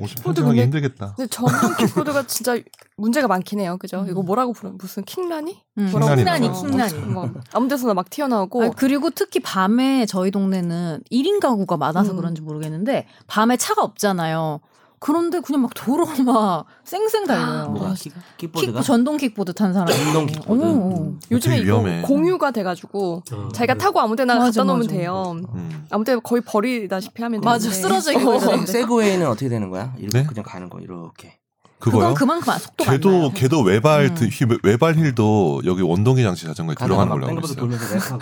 [0.00, 1.14] 오십 킥보드 편집하기 근데- 힘들겠다.
[1.16, 2.56] 근데 전동 킥보드가 진짜
[2.96, 3.76] 문제가 많긴 해요.
[3.80, 4.06] 그죠?
[4.08, 5.60] 이거 뭐라고 부르 무슨 킹라니?
[5.78, 5.88] 음.
[5.90, 6.52] 뭐라고 킹라니?
[6.52, 6.94] 킹라니.
[7.06, 12.16] 뭐 아무 데서나 막 튀어나오고 아, 그리고 특히 밤에 저희 동네는 1인 가구가 많아서 음.
[12.16, 14.60] 그런지 모르겠는데 밤에 차가 없잖아요.
[15.00, 17.68] 그런데 그냥 막 도로 막 쌩쌩 달려요.
[17.70, 19.88] 뭐가 킥, 킥보드가 킥, 전동 킥보드 탄 사람.
[19.88, 20.62] 전동 킥보드.
[20.64, 21.12] 어.
[21.30, 22.02] 요즘에 되게 이거 위험해.
[22.02, 23.78] 공유가 돼가지고 어, 자기가 네.
[23.78, 24.96] 타고 아무데나 맞아, 갖다 놓으면 맞아.
[24.96, 25.36] 돼요.
[25.54, 25.86] 음.
[25.90, 28.38] 아무 데나 거의 버리다시피 하면 되는데 맞아, 쓰러져 있고 어.
[28.66, 29.94] 세그웨이는 어떻게 되는 거야?
[29.98, 30.26] 이렇게 네?
[30.26, 31.38] 그냥 가는 거 이렇게.
[31.78, 32.12] 그거요?
[32.12, 33.32] 그건 그만큼 안 걔도 나요.
[33.32, 34.14] 걔도 외발 음.
[34.16, 38.18] 드- 휘- 외발 힐도 여기 원동기 장치 자전거에 들어가는 막 걸로 알고 있어요.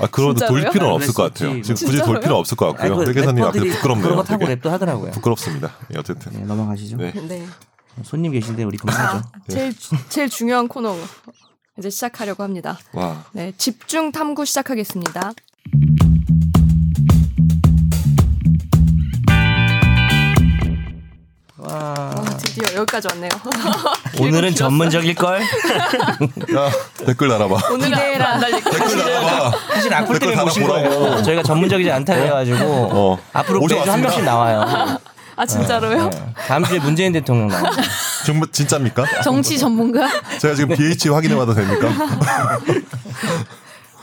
[0.00, 0.70] 아 그러다 돌 진짜로요?
[0.72, 1.50] 필요는 없을 것 같아요.
[1.52, 1.74] 그랬었지.
[1.74, 2.96] 지금 굳이 돌 필요 없을 것 같고요.
[2.98, 4.02] 그 회계사님 앞에 부끄럽네요.
[4.04, 4.60] 그런 거 타고 되게.
[4.60, 5.10] 랩도 하더라고요.
[5.12, 5.72] 부끄럽습니다.
[5.94, 6.32] 예, 어쨌든.
[6.32, 6.96] 네, 넘어가시죠.
[6.98, 7.12] 네.
[7.28, 7.46] 네.
[8.04, 9.22] 손님 계신데 우리 그만하죠.
[9.48, 9.74] 제일
[10.10, 10.94] 제일 중요한 코너
[11.78, 12.78] 이제 시작하려고 합니다.
[12.92, 13.24] 와.
[13.32, 15.32] 네, 집중 탐구 시작하겠습니다.
[21.70, 22.10] 와.
[22.38, 23.30] 드디어 여기까지 왔네요.
[24.20, 24.54] 오늘은.
[24.54, 25.40] 전문적일 걸.
[26.54, 26.70] 야
[27.06, 27.56] 댓글 달아봐.
[27.56, 27.74] 앞으로
[28.24, 28.78] 안 달릴 거예요.
[28.88, 29.52] 댓글 달아봐.
[29.74, 30.66] 사실 악플 때문에 모신.
[30.66, 31.22] 거예요.
[31.22, 32.56] 저희가 전문적이지 않다 그래가지고
[32.92, 33.18] 어.
[33.32, 34.00] 앞으로 오셔 매주 한.
[34.00, 34.98] 명씩 나와요.
[35.36, 36.10] 아 진짜로요?
[36.10, 36.34] 네.
[36.48, 37.70] 다음 주에 문재인 대통령 나와요.
[38.26, 39.22] 정말 진짜입니까?
[39.22, 40.08] 정치 전문가?
[40.38, 41.88] 제가 지금 BH 확인해봐도 됩니까?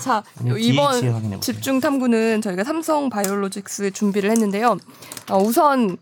[0.05, 0.23] 자
[0.59, 1.41] 이번.
[1.41, 4.77] 집중 탐구는 저희가 삼성 바이오로직스 준비를 했는데요.
[5.31, 5.97] 어, 우선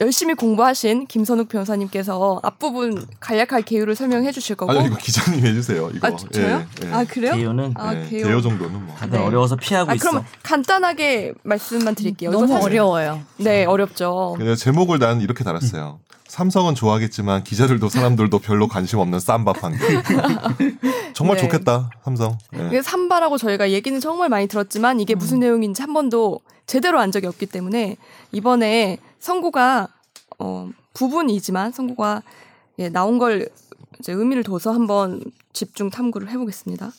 [0.00, 4.72] 열심히 공부하신 김선욱 변호사님께서 앞부분 간략하게 개요를 설명해 주실 거고.
[4.72, 5.90] 아니 이거 기자님 해주세요.
[5.92, 6.06] 이거.
[6.08, 6.64] 아, 저요?
[6.82, 6.92] 예, 예.
[6.92, 7.34] 아 그래요?
[7.34, 8.26] 개요는 아 네, 개요.
[8.28, 8.94] 개요 정도는 뭐.
[8.96, 10.08] 다들 어려워서 피하고 아 있어.
[10.08, 12.30] 그럼 간단하게 말씀만 드릴게요.
[12.30, 13.20] 너무 어려워요.
[13.36, 14.38] 네 어렵죠.
[14.56, 15.98] 제목을 난 이렇게 달았어요.
[16.34, 20.02] 삼성은 좋아하겠지만 기자들도 사람들도 별로 관심 없는 쌈밥 판결.
[21.14, 21.42] 정말 네.
[21.42, 22.36] 좋겠다 삼성.
[22.56, 22.66] 예.
[22.66, 27.28] 이게 삼바라고 저희가 얘기는 정말 많이 들었지만 이게 무슨 내용인지 한 번도 제대로 안 적이
[27.28, 27.96] 없기 때문에
[28.32, 29.86] 이번에 선고가
[30.40, 32.22] 어, 부분이지만 선고가
[32.80, 33.48] 예, 나온 걸
[34.00, 36.90] 이제 의미를 둬서 한번 집중 탐구를 해보겠습니다.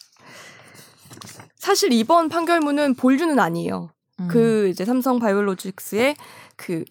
[1.58, 3.90] 사실 이번 판결문은 본류는 아니에요.
[4.22, 4.28] 음.
[4.30, 6.16] 그 이제 삼성 바이오로직스의
[6.56, 6.86] 그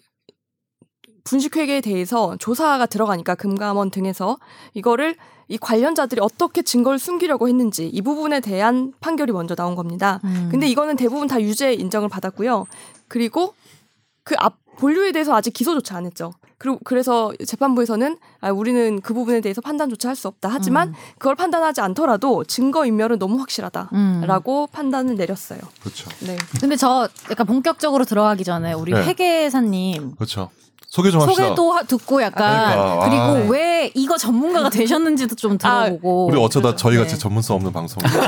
[1.35, 4.37] 분식회계에 대해서 조사가 들어가니까 금감원 등에서
[4.73, 5.15] 이거를
[5.47, 10.19] 이 관련자들이 어떻게 증거를 숨기려고 했는지 이 부분에 대한 판결이 먼저 나온 겁니다.
[10.23, 10.47] 음.
[10.49, 12.65] 근데 이거는 대부분 다 유죄 인정을 받았고요.
[13.07, 13.53] 그리고
[14.23, 16.33] 그 앞 본류에 대해서 아직 기소조차 안 했죠.
[16.57, 20.49] 그리고 그래서 재판부에서는 아, 우리는 그 부분에 대해서 판단조차 할 수 없다.
[20.51, 20.93] 하지만 음.
[21.17, 23.39] 그걸 판단하지 않더라도 증거 인멸은 너무 음.
[23.39, 25.59] 확실하다라고 판단을 내렸어요.
[25.79, 26.09] 그렇죠.
[26.25, 26.35] 네.
[26.59, 29.03] 근데 저 약간 본격적으로 들어가기 전에 우리 네.
[29.05, 30.49] 회계사님 그렇죠.
[30.95, 31.43] 소개 좀 합시다.
[31.43, 33.49] 소개도 하- 듣고 약간 그러니까, 그리고 아.
[33.49, 37.17] 왜 이거 전문가가 되셨는지도 좀 들어보고 우리 어쩌다 저희 같이 네.
[37.19, 37.73] 전문성 없는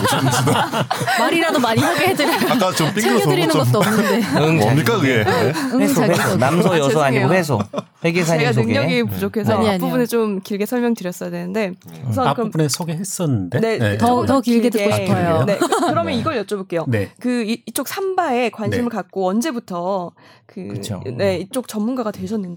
[0.01, 0.85] 싶습니다.
[1.17, 5.23] 말이라도 많이 하게 해드려 아까 좀 챙겨드리는 좀 것도 없는데 응, 뭡니까 자기 그게?
[5.23, 5.53] 네?
[5.75, 6.35] 응, 회소, 회소.
[6.35, 7.29] 남소 아, 여소 아니고.
[7.33, 7.59] 회소.
[8.03, 8.65] 회계사님 제가 소개.
[8.73, 9.71] 능력이 부족해서 아니요.
[9.75, 11.71] 앞부분에 좀 길게 설명드렸어야 되는데
[12.09, 13.59] 우선 그럼 앞부분에 소개했었는데.
[13.61, 15.45] 네, 더- 더 길게 듣고 싶어요.
[15.45, 16.83] 네, 그- 그러면 이걸 여쭤볼게요.
[16.89, 17.11] 네.
[17.21, 18.95] 그 이, 이쪽 삼바에 관심을 네.
[18.95, 20.11] 갖고 언제부터
[20.45, 20.81] 그.
[21.17, 22.56] 네, 이쪽 전문가가 되셨는지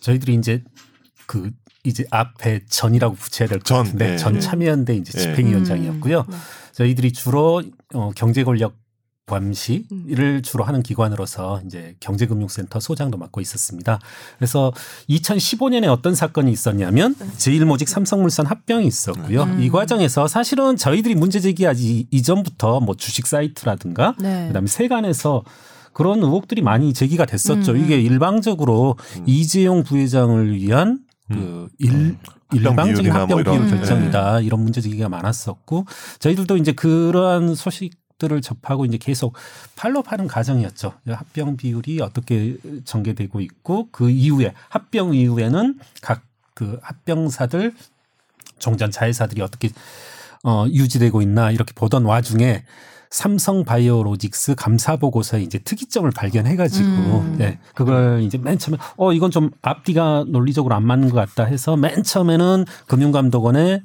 [0.00, 0.62] 저희들이 이제
[1.26, 1.50] 그
[1.84, 4.16] 이제 앞에 전이라고 붙여야 될것 전, 같은데 네.
[4.16, 5.20] 전 참여연대 이제 네.
[5.20, 6.20] 집행위원장이었고요.
[6.20, 6.30] 음.
[6.30, 6.36] 네.
[6.72, 7.62] 저희들이 주로
[7.94, 8.74] 어, 경제 권력
[9.26, 10.42] 감시를 음.
[10.42, 13.98] 주로 하는 기관으로서 이제 경제금융센터 소장도 맡고 있었습니다.
[14.38, 14.72] 그래서
[15.10, 17.26] 2015년에 어떤 사건이 있었냐면 네.
[17.36, 19.42] 제일모직 삼성물산 합병이 있었고요.
[19.42, 19.60] 음.
[19.60, 24.46] 이 과정에서 사실은 저희들이 문제 제기하지 이전부터 뭐 주식 사이트라든가 네.
[24.46, 25.42] 그다음에 세간에서
[25.96, 27.72] 그런 의혹들이 많이 제기가 됐었죠.
[27.72, 27.84] 음.
[27.84, 32.16] 이게 일방적으로 이재용 부회장을 위한 그 일,
[32.48, 35.86] 합병 일방적인 합병 뭐 비율 결정이다 이런 문제 제기가 많았었고
[36.18, 39.34] 저희들도 이제 그러한 소식 들을 접하고 이제 계속
[39.74, 40.94] 팔로우하는 과정이었죠.
[41.06, 46.22] 합병 비율이 어떻게 전개되고 있고 그 이후에 합병 이후에는 각
[46.56, 47.74] 그 합병사들
[48.58, 49.68] 종전 자회사들이 어떻게
[50.42, 52.64] 어, 유지되고 있나 이렇게 보던 와중에
[53.10, 57.36] 삼성 바이오로직스 감사 보고서에 이제 특이점을 발견해가지고 음.
[57.38, 61.76] 네, 그걸 이제 맨 처음에 어 이건 좀 앞뒤가 논리적으로 안 맞는 것 같다 해서
[61.76, 63.82] 맨 처음에는 금융감독원에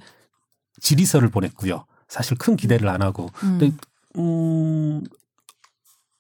[0.80, 1.86] 질의서를 보냈고요.
[2.08, 3.72] 사실 큰 기대를 안 하고 근데
[4.18, 5.04] 음.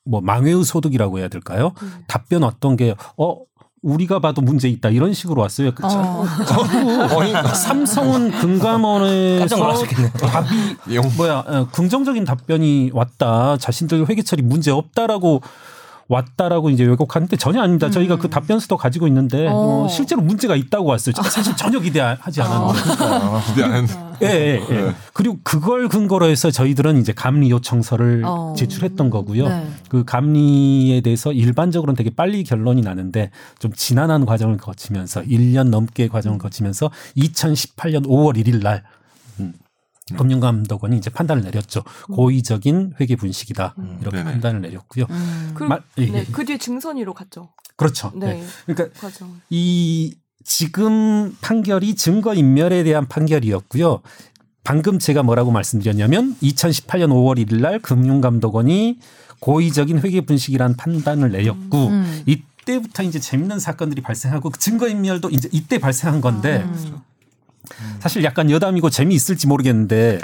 [0.05, 1.73] 뭐 망회의 소득이라고 해야 될까요?
[1.81, 2.03] 음.
[2.07, 3.37] 답변 어떤 게 어
[3.81, 5.73] 우리가 봐도 문제 있다 이런 식으로 왔어요.
[5.73, 6.25] 그 어.
[6.45, 9.55] 자꾸 삼성은 금감원에서.
[10.17, 11.11] 답이 용.
[11.17, 13.57] 뭐야 어, 긍정적인 답변이 왔다.
[13.57, 15.41] 자신들 회계처리 문제 없다라고
[16.11, 17.89] 왔다라고 이제 왜곡하는데 전혀 아닙니다.
[17.89, 19.87] 저희가 그 답변서도 가지고 있는데 어, 어.
[19.87, 21.13] 실제로 문제가 있다고 왔어요.
[21.15, 22.81] 사실 전혀 기대하지 않았는데.
[23.47, 24.11] 기대 안 했는데.
[24.23, 24.81] 예, 예, 예.
[24.81, 24.95] 네.
[25.13, 28.53] 그리고 그걸 근거로 해서 저희들은 이제 감리 요청서를 어.
[28.57, 29.47] 제출했던 거고요.
[29.47, 29.67] 네.
[29.89, 36.37] 그 감리에 대해서 일반적으로는 되게 빨리 결론이 나는데 좀 지난한 과정을 거치면서 1년 넘게 과정을
[36.37, 39.00] 거치면서 2018년 5월 1일 날 음,
[40.17, 41.83] 금융감독원이 이제 판단을 내렸죠.
[42.11, 43.75] 고의적인 회계 분식이다.
[44.01, 44.31] 이렇게 네네.
[44.31, 45.05] 판단을 내렸고요.
[45.09, 45.51] 음.
[45.55, 46.25] 그, 마- 예, 네, 예.
[46.31, 47.49] 그 뒤에 증선위로 갔죠.
[47.75, 48.11] 그렇죠.
[48.15, 48.43] 네, 네.
[48.65, 49.41] 그러니까 과정.
[49.49, 54.01] 이 지금 판결이 증거 인멸에 대한 판결이었고요.
[54.63, 58.99] 방금 제가 뭐라고 말씀드렸냐면 2018년 5월 1일 날 금융감독원이
[59.39, 62.23] 고의적인 회계 분식이라는 판단을 내렸고 음.
[62.27, 67.01] 이때부터 이제 재밌는 사건들이 발생하고 그 증거 인멸도 이제 이때 발생한 건데 음.
[67.99, 70.19] 사실 약간 여담이고 재미있을지 모르겠는데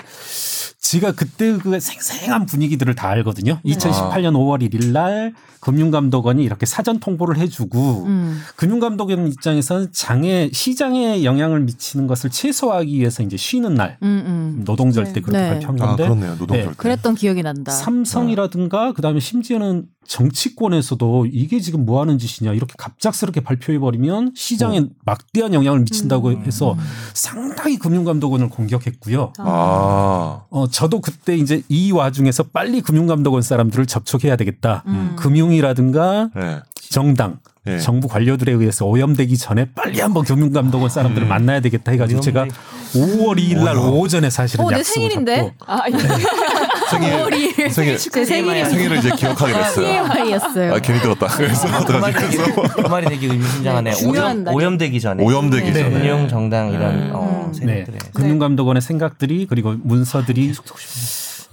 [0.88, 3.60] 지가 그때 그 생생한 분위기들을 다 알거든요.
[3.65, 8.39] 2018년 5월 1일 날 금융감독원이 이렇게 사전 통보를 해주고 음.
[8.56, 14.24] 금융감독원 입장에서는 장애 시장에 영향을 미치는 것을 최소화하기 위해서 이제 쉬는 날 음,
[14.57, 14.61] 음.
[14.64, 15.22] 노동절 때 네.
[15.22, 15.49] 그렇게 네.
[15.49, 16.32] 발표한 아 건데 그렇네요.
[16.38, 16.70] 노동절 네.
[16.70, 16.76] 때.
[16.78, 17.74] 그랬던 기억이 난다.
[17.74, 25.53] 삼성이라든가 그다음에 심지어는 정치권에서도 이게 지금 뭐 하는 짓이냐 이렇게 갑작스럽게 발표해 버리면 시장에 막대한
[25.53, 26.45] 영향을 미친다고 음.
[26.45, 26.78] 해서
[27.14, 29.34] 상당히 금융감독원을 공격했고요.
[29.39, 30.43] 아.
[30.49, 34.84] 어 저도 그때 이제 이 와중에서 빨리 금융감독원 사람들을 접촉해야 되겠다.
[34.86, 35.15] 음.
[35.17, 36.59] 금융이라든가 네.
[36.91, 37.80] 정당 네.
[37.80, 41.30] 정부 관료들에 의해서 오염되기 전에 빨리 한번 금융감독원 사람들을 음.
[41.30, 42.45] 만나야 되겠다 해가지고 제가
[42.93, 43.75] 5월 2일 날.
[43.75, 45.55] 오전에 사실은 어, 내 약속을 생일인데?
[45.57, 45.93] 잡고 아, 예.
[46.89, 49.85] 생일 생일 제 생일이 생일을 이제 기억하게 됐어요.
[49.85, 50.73] TMI였어요.
[50.73, 51.27] 아 괜히 들었다.
[51.27, 52.13] 그래서 그 말이?
[52.13, 53.91] 되게 그래서 그 말이 되게 의미심장하네.
[53.91, 54.47] 네, 오염.
[54.47, 55.83] 오염되기 전에 오염되기 네.
[55.83, 55.89] 전에.
[55.99, 57.09] 금융 정당 이런 네.
[57.13, 57.51] 어, 음.
[57.51, 57.85] 네.
[57.85, 60.53] 세력들의 금융감독원의 생각들이 그리고 문서들이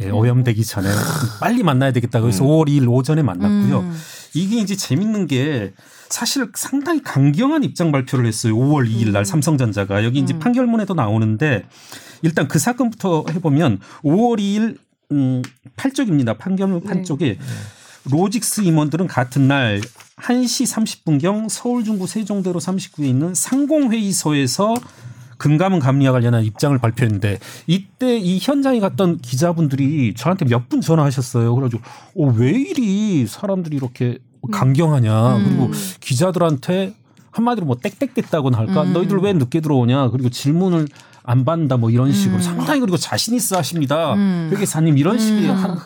[0.00, 0.88] 예, 오염되기 전에
[1.40, 2.20] 빨리 만나야 되겠다.
[2.20, 2.48] 그래서 음.
[2.48, 3.80] 5월 2일 오전에 만났고요.
[3.80, 4.00] 음.
[4.34, 5.72] 이게 이제 재밌는 게
[6.08, 8.54] 사실 상당히 강경한 입장 발표를 했어요.
[8.54, 10.40] 5월 2일 날 삼성전자가 여기 이제 음.
[10.40, 11.64] 판결문에도 나오는데
[12.22, 14.78] 일단 그 사건부터 해보면 5월 2일
[15.12, 15.42] 음,
[15.76, 16.38] 8쪽입니다.
[16.38, 16.86] 판결문 네.
[16.88, 17.38] 판쪽에
[18.10, 19.80] 로직스 임원들은 같은 날
[20.16, 24.74] 1시 30분경 서울 중구 세종대로 39에 있는 상공회의소에서
[25.38, 31.54] 금감원 감리와 관련한 입장을 발표했는데 이때 이 현장에 갔던 기자분들이 저한테 몇 분 전화하셨어요.
[31.54, 31.82] 그래가지고
[32.16, 34.18] 어, 왜 이리 사람들이 이렇게
[34.52, 35.36] 강경하냐.
[35.36, 35.44] 음.
[35.44, 36.94] 그리고 기자들한테
[37.30, 38.82] 한마디로 뭐 땡땡댔다고나 할까.
[38.84, 38.92] 음.
[38.92, 40.10] 너희들 왜 늦게 들어오냐.
[40.10, 40.86] 그리고 질문을
[41.24, 42.42] 안 받는다 뭐 이런 식으로 음.
[42.42, 44.14] 상당히 그리고 자신 있어 하십니다.
[44.14, 44.50] 음.
[44.52, 45.54] 회계사님 이런 식의 음.
[45.56, 45.78] 한,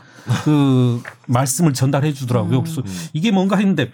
[0.45, 2.63] 그 말씀을 전달해 주더라고요.
[2.63, 2.83] 그래서
[3.13, 3.91] 이게 뭔가 했는데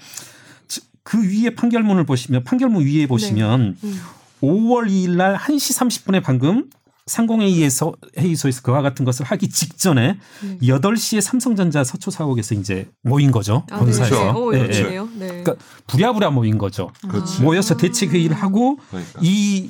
[1.02, 4.00] 그 위에 판결문을 보시면 판결문 위에 보시면 음.
[4.42, 6.68] 5월 2일 날 1시 30분에 방금
[7.06, 10.58] 상공회의에서 회의소에서 그와 같은 것을 하기 직전에 네.
[10.60, 13.66] 8시에 삼성전자 서초 사옥에서 이제 모인 거죠.
[13.70, 14.24] 아, 본사에서.
[14.24, 14.30] 네.
[14.30, 14.66] 오, 예, 예.
[14.68, 15.08] 그렇네요.
[15.14, 15.26] 네.
[15.26, 15.54] 그러니까
[15.86, 16.90] 부랴부랴 모인 거죠.
[17.06, 17.42] 그렇지.
[17.42, 19.20] 모여서 대책 회의를 하고 그러니까.
[19.22, 19.68] 이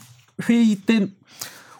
[0.48, 1.08] 회의 때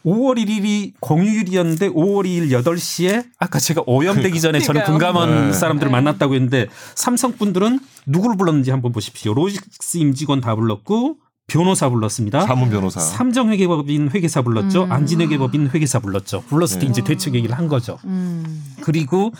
[0.04, 5.14] 5월 1일이 공휴일이었는데 5월 2일 8시에 아까 제가 오염되기 전에 저는 그러니까요.
[5.14, 5.52] 금감원 네.
[5.52, 5.92] 사람들을 네.
[5.92, 9.32] 만났다고 했는데 삼성 분들은 누구를 불렀는지 한번 보십시오.
[9.34, 12.40] 로직스 임직원 다 불렀고 변호사 불렀습니다.
[12.46, 13.00] 사문 변호사.
[13.00, 14.84] 삼정회계법인 회계사 불렀죠.
[14.84, 14.92] 음.
[14.92, 16.42] 안진회계법인 회계사 불렀죠.
[16.48, 16.90] 불렀을 때 네.
[16.90, 17.98] 이제 대책 얘기를 한 거죠.
[18.04, 18.62] 음.
[18.82, 19.32] 그리고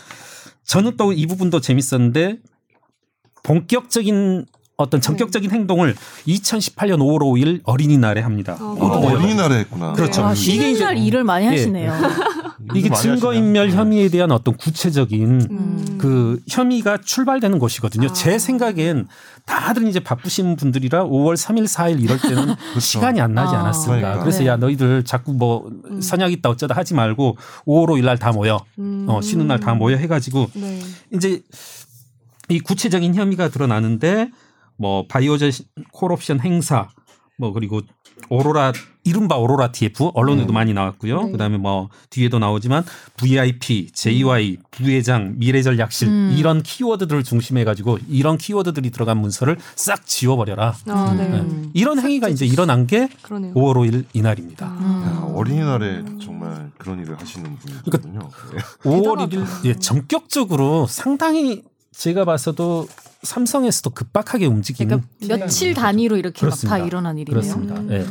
[0.63, 2.37] 저는 또 이 부분도 재밌었는데
[3.43, 4.45] 본격적인
[4.77, 5.95] 어떤 전격적인 행동을
[6.27, 8.57] 2018년 5월 5일 어린이날에 합니다.
[8.59, 9.93] 아, 아, 어, 어린이날에 했구나.
[9.93, 10.21] 그렇죠.
[10.21, 11.49] 와, 이게 쉬는 이제- 날 일을 많이 예.
[11.49, 11.93] 하시네요.
[12.73, 13.69] 이게 많이 증거인멸.
[13.71, 15.97] 혐의에 대한 어떤 구체적인 음.
[15.99, 18.07] 그 혐의가 출발되는 곳이거든요.
[18.09, 18.13] 아.
[18.13, 19.07] 제 생각엔
[19.45, 23.59] 다들 이제 바쁘신 분들이라 5월 3일, 4일 이럴 때는 시간이 안 나지 아.
[23.61, 23.95] 않았을까.
[23.97, 24.19] 그러니까.
[24.23, 24.47] 그래서 네.
[24.47, 25.69] 야 너희들 자꾸 뭐
[26.01, 28.59] 선약 있다 어쩌다 하지 말고 5월 5일 날 다 모여.
[28.79, 29.05] 음.
[29.07, 30.81] 어, 쉬는 날 다 모여 해가지고 네.
[31.13, 31.41] 이제
[32.49, 34.29] 이 구체적인 혐의가 드러나는데
[34.77, 35.51] 뭐 바이오제
[35.91, 36.89] 콜옵션 행사
[37.37, 37.81] 뭐 그리고
[38.29, 38.71] 오로라
[39.03, 41.23] 이른바 오로라 TF 언론에도 많이 나왔고요.
[41.23, 41.31] 네.
[41.33, 42.83] 그다음에 뭐 뒤에도 나오지만
[43.17, 46.35] VIP, JY, 부회장, 미래전략실 음.
[46.35, 50.73] 이런 키워드들을 중심해 가지고 이런 키워드들이 들어간 문서를 싹 지워버려라.
[50.87, 51.23] 아, 네.
[51.27, 51.69] 음.
[51.73, 53.53] 이런 행위가 이제 일어난 게 그러네요.
[53.53, 54.65] 5월 5일 이날입니다.
[54.65, 55.03] 음.
[55.05, 58.19] 야, 어린이날에 정말 그런 일을 하시는 분이거든요.
[58.19, 58.57] 네.
[58.89, 61.63] 5월 1일 예, 전격적으로 상당히
[61.97, 62.87] 제가 봐서도
[63.23, 66.77] 삼성에서도 급박하게 움직이는 그러니까 며칠 단위로 이렇게 막다 그렇습니다.
[66.85, 67.41] 일어난 일이네요.
[67.41, 67.75] 그렇습니다.
[67.75, 67.91] 음.
[67.91, 68.05] 예.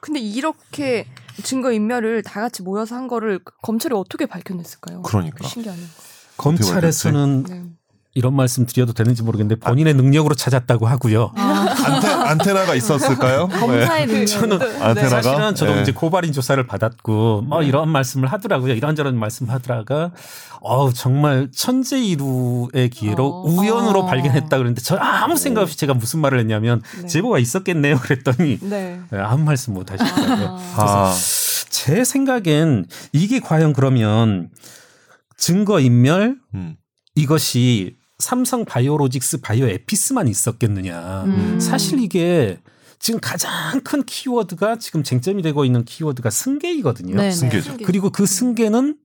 [0.00, 1.06] 근데 이렇게
[1.42, 5.02] 증거 인멸을 다 같이 모여서 한 거를 검찰이 어떻게 밝혀냈을까요?
[5.02, 5.48] 그러니까.
[5.48, 5.86] 신기하네요.
[6.36, 7.62] 검찰에서는 네.
[8.14, 11.32] 이런 말씀 드려도 되는지 모르겠는데 본인의 능력으로 찾았다고 하고요.
[11.34, 13.48] 안테, 안테나가 있었을까요?
[13.52, 13.58] 네.
[13.60, 14.26] 검사의 능력.
[14.26, 15.82] 저는 안테나가 사실은 저도 네.
[15.82, 18.74] 이제 고발인 조사를 받았고 뭐 이런 말씀을 하더라고요.
[18.74, 20.10] 이런저런 말씀 하더라가
[20.60, 23.48] 어우 정말 천재이루의 기회로 어.
[23.48, 24.06] 우연으로 어.
[24.06, 27.06] 발견했다 그랬는데 저 아무 생각 없이 제가 무슨 말을 했냐면 네.
[27.06, 29.00] 제보가 있었겠네요 그랬더니 네.
[29.10, 30.58] 네, 아무 말씀 못 하시더라고요.
[30.76, 30.82] 아.
[30.82, 31.14] 아,
[31.68, 34.48] 제 생각엔 이게 과연 그러면
[35.36, 36.76] 증거 인멸 음.
[37.14, 41.24] 이것이 삼성 바이오로직스 바이오 에피스만 있었겠느냐.
[41.24, 41.60] 음.
[41.60, 42.58] 사실 이게
[42.98, 43.50] 지금 가장
[43.82, 47.16] 큰 키워드가 지금 쟁점이 되고 있는 키워드가 승계이거든요.
[47.16, 47.30] 네, 네.
[47.30, 47.78] 승계죠.
[47.84, 48.96] 그리고 그 승계는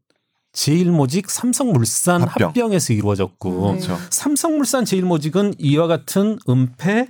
[0.53, 2.47] 제일모직 삼성물산 합병.
[2.49, 2.73] 합병.
[2.73, 3.85] 에서 이루어졌고 네.
[3.85, 3.97] 그렇죠.
[4.09, 7.07] 삼성물산 제일모직은 이와 같은 은폐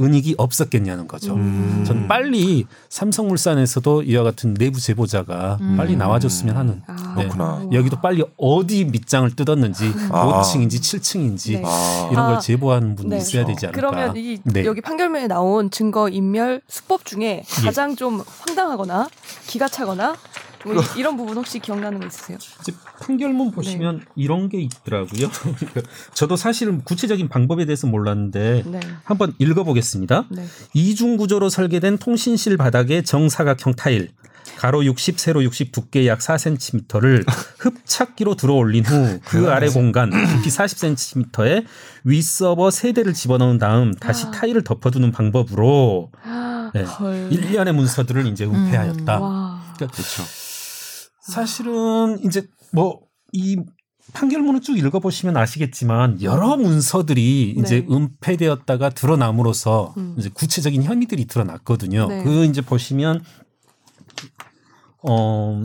[0.00, 1.34] 은익이 없었겠냐는 거죠.
[1.34, 1.84] 음.
[1.86, 5.76] 전 빨리 삼성물산에서도 이와 같은 내부 제보자가 음.
[5.76, 7.24] 빨리 나와줬으면 하는 아, 네.
[7.24, 7.66] 그렇구나.
[7.72, 10.40] 여기도 빨리 어디 밑장을 뜯었는지 아.
[10.42, 11.62] 5층인지 7층인지 네.
[11.64, 13.18] 아, 이런 걸 아, 제보하는 분이 네.
[13.18, 13.72] 있어야 되지 않을까.
[13.78, 14.64] 그러면 이 네.
[14.64, 17.64] 여기 판결문에 나온 증거 인멸 수법 중에 예.
[17.64, 19.08] 가장 좀 황당하거나
[19.46, 20.16] 기가 차거나
[20.64, 22.38] 뭐 이- 이런 부분 혹시 기억나는 거 있으세요?
[22.60, 25.28] 이제 판결문 보시면 이런 게 있더라고요.
[26.14, 28.80] 저도 사실 구체적인 방법에 대해서 몰랐는데 네.
[29.04, 30.26] 한번 읽어보겠습니다.
[30.30, 30.44] 네.
[30.74, 34.10] 이중 구조로 설계된 통신실 바닥에 정사각형 타일
[34.58, 37.24] 가로 60, 세로 60, 두께 약 4cm를
[37.58, 41.64] 흡착기로 들어 올린 후 그 아래 공간 깊이 40cm에
[42.04, 46.10] 윗서버 세 대를 집어넣은 다음 다시 타일을 덮어두는 방법으로
[46.74, 47.28] 네, 헐.
[47.32, 49.20] 일련의 문서들을 이제 은폐하였다.
[49.20, 49.62] 와.
[49.76, 50.22] 그렇죠.
[51.22, 53.56] 사실은 이제 뭐이
[54.12, 57.86] 판결문을 쭉 읽어보시면 아시겠지만 여러 문서들이 이제 네.
[57.94, 60.16] 은폐되었다가 드러남으로써 음.
[60.18, 62.08] 이제 구체적인 혐의들이 드러났거든요.
[62.08, 62.24] 네.
[62.24, 63.22] 그 이제 보시면
[65.04, 65.62] 어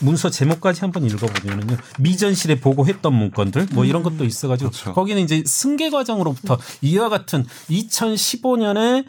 [0.00, 4.94] 문서 제목까지 한번 읽어보면은요 미전실에 보고했던 문건들 뭐 이런 것도 있어가지고 그렇죠.
[4.94, 9.04] 거기는 이제 승계 과정으로부터 이와 같은 2015년에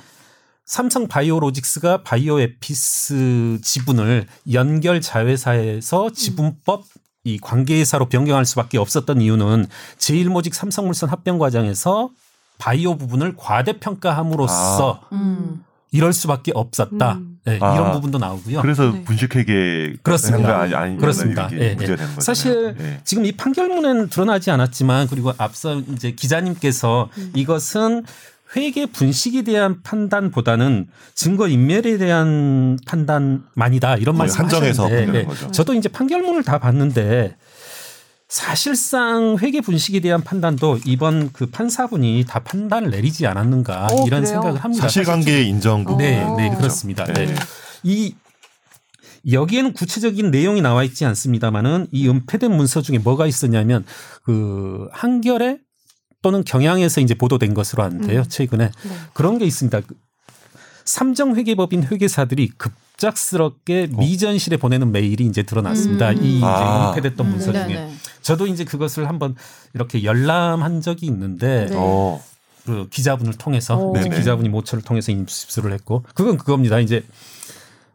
[0.67, 6.83] 삼성 바이오로직스가 바이오에피스 지분을 연결 자회사에서 지분법
[7.23, 12.09] 이 관계회사로 변경할 수밖에 없었던 이유는 제일모직 삼성물산 합병 과정에서
[12.57, 15.63] 바이오 부분을 과대평가함으로써 음.
[15.91, 17.13] 이럴 수밖에 없었다.
[17.13, 17.39] 음.
[17.45, 17.73] 네, 아.
[17.73, 18.61] 이런 부분도 나오고요.
[18.61, 19.05] 그래서 네.
[19.05, 20.59] 분식회계 그렇습니다.
[20.59, 21.49] 아니, 아니, 그렇습니다.
[21.53, 21.97] 예, 예.
[22.19, 22.99] 사실 예.
[23.05, 27.31] 지금 이 판결문에는 드러나지 않았지만 그리고 앞서 이제 기자님께서 음.
[27.35, 28.03] 이것은
[28.55, 35.25] 회계 분식에 대한 판단보다는 증거 인멸에 대한 판단만이다 이런 거의 말씀 한정해서 예.
[35.25, 35.51] 거죠.
[35.51, 37.35] 저도 이제 판결문을 다 봤는데
[38.29, 44.25] 사실상 회계 분식에 대한 판단도 이번 그 판사분이 다 판단을 내리지 않았는가 오, 이런 그래요?
[44.25, 44.81] 생각을 합니다.
[44.81, 45.99] 사실관계 인정 부분.
[45.99, 46.57] 네, 네, 어.
[46.57, 47.05] 그렇습니다.
[47.05, 47.25] 네.
[47.25, 47.35] 네.
[47.83, 48.15] 이
[49.31, 53.85] 여기에는 구체적인 내용이 나와 있지 않습니다만은 이 은폐된 문서 중에 뭐가 있었냐면
[54.23, 55.59] 그 한겨레
[56.21, 58.21] 또는 경향에서 이제 보도된 것으로 아는데요.
[58.21, 58.25] 음.
[58.27, 58.91] 최근에 네.
[59.13, 59.81] 그런 게 있습니다.
[59.81, 59.95] 그
[60.85, 66.11] 삼정 회계법인 회계사들이 급작스럽게 미전실에 보내는 메일이 이제 드러났습니다.
[66.11, 66.23] 음.
[66.23, 66.91] 이 이제 아.
[66.91, 67.93] 은폐됐던 음, 문서 중에 네네.
[68.21, 69.35] 저도 이제 그것을 한번
[69.73, 71.75] 이렇게 열람한 적이 있는데 네.
[71.77, 72.23] 어.
[72.65, 73.93] 그 기자분을 통해서.
[73.93, 76.79] 기자분이 모처를 통해서 입수를 했고 그건 그겁니다.
[76.79, 77.01] 이제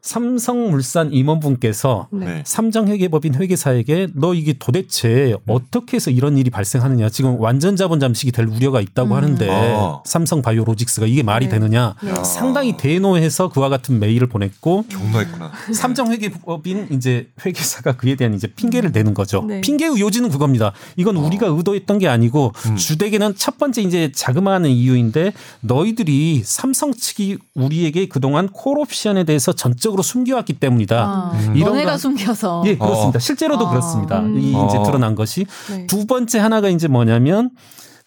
[0.03, 2.27] 삼성물산 임원분께서 네.
[2.27, 2.43] 네.
[2.45, 8.47] 삼정회계법인 회계사에게 너 이게 도대체 어떻게 해서 이런 일이 발생하느냐 지금 완전 자본 잠식이 될
[8.47, 9.17] 우려가 있다고 음.
[9.17, 10.03] 하는데 아.
[10.05, 11.53] 삼성 바이오로직스가 이게 말이 네.
[11.53, 12.11] 되느냐 네.
[12.11, 12.25] 아.
[12.25, 15.53] 상당히 대노해서 그와 같은 메일을 보냈고 경로했구나.
[15.73, 19.45] 삼정회계법인 이제 회계사가 그에 대한 이제 핑계를 대는 거죠.
[19.47, 19.61] 네.
[19.61, 20.73] 핑계의 요지는 그겁니다.
[20.97, 22.77] 이건 우리가 의도했던 게 아니고 음.
[22.77, 30.03] 주택에는 첫 번째 이제 자그마한 이유인데 너희들이 삼성 측이 우리에게 그동안 콜옵션에 대해서 전적 으로
[30.03, 30.97] 숨겨왔기 때문이다.
[31.03, 31.57] 아, 음.
[31.57, 32.63] 이런 너네가 거- 숨겨서.
[32.67, 33.17] 예, 그렇습니다.
[33.17, 33.21] 어.
[33.21, 33.71] 실제로도 아.
[33.71, 34.21] 그렇습니다.
[34.21, 34.39] 음.
[34.39, 34.83] 이 이제 어.
[34.85, 35.87] 드러난 것이 네.
[35.87, 37.51] 두 번째 하나가 이제 뭐냐면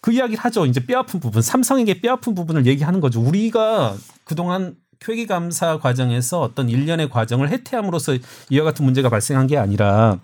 [0.00, 0.66] 그 이야기를 하죠.
[0.66, 3.20] 이제 뼈 아픈 부분, 삼성에게 뼈 아픈 부분을 얘기하는 거죠.
[3.20, 4.74] 우리가 그동안
[5.08, 8.16] 회계감사 과정에서 어떤 일련의 과정을 해태함으로써
[8.50, 10.18] 이와 같은 문제가 발생한 게 아니라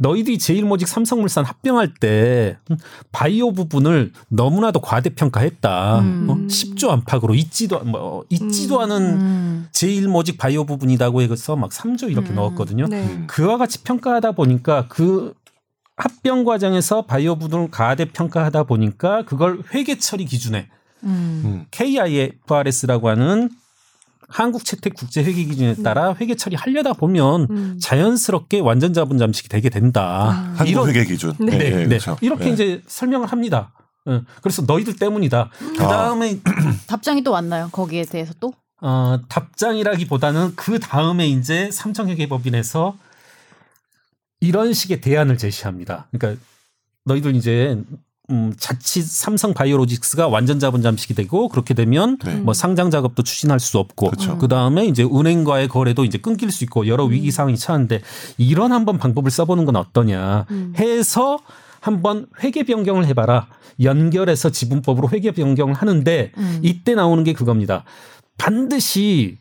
[0.00, 2.56] 너희들이 제일모직 삼성물산 합병할 때
[3.12, 5.98] 바이오 부분을 너무나도 과대평가했다.
[5.98, 6.26] 음.
[6.30, 6.34] 어?
[6.34, 8.80] 10조 안팎으로 있지도 뭐 있지도 음.
[8.82, 9.68] 않은 음.
[9.72, 12.36] 제일모직 바이오 부분이라고 해서 막 3조 이렇게 음.
[12.36, 12.86] 넣었거든요.
[12.88, 13.02] 네.
[13.02, 13.26] 음.
[13.26, 15.34] 그와 같이 평가하다 보니까 그
[15.96, 20.68] 합병 과정에서 바이오 부분을 가대평가하다 보니까 그걸 회계 처리 기준에
[21.04, 21.42] 음.
[21.44, 21.66] 음.
[21.70, 23.50] KIFRS라고 하는
[24.30, 27.78] 한국 채택 국제 회계 기준에 따라 회계 처리 하려다 보면 음.
[27.80, 30.52] 자연스럽게 완전 자본 잠식이 되게 된다.
[30.54, 31.34] 한국 이런 회계 기준.
[31.38, 31.58] 네.
[31.58, 31.86] 네, 네.
[31.86, 32.16] 그렇죠.
[32.20, 32.50] 이렇게 네.
[32.52, 33.72] 이제 설명을 합니다.
[34.08, 34.22] 예.
[34.40, 35.50] 그래서 너희들 때문이다.
[35.58, 36.38] 그 다음에
[36.86, 37.68] 답장이 또 왔나요?
[37.72, 38.54] 거기에 대해서 또?
[38.80, 42.96] 어, 답장이라기보다는 그 다음에 이제 삼성회계법인에서
[44.40, 46.08] 이런 식의 대안을 제시합니다.
[46.12, 46.42] 그러니까
[47.04, 47.82] 너희들 이제
[48.30, 52.36] 음, 자칫 삼성 바이오로직스가 완전 자본 잠식이 되고 그렇게 되면 네.
[52.36, 54.38] 뭐 상장 작업도 추진할 수 없고 그렇죠.
[54.38, 58.02] 그 다음에 이제 은행과의 거래도 이제 끊길 수 있고 여러 위기 상황이 처한데
[58.38, 60.72] 이런 한번 방법을 써보는 건 어떠냐 음.
[60.78, 61.38] 해서
[61.80, 63.48] 한번 회계 변경을 해봐라
[63.82, 66.60] 연결해서 지분법으로 회계 변경을 하는데 음.
[66.62, 67.84] 이때 나오는 게 그겁니다.
[68.38, 69.38] 반드시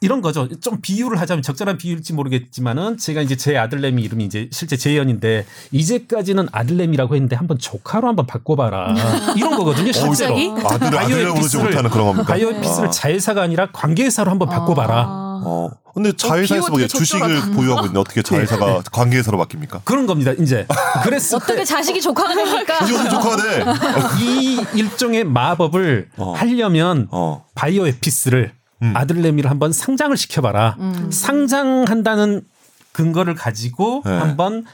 [0.00, 0.48] 이런 거죠.
[0.60, 6.46] 좀 비유를 하자면 적절한 비유일지 모르겠지만은 제가 이제 제 아들내미 이름이 이제 실제 재현인데 이제까지는
[6.52, 8.94] 아들내미라고 했는데 한번 조카로 한번 바꿔봐라
[9.36, 9.90] 이런 거거든요.
[9.90, 10.86] 실제로 갑자기?
[10.86, 11.14] 아들 그러지
[11.58, 12.26] 바이오에피스를- 못하는 그런 겁니까?
[12.32, 12.90] 바이오에피스를 아.
[12.92, 14.94] 자회사가 아니라 관계회사로 한번 바꿔봐라.
[15.00, 15.42] 아.
[15.44, 15.70] 어.
[15.94, 17.40] 근데 자회사에서 비유 뭐 주식을.
[17.54, 19.80] 보유하고 있는데 어떻게 자회사가 관계회사로 바뀝니까?
[19.84, 20.30] 그런 겁니다.
[20.38, 20.64] 이제
[21.02, 22.86] 그랬을 어떻게 때 자식이 조카가 됩니까?
[22.86, 23.64] 이어조카네
[24.20, 26.34] 이 일종의 마법을 어.
[26.34, 27.44] 하려면 어.
[27.56, 28.52] 바이오 에피스를
[28.82, 28.96] 음.
[28.96, 30.76] 아들내미를 한번 상장을 시켜봐라.
[30.78, 31.10] 음.
[31.10, 32.42] 상장한다는
[32.92, 34.12] 근거를 가지고 네.
[34.12, 34.64] 한번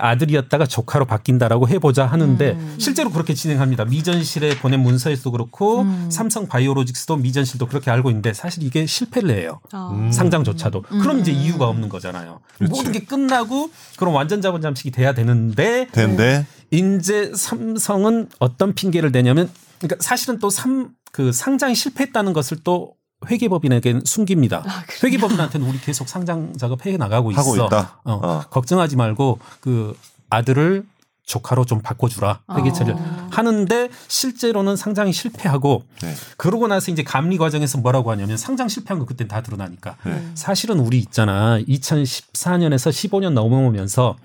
[0.00, 2.74] 아들이었다가 조카로 바뀐다라고 해보자 하는데 음.
[2.78, 3.84] 실제로 그렇게 진행합니다.
[3.84, 6.08] 미전실에 보낸 문서에도 그렇고 음.
[6.10, 9.60] 삼성 바이오로직스도 미전실도 그렇게 알고 있는데 사실 이게 실패를 해요.
[9.72, 9.90] 아.
[9.92, 10.10] 음.
[10.10, 10.82] 상장조차도.
[10.82, 11.36] 그럼 이제 음.
[11.36, 12.40] 이유가 없는 거잖아요.
[12.58, 12.70] 그렇지.
[12.72, 19.48] 모든 게 끝나고 그럼 완전 자본 잠식이 돼야 되는데 되는데 이제 삼성은 어떤 핑계를 대냐면
[19.78, 22.92] 그러니까 사실은 또 삼 그 상장이 실패했다는 것을 또
[23.24, 24.62] 회계법인에게는 숨깁니다.
[24.66, 24.84] 아?
[25.02, 27.40] 회계법인한테는 우리 계속 상장 작업 해 나가고 있어.
[27.40, 28.00] 하고 있다.
[28.04, 28.40] 어, 어.
[28.50, 29.96] 걱정하지 말고 그
[30.28, 30.84] 아들을
[31.24, 33.28] 조카로 좀 바꿔주라 회계 처리를 어.
[33.32, 36.14] 하는데 실제로는 상장이 실패하고 네.
[36.36, 40.30] 그러고 나서 이제 감리 과정에서 뭐라고 하냐면 상장 실패한 거 그때 다 드러나니까 네.
[40.34, 44.16] 사실은 우리 있잖아 2014년에서 15년 넘어오면서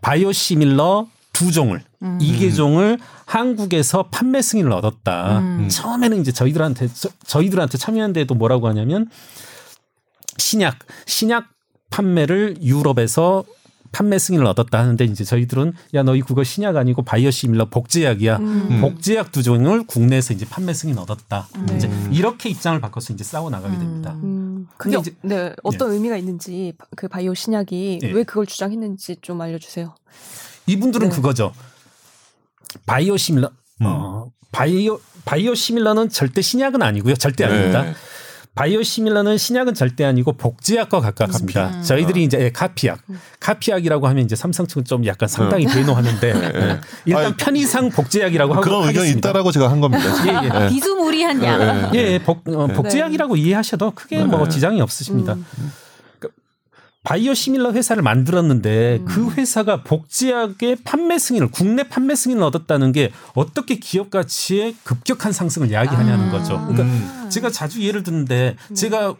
[0.00, 1.08] 바이오시밀러
[1.40, 2.18] 두 종을 음.
[2.20, 5.38] 이 개 종을 한국에서 판매 승인을 얻었다.
[5.38, 5.68] 음.
[5.70, 6.88] 처음에는 이제 저희들한테
[7.24, 9.08] 저, 희들한테 참여한 데도 뭐라고 하냐면
[10.36, 11.46] 신약 신약
[11.90, 13.44] 판매를 유럽에서
[13.92, 18.36] 판매 승인을 얻었다 하는데 이제 저희들은 야 너희 그거 신약 아니고 바이오시밀러 복제약이야.
[18.36, 18.78] 음.
[18.82, 21.48] 복제약 두 종을 국내에서 이제 판매 승인 얻었다.
[21.66, 21.76] 네.
[21.76, 24.12] 이제 이렇게 입장을 바꿔서 이제 싸워 나가게 됩니다.
[24.22, 28.12] 음, 근데 그게 이제- 네 어떤 의미가 있는지 그 바이오 신약이 예.
[28.12, 29.94] 왜 그걸 주장했는지 좀 알려주세요.
[30.70, 31.14] 이분들은 네.
[31.14, 31.52] 그거죠.
[32.86, 33.50] 바이오 시밀러
[33.84, 37.14] 어, 바이오 바이오 시밀러는 절대 신약은 아니고요.
[37.14, 37.82] 절대 아닙니다.
[37.82, 37.94] 네.
[38.54, 41.66] 바이오 시밀러는 신약은 절대 아니고 복제약과 가깝습니다.
[41.66, 41.84] 카피약.
[41.84, 43.00] 저희들이 이제 예, 카피약,
[43.38, 46.80] 카피약이라고 하면 이제 삼성 측은 좀 약간 상당히 대노하는데 예.
[47.06, 49.10] 일단 아니, 편의상 복제약이라고 하고 그런 의견이.
[49.10, 50.04] 있다라고 제가 한 겁니다.
[50.26, 50.48] 예, 예.
[50.48, 50.68] 네.
[50.68, 51.58] 비스무리한 양.
[51.58, 51.90] 네.
[51.94, 55.34] 예, 예, 복, 어, 복제약이라고 이해하셔도 크게 뭐 지장이 없으십니다.
[55.34, 55.72] 음.
[57.02, 63.76] 바이오 시밀러 회사를 만들었는데 그 회사가 복제약의 판매 승인을 국내 판매 승인을 얻었다는 게 어떻게
[63.76, 66.30] 기업 가치의 급격한 상승을 야기하냐는 아.
[66.30, 66.60] 거죠.
[66.68, 67.28] 그러니까 음.
[67.30, 69.14] 제가 자주 예를 드는데 제가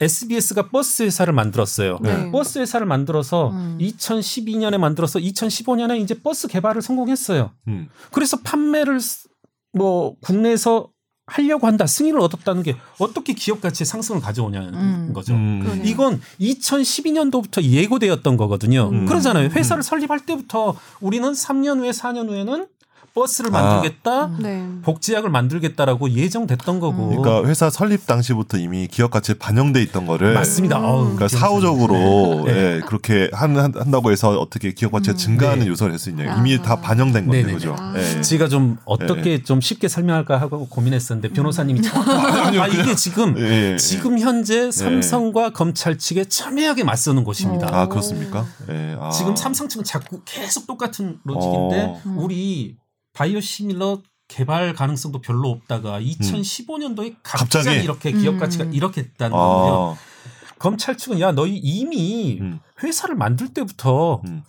[0.00, 1.98] SBS가 버스 회사를 만들었어요.
[2.00, 2.30] 네.
[2.32, 3.78] 버스 회사를 만들어서 음.
[3.80, 7.52] 2012년에 만들어서 2015년에 이제 버스 개발을 성공했어요.
[7.68, 7.88] 음.
[8.10, 9.28] 그래서 판매를 스-
[9.72, 10.88] 뭐 국내에서
[11.30, 15.12] 하려고 한다 승인을 얻었다는 게 어떻게 기업 가치의 상승을 가져오냐는 음.
[15.12, 15.32] 거죠.
[15.34, 15.82] 음.
[15.84, 18.90] 이건 2012년도부터 예고되었던 거거든요.
[18.90, 19.06] 음.
[19.06, 19.48] 그러잖아요.
[19.50, 22.66] 회사를 설립할 때부터 우리는 3년 후에 4년 후에는
[23.14, 23.60] 버스를 아.
[23.60, 24.66] 만들겠다, 네.
[24.82, 27.08] 복제약을 만들겠다라고 예정됐던 거고.
[27.08, 30.78] 그러니까 회사 설립 당시부터 이미 기업 가치에 반영돼 있던 거를 맞습니다.
[30.78, 31.16] 음.
[31.16, 31.28] 그러니까.
[31.28, 32.52] 사후적으로 네.
[32.76, 35.16] 예, 그렇게 한, 한- 한다고 해서 어떻게 기업 가치가 음.
[35.16, 35.68] 증가하는 네.
[35.70, 36.62] 요소를 할수 있냐 이미 아.
[36.62, 37.52] 다 반영된 건데 네네네.
[37.54, 37.74] 그죠?
[37.78, 37.94] 아.
[37.96, 38.20] 예.
[38.20, 43.76] 제가 좀 어떻게 좀 쉽게 설명할까 하고 고민했었는데 변호사님이 정확하게 아 이게 지금 예, 예.
[43.76, 47.68] 지금 현재 삼성과 검찰 측에 첨예하게 맞서는 곳입니다.
[47.72, 48.46] 아 그렇습니까?
[48.70, 48.96] 예.
[49.00, 49.10] 아.
[49.10, 52.00] 지금 삼성 측은 자꾸 계속 똑같은 로직인데 어.
[52.06, 52.18] 음.
[52.18, 52.76] 우리
[53.20, 57.84] 바이오시밀러 개발 가능성도 별로 없다가 2015년도에 갑자기, 갑자기?
[57.84, 58.38] 이렇게 기업 음.
[58.38, 59.96] 가치가 이렇게 됐다는 거예요.
[59.96, 62.60] 아, 검찰 측은 야 너희 이미 음.
[62.82, 64.42] 회사를 만들 때부터 음.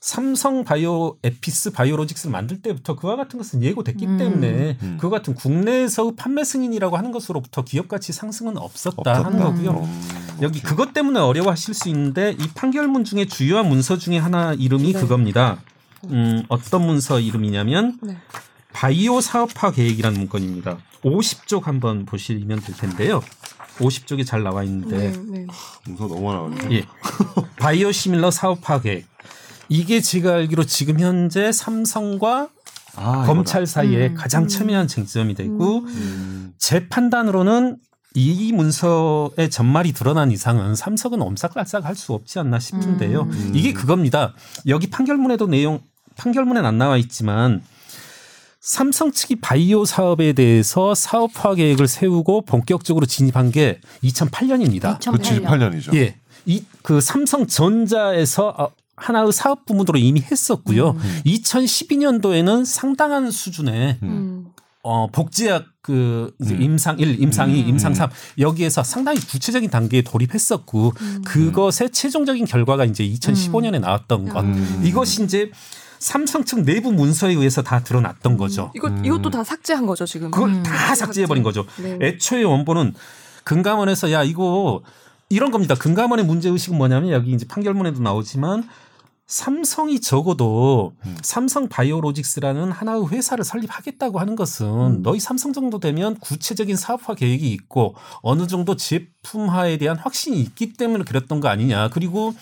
[0.00, 4.16] 삼성 바이오 에피스 바이오로직스를 만들 때부터 그와 같은 것은 예고됐기 음.
[4.16, 4.96] 때문에 음.
[4.98, 9.24] 그와 같은 국내에서 판매 승인이라고 하는 것으로부터 기업 가치 상승은 없었다 없었다.
[9.24, 9.84] 하는 거고요.
[9.84, 10.62] 음, 여기.
[10.62, 15.00] 그것 때문에 어려워하실 수 있는데 이 판결문 중에 주요한 문서 중에 하나 이름이 네.
[15.00, 15.60] 그겁니다.
[16.06, 18.16] 음, 어떤 문서 이름이냐면 네.
[18.72, 20.78] 바이오 사업화 계획이라는 문건입니다.
[21.02, 23.22] 50쪽 한번 보시면 될 텐데요.
[23.78, 25.22] 50쪽이 잘 나와 있는데 네.
[25.40, 25.46] 네.
[25.86, 26.70] 문서 너무 많아.
[26.72, 26.84] 예.
[27.58, 29.06] 바이오 시밀러 사업화 계획.
[29.68, 32.48] 이게 제가 알기로 지금 현재 삼성과
[32.96, 34.14] 아, 검찰 사이에 음.
[34.14, 36.52] 가장 첨예한 쟁점이 되고 음.
[36.58, 37.78] 제 판단으로는
[38.14, 43.22] 이 문서의 전말이 드러난 이상은 삼성은 옴싹달싹 할 수 없지 않나 싶은데요.
[43.22, 43.52] 음.
[43.54, 44.34] 이게 그겁니다.
[44.66, 45.80] 여기 판결문에도 내용
[46.20, 47.62] 판결문엔 안 나와 있지만
[48.60, 54.98] 삼성 측이 바이오 사업에 대해서 사업화 계획을 세우고 본격적으로 진입한 게 2008년입니다.
[54.98, 55.94] 그 78년이죠.
[55.96, 56.16] 예.
[56.46, 60.96] 이 그 삼성전자에서 어, 하나의 사업 부문으로 이미 했었고요.
[61.24, 64.46] 2012년도에는 상당한 수준의 음.
[64.82, 66.62] 어, 복지학 그 이제 음.
[66.62, 67.68] 임상 1, 임상 2, 음.
[67.68, 70.92] 임상 3 여기에서 상당히 구체적인 단계에 돌입했었고
[71.24, 74.44] 그것의 최종적인 결과가 이제 2015년에 나왔던 것.
[74.44, 74.82] 음.
[74.84, 75.50] 이것이 이제
[76.00, 78.72] 삼성 측 내부 문서에 의해서 다 드러났던 거죠.
[78.74, 79.04] 이거 음.
[79.04, 80.30] 이것도 다 삭제한 거죠 지금.
[80.30, 80.62] 그걸 음.
[80.62, 81.66] 다 삭제해 버린 거죠.
[81.80, 81.98] 네.
[82.00, 82.94] 애초에 원본은
[83.44, 84.82] 금감원에서 야 이거
[85.28, 85.74] 이런 겁니다.
[85.74, 88.66] 금감원의 문제 의식은 뭐냐면 여기 이제 판결문에도 나오지만
[89.26, 91.16] 삼성이 적어도 음.
[91.22, 95.02] 삼성 바이오로직스라는 하나의 회사를 설립하겠다고 하는 것은 음.
[95.02, 101.04] 너희 삼성 정도 되면 구체적인 사업화 계획이 있고 어느 정도 제품화에 대한 확신이 있기 때문에
[101.04, 101.90] 그랬던 거 아니냐.
[101.90, 102.34] 그리고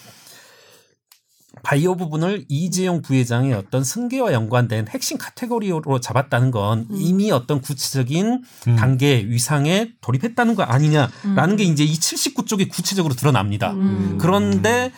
[1.62, 6.96] 바이오 부분을 이재용 부회장의 어떤 승계와 연관된 핵심 카테고리로 잡았다는 건 음.
[6.98, 8.76] 이미 어떤 구체적인 음.
[8.76, 11.56] 단계 위상에 돌입했다는 거 아니냐라는 음.
[11.56, 13.72] 게 이제 이 79쪽에 구체적으로 드러납니다.
[13.72, 14.18] 음.
[14.20, 14.92] 그런데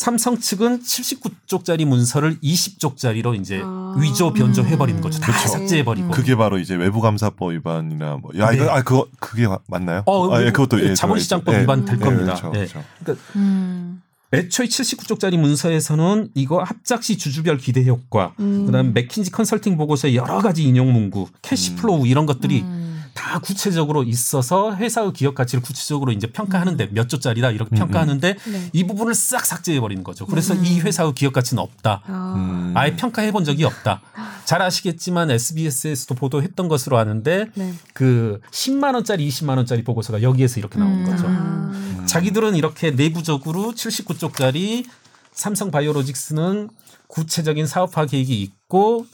[0.00, 3.94] 삼성 측은 79쪽짜리 문서를 20쪽짜리로 이제 아.
[3.98, 5.20] 위조 변조해 버리는 거죠.
[5.20, 5.30] 다.
[5.32, 6.10] 삭제해 버리고.
[6.10, 8.30] 그게 바로 이제 외부 감사법 위반이나 뭐.
[8.38, 8.70] 야 이거 네.
[8.70, 10.02] 아 그거 그게 맞나요?
[10.06, 11.62] 어, 아, 예, 그것도 예, 자본시장법 들어가 있죠.
[11.62, 12.34] 위반 될 예, 겁니다.
[12.34, 12.66] 그렇죠, 예.
[12.66, 12.84] 그렇죠.
[13.04, 14.02] 그러니까 음.
[14.32, 18.66] 애초에 79쪽짜리 문서에서는 이거 합작 시 주주별 기대 효과, 음.
[18.66, 22.89] 그다음 맥킨지 컨설팅 보고서의 여러 가지 인용 문구, cash flow 이런 것들이 음.
[23.14, 28.70] 다 구체적으로 있어서 회사의 기업 가치를 구체적으로 이제 평가하는데 몇 조짜리다 이렇게 음, 평가하는데 네.
[28.72, 30.26] 이 부분을 싹 삭제해 버리는 거죠.
[30.26, 32.02] 그래서 이 회사의 기업 가치는 없다.
[32.06, 32.34] 아.
[32.36, 32.72] 음.
[32.76, 34.00] 아예 평가해 본 적이 없다.
[34.44, 37.74] 잘 아시겠지만 SBS에서도 보도했던 것으로 아는데 네.
[37.94, 41.24] 그 10만 원짜리, 20만 원짜리 보고서가 여기에서 이렇게 나오는 거죠.
[41.28, 42.04] 아.
[42.06, 44.86] 자기들은 이렇게 내부적으로 79쪽짜리
[45.32, 46.70] 삼성 바이오로직스는
[47.06, 49.06] 구체적인 사업화 계획이 있고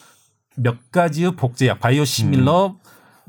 [0.57, 2.77] 몇 가지의 복제약 바이오시밀러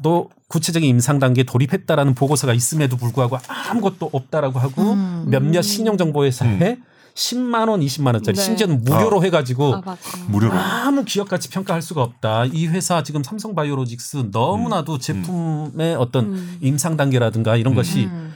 [0.01, 5.25] 도 구체적인 임상 단계에 돌입했다라는 보고서가 있음에도 불구하고 아무것도 없다라고 하고 음.
[5.27, 6.77] 몇몇 신용 정보 회사에
[7.17, 8.43] 10만 원, 20만 원짜리 네.
[8.43, 9.97] 심지어는 무료로 해가지고 아.
[10.27, 10.53] 무료로.
[10.53, 12.45] 아무 기업 가치 평가할 수가 없다.
[12.45, 16.57] 이 회사 지금 삼성 바이오로직스 너무나도 제품의 어떤 음.
[16.61, 17.75] 임상 단계라든가 이런 음.
[17.75, 18.35] 것이 음.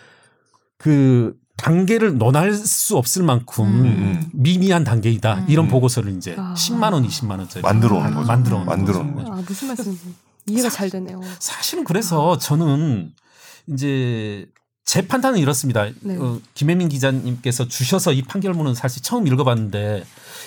[0.80, 4.30] 그 단계를 논할 수 없을 만큼 음.
[4.34, 5.46] 미미한 단계이다.
[5.48, 6.56] 이런 보고서를 이제 아.
[6.58, 8.28] 10만 원, 20만 원짜리 만들어 온 거죠.
[8.28, 9.08] 만들어 온 만들어 거죠.
[9.08, 9.34] 온 거죠.
[9.34, 10.02] 아, 무슨 말씀인지
[10.52, 11.22] 이해가 잘 되네요.
[11.40, 13.12] 사실은 그래서 저는
[13.68, 14.48] 이제
[14.86, 15.88] 제 판단은 이렇습니다.
[16.02, 16.18] 네.
[16.18, 20.04] 어, 김혜민 기자님께서 주셔서 이 판결문은 사실 처음 읽어봤는데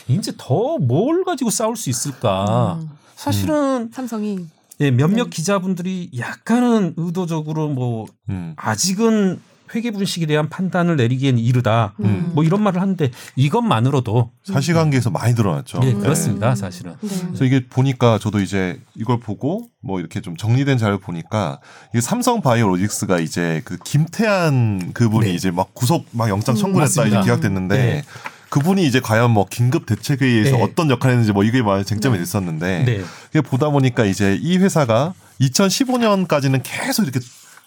[0.08, 2.78] 이제 더 뭘 가지고 싸울 수 있을까?
[2.82, 2.90] 음.
[3.16, 4.46] 사실은 삼성이
[4.80, 5.30] 예, 몇몇 네.
[5.30, 8.54] 기자분들이 약간은 의도적으로 뭐 음.
[8.56, 9.40] 아직은
[9.74, 11.94] 회계 분식에 대한 판단을 내리기엔 이르다.
[12.00, 12.32] 음.
[12.34, 15.80] 뭐 이런 말을 하는데 이것만으로도 사실관계에서 많이 드러났죠.
[15.82, 15.94] 예, 네.
[15.94, 16.54] 그렇습니다.
[16.54, 16.94] 사실은.
[17.00, 17.08] 네.
[17.26, 21.60] 그래서 이게 보니까 저도 이제 이걸 보고 뭐 이렇게 좀 정리된 자료를 보니까
[21.92, 25.34] 이게 삼성 바이오로직스가 이제 그 김태한 그분이 네.
[25.34, 27.22] 이제 막 구속 막 영장 청구했다 이제 맞습니다.
[27.22, 28.02] 기각됐는데 네.
[28.50, 30.62] 그분이 이제 과연 뭐 긴급 대책회의에서 네.
[30.62, 32.20] 어떤 역할을 했는지 뭐 이게 많이 쟁점이 네.
[32.22, 33.04] 됐었는데 네.
[33.30, 37.18] 이게 보다 보니까 이제 이 회사가 2015년까지는 계속 이렇게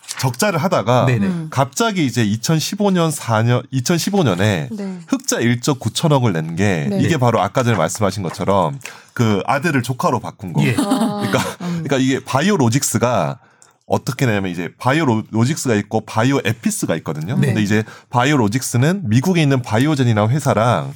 [0.08, 1.28] 적자를 하다가 네네.
[1.28, 1.48] 음.
[1.50, 5.00] 갑자기 이제 2015년 4년 2015년에 네.
[5.08, 7.00] 흑자 1조 9천억을 낸게 네.
[7.02, 8.80] 이게 바로 아까 전에 말씀하신 것처럼
[9.14, 10.64] 그 아들을 조카로 바꾼 거.
[10.64, 10.76] 예.
[10.78, 13.40] 아, 그러니까 그러니까 이게 바이오로직스가
[13.86, 17.38] 어떻게 되냐면 이제 바이오로직스가 있고 바이오 에피스가 있거든요.
[17.38, 17.48] 네.
[17.48, 20.94] 근데 이제 바이오로직스는 미국에 있는 바이오젠이라는 회사랑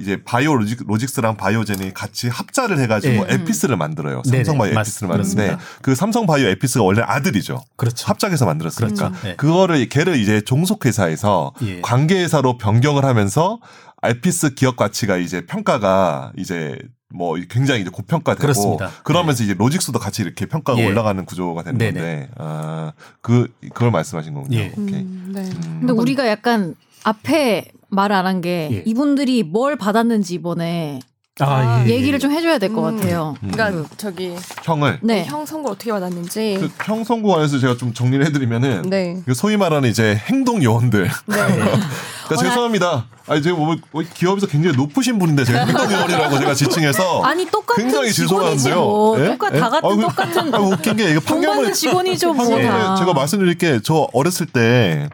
[0.00, 3.34] 이제 바이오로직스랑 바이오젠이 같이 합자를 해가지고 네.
[3.34, 4.22] 에피스를 만들어요.
[4.22, 4.38] 네네.
[4.44, 5.56] 삼성 바이오 맞- 에피스를 만드는데.
[5.82, 7.62] 그 삼성 바이오 에피스가 원래 아들이죠.
[7.76, 8.06] 그렇죠.
[8.08, 9.26] 합작해서 만들었으니까 그렇죠.
[9.26, 9.36] 네.
[9.36, 11.80] 그거를 걔를 이제 종속회사에서 예.
[11.80, 13.60] 관계회사로 변경을 하면서
[14.02, 16.76] 알피스 기업 가치가 이제 평가가 이제
[17.14, 18.90] 뭐 굉장히 이제 고평가되고 그렇습니다.
[19.04, 20.86] 그러면서 이제 로직스도 같이 이렇게 평가가 예.
[20.86, 22.00] 올라가는 구조가 되는 네네.
[22.00, 24.58] 건데 아그 그걸 말씀하신 거군요.
[24.58, 24.72] 예.
[24.76, 25.00] 오케이.
[25.02, 25.42] 음, 네.
[25.42, 25.76] 음.
[25.80, 26.74] 근데 우리가 약간
[27.04, 28.82] 앞에 말을 안 한게 예.
[28.86, 31.00] 이분들이 뭘 받았는지 이번에
[31.40, 31.94] 아, 예, 예.
[31.96, 32.96] 얘기를 좀 해줘야 될것 음.
[32.96, 33.34] 같아요.
[33.50, 35.24] 그러니까 저기 형을 네.
[35.24, 36.58] 형 선거 어떻게 받았는지.
[36.60, 39.16] 그 형 선고 관해서 제가 좀 정리를 해드리면은 네.
[39.26, 41.02] 그 소위 말하는 이제 행동 요원들.
[41.26, 41.36] 네.
[42.28, 43.06] 그러니까 죄송합니다.
[43.26, 47.82] 아니 제가 뭐, 뭐 기업에서 굉장히 높으신 분인데 제가 행동 요원이라고 제가 지칭해서 아니 똑같은
[47.82, 48.76] 굉장히 죄송한데요.
[48.76, 49.20] 뭐.
[49.20, 49.26] 예?
[49.30, 49.58] 똑같 예?
[49.58, 52.94] 다 같은 아, 그- 똑같은 아, 웃긴 게 받는 판결문에 직원이죠 뭐 판결문에 다.
[52.96, 55.08] 제가 말씀드릴 게 저 어렸을 때저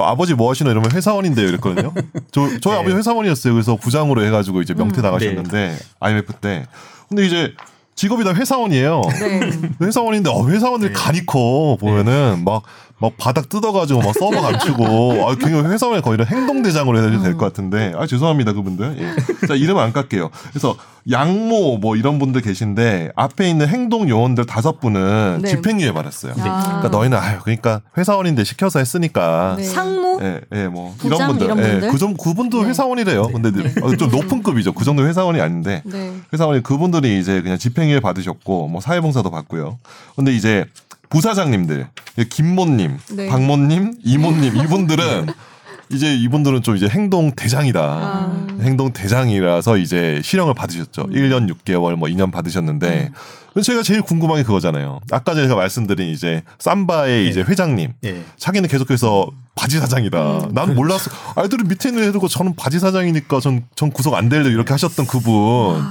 [0.00, 1.92] 아버지 뭐 하시나 이러면 회사원인데요 이랬거든요.
[2.30, 2.80] 저 저희 네.
[2.80, 3.52] 아버지 회사원이었어요.
[3.52, 5.02] 그래서 부장으로 해가지고 이제 명퇴 음.
[5.02, 6.66] 나가셨는데 IMF 때.
[7.08, 7.52] 근데 이제
[7.94, 9.02] 직업이 다 회사원이에요.
[9.20, 9.50] 네.
[9.86, 10.94] 회사원인데 어, 회사원들 네.
[10.94, 12.62] 간이 커 보면은 막.
[13.02, 17.92] 막 바닥 뜯어가지고 막 서버 감추고 아 굉장히 회사원에 거의 행동 대장으로 해도 될것 같은데
[17.96, 19.46] 아 죄송합니다 그분들 예.
[19.48, 20.76] 자 이름 안 깎게요 그래서
[21.10, 25.48] 양모 뭐 이런 분들 계신데 앞에 있는 행동 요원들 다섯 분은 네.
[25.48, 26.62] 집행유예 받았어요 아.
[26.62, 29.64] 그러니까 너희는 아유 그러니까 회사원인데 시켜서 했으니까 네.
[29.64, 31.90] 상무 예, 예, 뭐 부장 이런 분들, 이런 예, 분들?
[31.90, 32.68] 그 정, 그분도 네.
[32.68, 33.28] 회사원이래요.
[33.28, 33.48] 근데
[33.82, 34.72] 어, 좀 높은 급이죠.
[34.72, 36.12] 그 정도 회사원이 아닌데 네.
[36.32, 39.78] 회사원이 그분들이 이제 그냥 집행유예 받으셨고 뭐 사회봉사도 받고요.
[40.14, 40.66] 근데 이제
[41.12, 41.88] 부사장님들
[42.30, 43.28] 김모님, 네.
[43.28, 45.26] 박모님, 이모님 이분들은
[45.90, 47.80] 이제 이분들은 좀 이제 행동 대장이다.
[47.80, 48.46] 아.
[48.62, 51.08] 행동 대장이라서 이제 실형을 받으셨죠.
[51.08, 53.10] 1년 6개월 뭐 2년 받으셨는데
[53.62, 55.00] 제가 제일 궁금한 게 그거잖아요.
[55.10, 57.28] 아까 제가 말씀드린 이제 삼바의 네.
[57.28, 58.22] 이제 회장님 예.
[58.38, 60.38] 자기는 계속해서 바지 사장이다.
[60.38, 60.54] 음.
[60.54, 61.10] 나는 몰랐어.
[61.36, 65.82] 아이들은 밑에 있는 애들고 저는 바지 사장이니까 전, 전 구속 안 될래 이렇게 하셨던 그분.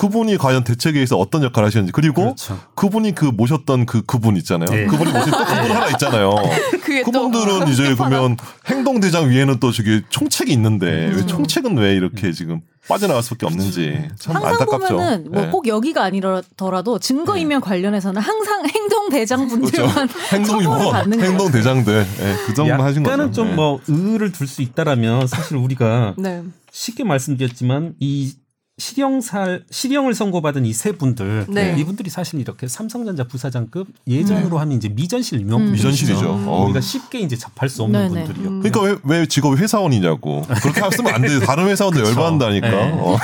[0.00, 2.58] 그분이 과연 대책에서 어떤 역할을 하시는지 그리고 그렇죠.
[2.74, 4.70] 그분이 그 모셨던 그 그분 있잖아요.
[4.70, 4.86] 네.
[4.86, 6.36] 그분이 모신 또 그분 하나 있잖아요.
[7.04, 8.38] 그분들은 이제 그러면
[8.70, 11.16] 행동 대장 위에는 또 저기 총책이 있는데 음.
[11.16, 14.96] 왜 총책은 왜 이렇게 지금 빠져나갈 수밖에 없는지 참 항상 안타깝죠.
[14.96, 15.50] 보면은 뭐 네.
[15.50, 21.52] 꼭 여기가 아니더라도 증거인멸 관련해서는 항상 행동 대장 분들만 행동 처벌을 요원, 받는 행동.
[21.52, 23.12] 대장들 예, 그 정도 하신 거죠.
[23.12, 23.54] 약간은 좀 네.
[23.54, 26.42] 뭐 의의를 둘 수 있다라면 사실 우리가 네.
[26.72, 28.32] 쉽게 말씀드렸지만 이
[28.80, 31.76] 실형살 실형을 선고받은 이 세 분들 네.
[31.78, 35.72] 이분들이 사실 이렇게 삼성전자 부사장급 예전으로 하면 이제 미전실 유명 음.
[35.72, 36.34] 미전실이죠.
[36.34, 36.48] 음.
[36.64, 38.24] 우리가 쉽게 이제 접할 수 없는 네네.
[38.24, 38.48] 분들이요.
[38.48, 38.62] 음.
[38.62, 40.42] 그러니까 왜, 왜 직업이 회사원이냐고.
[40.62, 41.38] 그렇게 쓰면 안 돼.
[41.40, 42.02] 다른 회사원들.
[42.06, 42.70] 열받는다니까.
[42.70, 42.92] 네.
[42.96, 43.18] 어.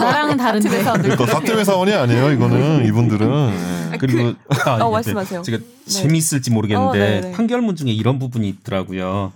[0.00, 0.68] 나랑은 다른데.
[0.68, 2.32] 그러니까 같은 회사원이 아니에요.
[2.32, 3.90] 이거는 이분들은.
[3.90, 3.98] 네.
[3.98, 4.34] 그리고
[4.64, 4.90] 아, 어, 네.
[4.90, 5.42] 말씀하세요.
[5.42, 7.32] 제가 재미있을지 모르겠는데 어.
[7.32, 9.32] 판결문 중에 이런 부분이 있더라고요.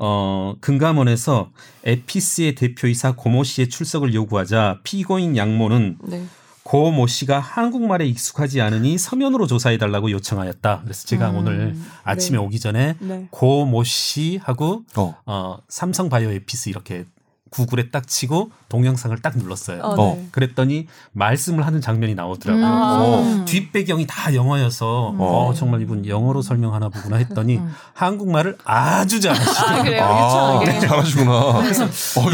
[0.00, 1.50] 어, 금감원에서
[1.84, 6.24] 에피스의 대표이사 고모 씨의 출석을 요구하자 피고인 양모는 네.
[6.62, 10.82] 고모 씨가 한국말에 익숙하지 않으니 서면으로 조사해 달라고 요청하였다.
[10.84, 11.74] 그래서 제가 음, 오늘
[12.04, 12.44] 아침에 네.
[12.44, 13.26] 오기 전에 네.
[13.30, 15.16] 고모 씨하고 어.
[15.26, 17.04] 어, 삼성 바이오 에피스 이렇게
[17.50, 19.80] 구글에 딱 치고 동영상을 딱 눌렀어요.
[19.82, 20.14] 어, 어.
[20.16, 20.28] 네.
[20.30, 22.66] 그랬더니 말씀을 하는 장면이 나오더라고요.
[22.66, 22.98] 아.
[22.98, 27.72] 그래서 뒷배경이 다 영어여서 어, 정말 이분 영어로 설명하나 보구나 했더니 음.
[27.94, 29.80] 한국말을 아주 잘하시더라고요.
[29.80, 30.04] 아, 그래요?
[30.04, 30.80] 아.
[30.80, 31.30] 잘하시구나.
[31.32, 31.62] 어,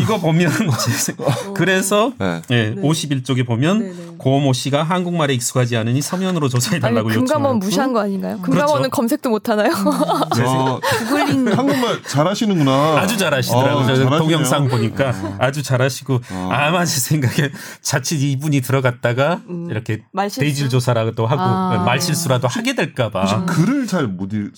[0.00, 0.50] 이거 보면
[1.04, 1.14] 제-
[1.54, 2.42] 그래서 네.
[2.50, 2.82] 예, 네.
[2.82, 3.94] 51쪽에 보면 네, 네.
[4.18, 8.40] 고모 씨가 한국말에 익숙하지 않으니 서면으로 조사해달라고 금감원 요청하고 무시한 거 아닌가요?
[8.40, 8.90] 금감원은 그렇죠.
[8.90, 9.70] 검색도 못 하나요?
[9.70, 12.98] 야, 구글링 한국말 잘하시는구나.
[12.98, 13.70] 아주 잘하시더라고요.
[13.84, 14.18] 아, 저 잘하시네요.
[14.18, 15.03] 동영상 보니까
[15.38, 17.50] 아주 잘하시고 아마 제 생각에
[17.82, 19.68] 자칫 이분이 들어갔다가 음.
[19.70, 20.40] 이렇게 말실수?
[20.40, 21.82] 대질 조사라도 하고 아.
[21.84, 24.52] 말실수라도 하게 될까봐 글을 잘 못 읽,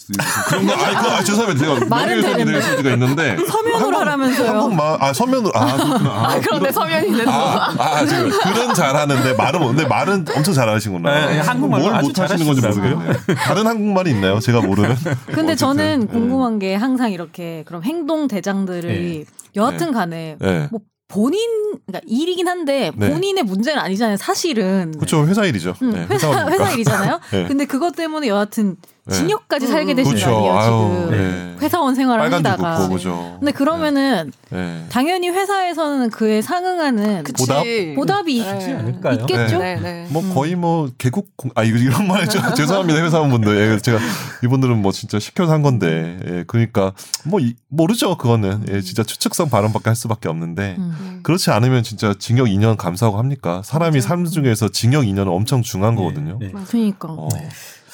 [0.48, 1.64] 그런 거, 아니, 그, 아, 죄송합니다.
[1.64, 2.44] 제가 되는데.
[2.44, 3.36] 될 수가 있는데.
[3.46, 4.48] 서면으로 하라면서요.
[4.50, 6.10] 한국말, 아, 서면으로, 아, 그렇구나.
[6.10, 7.30] 아, 그런데 서면이 있는 거.
[7.30, 11.10] 아, 아, 지금 글은 잘하는데 말은 못, 근데 말은 엄청 잘하시구나.
[11.14, 12.60] 네, 네, 한국말로 뭘 못하시는 건지.
[12.60, 13.12] 모르겠네요.
[13.36, 14.40] 다른 한국말이 있나요?
[14.40, 14.96] 제가 모르는.
[15.26, 16.06] 근데 저는 네.
[16.06, 19.26] 궁금한 게 항상 이렇게 그럼 행동 대장들이
[19.56, 20.68] 여하튼 간에 네.
[20.70, 21.40] 뭐 본인
[21.86, 23.10] 그러니까 일이긴 한데 네.
[23.10, 24.16] 본인의 문제는 아니잖아요.
[24.16, 24.92] 사실은.
[24.92, 25.26] 그렇죠.
[25.26, 25.74] 회사 일이죠.
[25.82, 26.48] 음, 네, 회사.
[26.48, 27.20] 회사 일이잖아요.
[27.30, 27.46] 네.
[27.46, 28.95] 근데 그것 때문에 여하튼 네.
[29.10, 30.30] 징역까지 살게 되신 그렇죠.
[30.30, 31.56] 거 아니에요 지금 아유, 네.
[31.60, 32.88] 회사원 생활을 하다가.
[32.88, 33.36] 그죠.
[33.38, 34.84] 근데 그러면은 네.
[34.88, 37.46] 당연히 회사에서는 그에 상응하는 그치.
[37.46, 37.64] 보답?
[37.94, 38.54] 보답이 네.
[38.54, 39.20] 있지 않을까요?
[39.20, 39.58] 있겠죠?
[39.58, 40.06] 네, 네.
[40.10, 41.50] 뭐 거의 뭐 개국 공...
[41.54, 43.98] 아 이거 이런 말좀 죄송합니다 회사원분들 예, 제가
[44.44, 46.92] 이분들은 뭐 진짜 시켜서 한 건데 예, 그러니까
[47.24, 51.20] 뭐 이, 모르죠 그거는 예, 진짜 추측성 발언밖에 할 수밖에 없는데 음.
[51.22, 56.38] 그렇지 않으면 진짜 징역 2년 감사하고 합니까 사람이 삶 중에서 징역 2년은 엄청 중요한 거거든요
[56.40, 56.52] 네, 네.
[56.66, 57.28] 그러니까 어.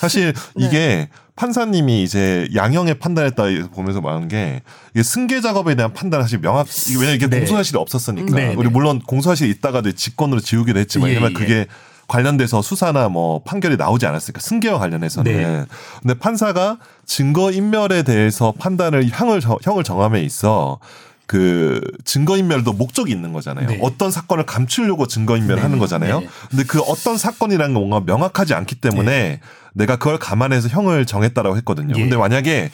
[0.03, 0.66] 사실 네.
[0.66, 4.62] 이게 판사님이 이제 양형에 판단했다 보면서 말하는 게
[4.94, 7.38] 이게 승계 작업에 대한 판단은 사실 명확 이게 왜냐면 이게 네.
[7.38, 8.72] 공소사실이 없었으니까 네, 우리 네.
[8.72, 11.34] 물론 공소사실이 있다가도 직권으로 지우기도 했지만 예, 왜냐면 예.
[11.34, 11.66] 그게
[12.09, 15.64] 관련돼서 수사나 뭐 판결이 나오지 않았으니까 승계와 관련해서는 네.
[16.00, 20.80] 근데 판사가 증거 인멸에 대해서 판단을 형을 정- 형을 정함에 있어
[21.26, 23.68] 그 증거 인멸도 목적이 있는 거잖아요.
[23.68, 23.78] 네.
[23.82, 25.62] 어떤 사건을 감추려고 증거 인멸을 네.
[25.62, 26.20] 하는 거잖아요.
[26.20, 26.28] 네.
[26.50, 29.40] 근데 그 어떤 사건이라는 게 뭔가 명확하지 않기 때문에
[29.75, 31.95] 내가 그걸 감안해서 형을 정했다라고 했거든요.
[31.97, 32.01] 예.
[32.01, 32.70] 근데 만약에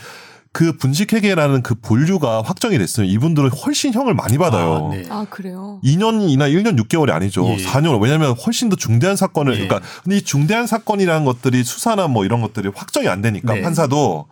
[0.53, 4.91] 그 분식회계라는 그 본류가 확정이 됐으면 이분들은 훨씬 형을 많이 받아요.
[4.91, 5.05] 아, 네.
[5.09, 5.81] 아 그래요.
[5.85, 7.47] 2년이나 1년 6개월이 아니죠.
[7.47, 7.65] 예.
[7.65, 8.01] 4년.
[8.01, 9.67] 왜냐하면 훨씬 더 중대한 사건을 예.
[9.67, 13.63] 그러니까 근데 이 중대한 사건이라는 것들이 수사나 뭐 이런 것들이 확정이 안 되니까 네.
[13.63, 14.27] 판사도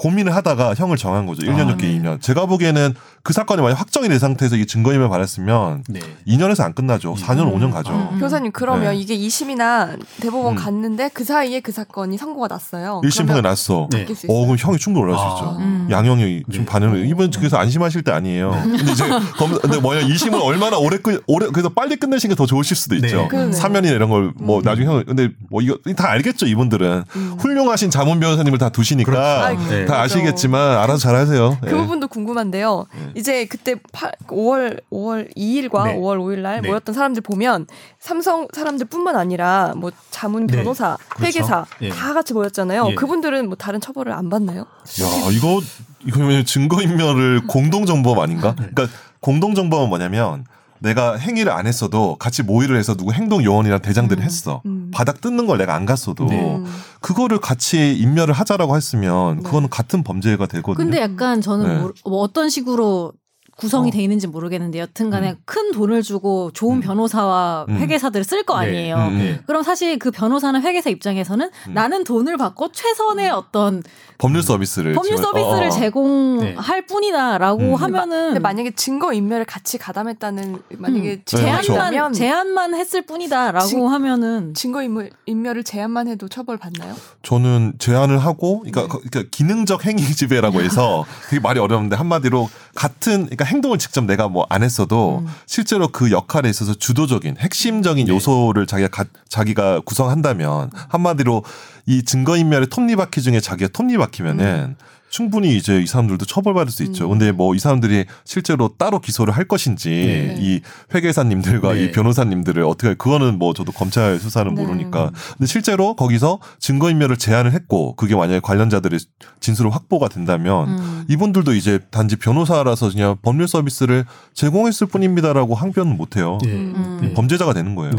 [0.00, 1.42] 고민을 하다가 형을 정한 거죠.
[1.42, 1.98] 1년 아, 6개 네.
[2.00, 2.22] 2년.
[2.22, 6.00] 제가 보기에는 그 사건이 만약 확정이 된 상태에서 이 증거인멸 받았으면 네.
[6.26, 7.16] 2년에서 안 끝나죠.
[7.16, 7.58] 4년 음.
[7.58, 7.92] 5년 가죠.
[7.92, 8.18] 음.
[8.18, 9.00] 교사님 그러면 네.
[9.00, 10.56] 이게 2심이나 대법원 음.
[10.56, 13.02] 갔는데 그 사이에 그 사건이 선고가 났어요.
[13.04, 13.88] 1심 그러면 판결 났어.
[13.92, 14.06] 네.
[14.14, 14.46] 수 어.
[14.46, 15.34] 그럼 형이 충분히 올라갈 수 아.
[15.36, 15.56] 있죠.
[15.60, 15.86] 음.
[15.90, 16.64] 양형이 좀 네.
[16.64, 18.52] 반영을 이번 그래서 안심하실 때 아니에요.
[18.52, 19.04] 근데 이제
[19.36, 22.94] 검 근데 뭐냐 2심을 얼마나 오래 끝 오래 그래서 빨리 끝내신 게 더 좋으실 수도
[22.96, 23.28] 있죠.
[23.30, 23.52] 네.
[23.52, 24.62] 사면이나 이런 걸뭐 음.
[24.64, 27.36] 나중에 형 근데 뭐 이거 다 알겠죠 이분들은 음.
[27.38, 29.50] 훌륭하신 자문 변호사님을 다 두시니까
[29.90, 29.96] 네.
[29.96, 31.58] 다 아시겠지만 알아서 잘하세요.
[31.60, 31.70] 그 예.
[31.70, 32.86] 부분도 궁금한데요.
[33.14, 35.96] 이제 그때 8, 5월 5월 2일과 네.
[35.96, 36.68] 5월 5일 날 네.
[36.68, 37.66] 모였던 사람들 보면
[37.98, 40.56] 삼성 사람들뿐만 아니라 뭐 자문 네.
[40.56, 41.26] 변호사, 그렇죠.
[41.26, 41.88] 회계사 예.
[41.90, 42.88] 다 같이 모였잖아요.
[42.90, 42.94] 예.
[42.94, 44.60] 그분들은 뭐 다른 처벌을 안 받나요?
[44.60, 45.60] 야 이거
[46.06, 48.54] 이거 증거 인멸을 공동 정범 아닌가?
[48.58, 48.68] 네.
[48.72, 50.44] 그러니까 공동 정범은 뭐냐면
[50.80, 54.24] 내가 행위를 안 했어도 같이 모의를 해서 누구 행동 요원이랑 대장들이 음.
[54.24, 54.62] 했어.
[54.66, 54.90] 음.
[54.92, 56.56] 바닥 뜯는 걸 내가 안 갔어도 네.
[56.56, 56.64] 음.
[57.00, 59.42] 그거를 같이 인멸을 하자라고 했으면 네.
[59.42, 60.74] 그거는 같은 범죄가 되거든요.
[60.84, 61.80] 근데 약간 저는 네.
[61.80, 63.12] 모르- 뭐 어떤 식으로
[63.60, 63.92] 구성이 어.
[63.92, 66.80] 돼 있는지 모르겠는데 여튼간에 큰 돈을 주고 좋은 음.
[66.80, 67.76] 변호사와 음.
[67.78, 68.66] 회계사들을 쓸거 네.
[68.68, 68.96] 아니에요.
[68.96, 69.18] 음, 음.
[69.18, 69.40] 네.
[69.46, 71.74] 그럼 사실 그 변호사나 회계사 입장에서는 음.
[71.74, 73.82] 나는 돈을 받고 최선의 어떤
[74.18, 75.70] 법률 서비스를 법률 지원- 서비스를 어, 어.
[75.70, 77.74] 제공할 뿐이다라고 음.
[77.74, 81.72] 하면은 만약에 증거 인멸을 같이 가담했다는 만약에 음, 증거 그렇죠.
[81.72, 86.94] 제한만 제한만 했을 뿐이다라고 진- 하면은 증거 인멸 인멸을 제한만 해도 처벌 받나요?
[87.22, 88.70] 저는 제안을 하고, 네.
[88.72, 94.28] 그러니까, 그러니까 기능적 행위 지배라고 해서 되게 말이 어려운데 한마디로 같은, 그러니까 행동을 직접 내가
[94.28, 95.28] 뭐 안 했어도 음.
[95.46, 98.12] 실제로 그 역할에 있어서 주도적인 핵심적인 네.
[98.12, 101.44] 요소를 자기가 가, 자기가 구성한다면 한마디로
[101.86, 104.76] 이 증거인멸의 톱니바퀴 중에 자기가 톱니바퀴면은
[105.10, 107.04] 충분히 이제 이 사람들도 처벌받을 수 있죠.
[107.06, 107.10] 음.
[107.10, 110.36] 근데 뭐 이 사람들이 실제로 따로 기소를 할 것인지 네.
[110.38, 110.60] 이
[110.94, 111.84] 회계사님들과 네.
[111.84, 114.62] 이 변호사님들을 어떻게 할- 그거는 뭐 저도 검찰 수사는 네.
[114.62, 115.10] 모르니까.
[115.36, 118.98] 근데 실제로 거기서 증거인멸을 제한을 했고 그게 만약에 관련자들의
[119.40, 121.04] 진술을 확보가 된다면 음.
[121.08, 124.04] 이분들도 이제 단지 변호사라서 그냥 법률 서비스를
[124.34, 126.38] 제공했을 뿐입니다라고 항변은 못 해요.
[126.46, 126.50] 예.
[126.50, 126.98] 음.
[127.02, 127.12] 네.
[127.14, 127.92] 범죄자가 되는 거예요.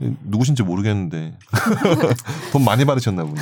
[0.00, 0.08] 네.
[0.08, 0.18] 음.
[0.24, 1.36] 누구신지 모르겠는데
[2.52, 3.40] 돈 많이 받으셨나 보네.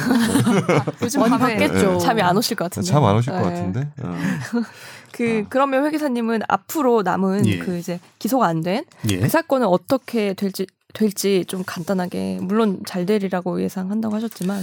[1.02, 1.98] 요즘 많이 받겠죠.
[1.98, 2.88] 잠이 안 오실 것 같은데.
[2.88, 3.44] 참안 오실 것 네.
[3.44, 3.88] 같은데.
[4.02, 4.16] 어.
[5.12, 7.58] 그 그러면 회계사님은 앞으로 남은 예.
[7.58, 9.28] 그 이제 기소가 안된그 예.
[9.28, 14.62] 사건은 어떻게 될지 될지 좀 간단하게 물론 잘 되리라고 예상한다고 하셨지만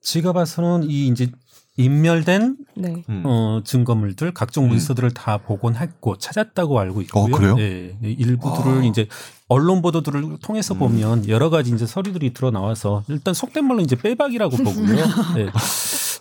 [0.00, 1.30] 제가 봐서는 이 이제
[1.76, 3.02] 인멸된 네.
[3.08, 3.22] 음.
[3.24, 4.70] 어, 증거물들 각종 음.
[4.70, 7.24] 문서들을 다 복원했고 찾았다고 알고 있고요.
[7.24, 7.56] 어, 그래요?
[7.58, 8.84] 예, 예, 일부들을 아.
[8.84, 9.06] 이제
[9.48, 10.78] 언론 보도들을 통해서 음.
[10.78, 15.04] 보면 여러 가지 이제 서류들이 드러 나와서 일단 속된 말로 이제 빼박이라고 보고요.
[15.38, 15.50] 예.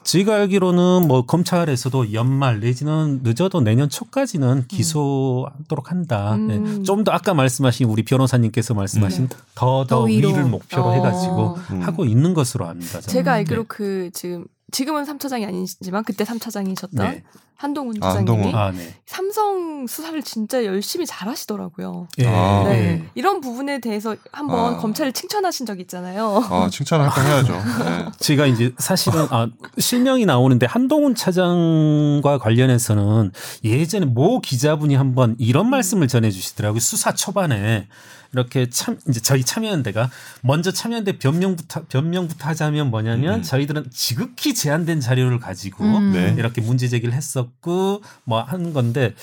[0.04, 6.36] 제가 알기로는 뭐 검찰에서도 연말 내지는 늦어도 내년 초까지는 기소하도록 한다.
[6.36, 6.80] 음.
[6.80, 6.84] 예.
[6.84, 10.30] 좀더 아까 말씀하신 우리 변호사님께서 말씀하신 더더더 위로.
[10.30, 10.94] 위를 목표로 어.
[10.94, 11.82] 해가지고 음.
[11.82, 13.02] 하고 있는 것으로 압니다.
[13.02, 13.08] 저는.
[13.08, 13.66] 제가 알기로 네.
[13.68, 17.24] 그 지금 지금은 3차장이 아니지만 그때 3차장이셨던 네.
[17.62, 18.56] 한동훈 아, 부장님이 한동훈.
[18.60, 18.96] 아, 네.
[19.06, 22.08] 삼성 수사를 진짜 열심히 잘하시더라고요.
[22.18, 22.28] 예.
[22.28, 22.64] 아.
[22.64, 22.72] 네.
[22.72, 23.04] 예.
[23.14, 24.78] 이런 부분에 대해서 한번 아.
[24.78, 26.44] 검찰을 칭찬하신 적 있잖아요.
[26.50, 27.54] 아 칭찬을 할건 해야죠.
[27.54, 28.06] 네.
[28.18, 29.48] 제가 이제 사실은 아,
[29.78, 33.32] 실명이 나오는데 한동훈 차장과 관련해서는
[33.64, 36.80] 예전에 모 기자분이 한번 이런 말씀을 전해주시더라고요.
[36.80, 37.88] 수사 초반에
[38.34, 40.10] 이렇게 참 이제 저희 참여연대가
[40.42, 43.44] 먼저 참여연대 변명부터 변명부터 하자면 뭐냐면 음.
[43.44, 46.12] 저희들은 지극히 제한된 자료를 가지고 음.
[46.14, 46.34] 네.
[46.38, 49.14] 이렇게 문제 제기를 했었고 뭐 한 건데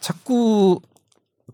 [0.00, 0.80] 자꾸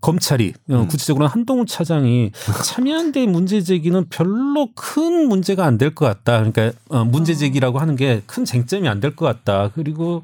[0.01, 0.87] 검찰이 어, 음.
[0.87, 2.31] 구체적으로 한동훈 차장이
[2.63, 6.37] 참여연대 문제 제기는 별로 큰 문제가 안 될 것 같다.
[6.43, 9.71] 그러니까 어, 문제 제기라고 하는 게 큰 쟁점이 안 될 것 같다.
[9.73, 10.23] 그리고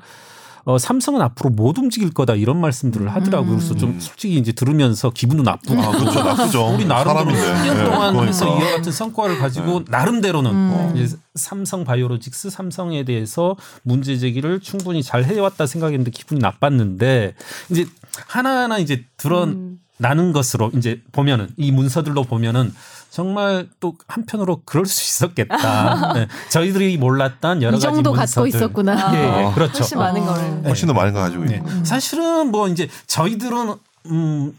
[0.66, 3.57] 어, 삼성은 앞으로 못 움직일 거다 이런 말씀들을 하더라고요.
[3.57, 3.99] 그래서 좀 음.
[3.99, 6.68] 솔직히 이제 들으면서 기분도 나쁘고 아 그렇죠 나쁘죠.
[6.76, 7.41] 우리 나름대로 사람인데.
[7.41, 8.66] 10년 네, 동안 해서 그러니까.
[8.66, 10.93] 이와 같은 성과를 가지고 나름대로는 음.
[10.95, 17.36] 이제 삼성 바이오로직스 삼성에 대해서 문제 제기를 충분히 잘 해왔다 생각했는데 기분이 나빴는데
[17.70, 17.86] 이제
[18.28, 22.74] 하나하나 이제 드러나는 것으로 이제 보면은 이 문서들로 보면은
[23.14, 26.14] 정말 또 한편으로 그럴 수 있었겠다.
[26.18, 26.28] 네.
[26.49, 28.26] 저희들이 몰랐던 여러 이 가지 정도 문서들.
[28.41, 29.14] 갖고 있었구나.
[29.14, 29.53] 예, 예, 아.
[29.53, 29.78] 그렇죠.
[29.80, 30.26] 훨씬 많은 어.
[30.26, 30.66] 거를.
[30.66, 31.57] 훨씬 더 많은 거 가지고 네.
[31.57, 31.86] 있는.
[31.86, 33.76] 사실은 뭐 이제 저희들은
[34.07, 34.53] 음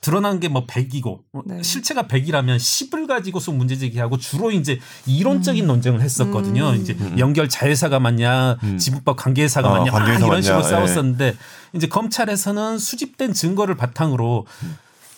[0.00, 1.62] 드러난 게 뭐 100이고 네.
[1.62, 6.70] 실체가 100이라면 10을 가지고서 문제 제기하고 주로 이제 이론적인 논쟁을 했었거든요.
[6.70, 6.76] 음.
[6.76, 8.78] 이제 연결 자회사가 맞냐, 음.
[8.78, 10.68] 지분법 관계회사가 아, 맞냐, 막 관계회사 이런 맞냐, 식으로 예.
[10.68, 11.36] 싸웠었는데
[11.74, 14.46] 이제 검찰에서는 수집된 증거를 바탕으로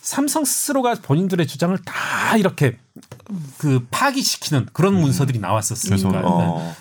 [0.06, 2.78] 삼성 스스로가 본인들의 주장을 다 이렇게
[3.58, 6.76] 그 파기시키는 그런 문서들이 그래서 나왔었으니까 어,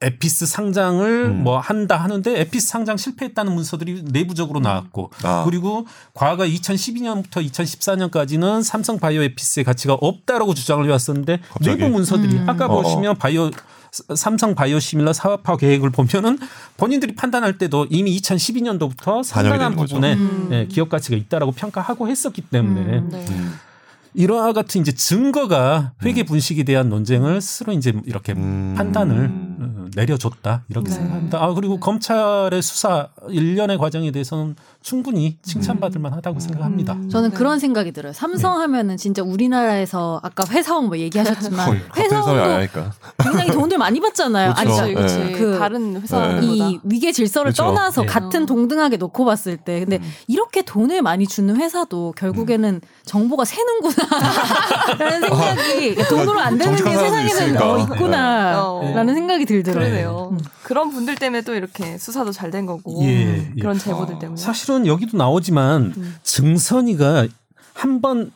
[0.00, 1.44] 에피스 상장을 음.
[1.44, 5.44] 뭐 한다 하는데 에피스 상장 실패했다는 문서들이 내부적으로 나왔고 아.
[5.44, 11.78] 그리고 과거 2012년부터 2014년까지는 삼성 바이오 에피스의 가치가 없다라고 주장을 해왔었는데 갑자기?
[11.78, 12.50] 내부 문서들이 음.
[12.50, 12.82] 아까 어어.
[12.82, 13.52] 보시면 바이오
[14.14, 16.38] 삼성 바이오 시밀러 사업화 계획을 보면은
[16.76, 19.76] 본인들이 판단할 때도 이미 2012년도부터 상당한.
[19.76, 20.48] 부분에 음.
[20.52, 23.08] 예, 기업 가치가 있다라고 평가하고 했었기 때문에 음.
[23.10, 23.24] 네.
[23.28, 23.54] 음.
[24.14, 28.74] 이러한 같은 이제 증거가 회계 분식에 대한 논쟁을 스스로 이제 이렇게 음.
[28.76, 29.45] 판단을 어,
[29.94, 30.94] 내려줬다 이렇게 네.
[30.94, 31.42] 생각합니다.
[31.42, 36.92] 아 그리고 검찰의 수사 일련의 과정에 대해서는 충분히 칭찬받을 만하다고 생각합니다.
[36.94, 37.08] 음.
[37.08, 37.36] 저는 네.
[37.36, 38.12] 그런 생각이 들어요.
[38.12, 42.68] 삼성 하면은 진짜 우리나라에서 아까 회사원 뭐 얘기하셨지만 회사원도.
[43.22, 44.54] 굉장히 돈을 많이 받잖아요.
[44.54, 44.82] 그렇죠.
[44.82, 45.24] 아니, 그렇지, 네.
[45.24, 45.42] 그렇지.
[45.42, 46.40] 그- 다른 회사보다.
[46.40, 46.46] 네.
[46.46, 47.64] 이 위계 질서를 그렇죠.
[47.64, 48.06] 떠나서 네.
[48.06, 50.02] 같은 동등하게 놓고 봤을 때 근데 음.
[50.28, 57.62] 이렇게 돈을 많이 주는 회사도 결국에는 정보가 새는구나라는 생각이 돈으로 안 되는 게 세상에는.
[57.62, 59.14] 어, 있구나라는 네.
[59.14, 59.88] 생각이 들더라고요.
[59.88, 60.28] 그러네요.
[60.32, 60.38] 음.
[60.62, 63.60] 그런 분들 때문에 또 이렇게 수사도 잘 된 거고 예, 예.
[63.60, 64.18] 그런 제보들 어.
[64.18, 64.40] 때문에.
[64.40, 66.16] 사실은 여기도 나오지만 음.
[66.22, 67.26] 증선이가
[67.74, 68.32] 한번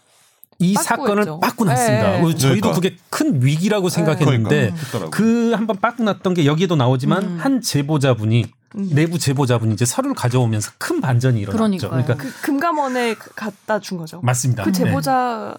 [0.59, 0.75] 이.
[0.75, 2.11] 사건을 빠꾸 났습니다.
[2.11, 2.21] 네.
[2.23, 2.73] 어, 저희도 그러니까.
[2.73, 5.11] 그게 큰 위기라고 생각했는데 그러니까.
[5.11, 7.39] 그 한번 빠꾸 났던 게 여기에도 나오지만 음.
[7.41, 8.60] 한 제보자분이 음.
[8.75, 11.59] 내부 제보자분이 이제 서류를 가져오면서 큰 반전이 일어났죠.
[11.89, 11.91] 그러니까요.
[11.91, 14.21] 그러니까 그 금감원에 그- 갖다 준 거죠.
[14.23, 14.63] 맞습니다.
[14.63, 14.79] 그 네.
[14.79, 15.59] 제보자를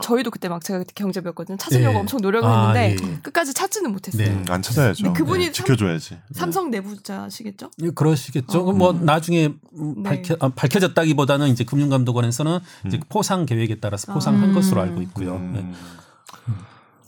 [0.00, 1.56] 저희도 그때 막 제가 그때 경제부였거든요.
[1.56, 1.98] 찾으려고 예.
[2.00, 3.18] 엄청 노력을 아, 했는데 예.
[3.20, 4.26] 끝까지 찾지는 못했어요.
[4.26, 4.32] 네.
[4.32, 5.12] 음, 안 찾아야죠.
[5.12, 6.18] 그분이 네, 지켜줘야지.
[6.32, 7.70] 삼 성 내부자시겠죠?
[7.82, 8.60] 예, 그러시겠죠.
[8.68, 8.72] 어.
[8.72, 10.02] 뭐 나중에 음, 네.
[10.22, 13.02] 밝혀, 아, 밝혀졌다기보다는 이제 금융감독원에서는 이제 음.
[13.08, 14.54] 포상 계획에 따라서 포상한 음.
[14.54, 15.32] 것으로 알고 있고요.
[15.38, 15.60] 네.
[15.60, 15.74] 음.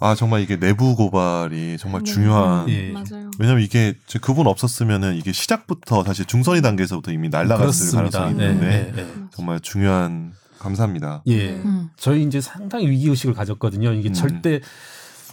[0.01, 2.12] 아 정말 이게 내부 고발이 정말 네.
[2.12, 2.68] 중요한.
[2.68, 2.90] 예.
[2.90, 3.30] 맞아요.
[3.38, 8.20] 왜냐면 이게 저 그분 없었으면은 이게 시작부터 사실 중선이 단계에서부터 이미 날라갔을 그렇습니다.
[8.20, 9.14] 가능성이 네, 있는데 네, 네.
[9.32, 11.22] 정말 중요한 감사합니다.
[11.26, 11.51] 예.
[11.51, 11.90] 음.
[11.97, 13.92] 저희 이제 상당히 위기 의식을 가졌거든요.
[13.92, 14.12] 이게 음.
[14.12, 14.61] 절대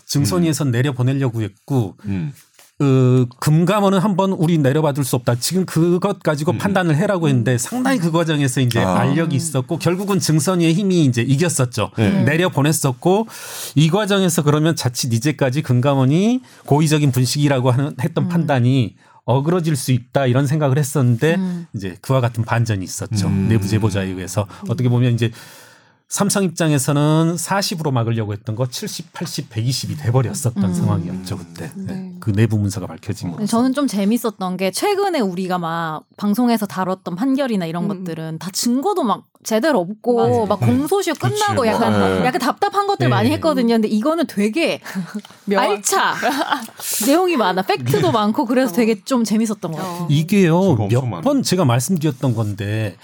[0.05, 2.33] 증선위에서 내려 보내려고 했고 음.
[2.81, 5.35] 어, 금감원은 한번 우리 내려받을 수 없다.
[5.35, 6.19] 지금 그것 음.
[6.23, 8.99] 가지고 판단을 해라고 했는데 상당히 그 과정에서 이제 아.
[8.99, 11.91] 알력이 있었고 결국은 증선위의 힘이 이제 이겼었죠.
[11.97, 12.23] 네.
[12.23, 13.27] 내려 보냈었고
[13.75, 20.47] 이 과정에서 그러면 자칫 이제까지 금감원이 고의적인 분식이라고 하는 했던 판단이 어그러질 수 있다 이런
[20.47, 21.37] 생각을 했었는데
[21.75, 23.27] 이제 그와 같은 반전이 있었죠.
[23.27, 23.47] 음.
[23.47, 25.31] 내부 제보자에 의해서 어떻게 보면 이제
[26.11, 30.73] 삼성 입장에서는 40으로 막으려고 했던 거 70, 80, 120이 돼버렸었던 음.
[30.73, 31.93] 상황이었죠 그때 네.
[31.93, 32.13] 네.
[32.19, 33.45] 그 내부 문서가 밝혀진 거.
[33.45, 38.03] 저는 좀 재밌었던 게 최근에 우리가 막 방송에서 다뤘던 판결이나 이런 음.
[38.03, 40.45] 것들은 다 증거도 막 제대로 없고 맞아요.
[40.47, 41.67] 막 공소시효 그치, 끝나고 뭐.
[41.67, 42.25] 약간 네.
[42.25, 43.09] 약간 답답한 것들 네.
[43.09, 43.75] 많이 했거든요.
[43.75, 44.81] 근데 이거는 되게
[45.55, 46.13] 알차
[47.07, 48.75] 내용이 많아 팩트도 많고 그래서 어.
[48.75, 50.03] 되게 좀 재밌었던 것 같아요.
[50.03, 50.07] 어.
[50.09, 51.21] 이게요 증거 엄청 몇.
[51.21, 52.97] 번 제가 말씀드렸던 건데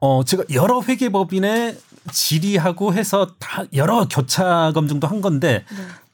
[0.00, 1.76] 어 제가 여러 회계법인의
[2.10, 5.64] 질의하고 해서 다 여러 교차 검증도 한 건데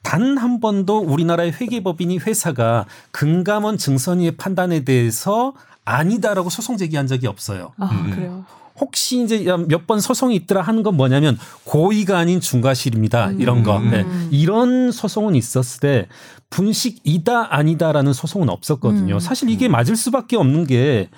[0.01, 5.53] 단한 번도 우리나라의 회계법인이 회사가 금감원 증선위의 판단에 대해서
[5.85, 7.71] 아니다라고 소송 제기한 적이 없어요.
[7.77, 8.11] 아 음.
[8.11, 8.45] 그래요.
[8.79, 13.31] 혹시 이제 몇 번 소송이 있더라 하는 건 뭐냐면 고의가 아닌 중과실입니다.
[13.33, 13.77] 이런 거.
[13.77, 13.91] 음.
[13.91, 14.05] 네.
[14.31, 16.07] 이런 소송은 있었을 때
[16.49, 19.15] 분식이다 아니다라는 소송은 없었거든요.
[19.15, 19.19] 음.
[19.19, 21.09] 사실 이게 맞을 수밖에 없는 게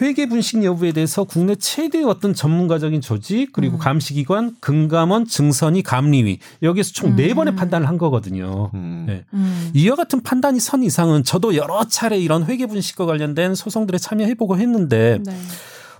[0.00, 6.92] 회계 분식 여부에 대해서 국내 최대의 어떤 전문가적인 조직 그리고 감시기관 금감원 증선이 감리위 여기에서
[6.92, 7.34] 총네 음.
[7.36, 8.70] 번의 판단을 한 거거든요.
[8.74, 9.04] 음.
[9.06, 9.24] 네.
[9.32, 9.70] 음.
[9.72, 15.20] 이와 같은 판단이 선 이상은 저도 여러 차례 이런 회계 분식과 관련된 소송들에 참여해보고 했는데
[15.24, 15.36] 네.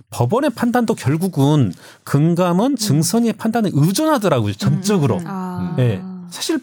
[0.09, 1.73] 법원의 판단도 결국은
[2.03, 5.17] 금감원 증선의 판단에 의존하더라고요 전적으로.
[5.19, 5.23] 음.
[5.25, 5.75] 아.
[5.79, 6.01] 예.
[6.29, 6.59] 사실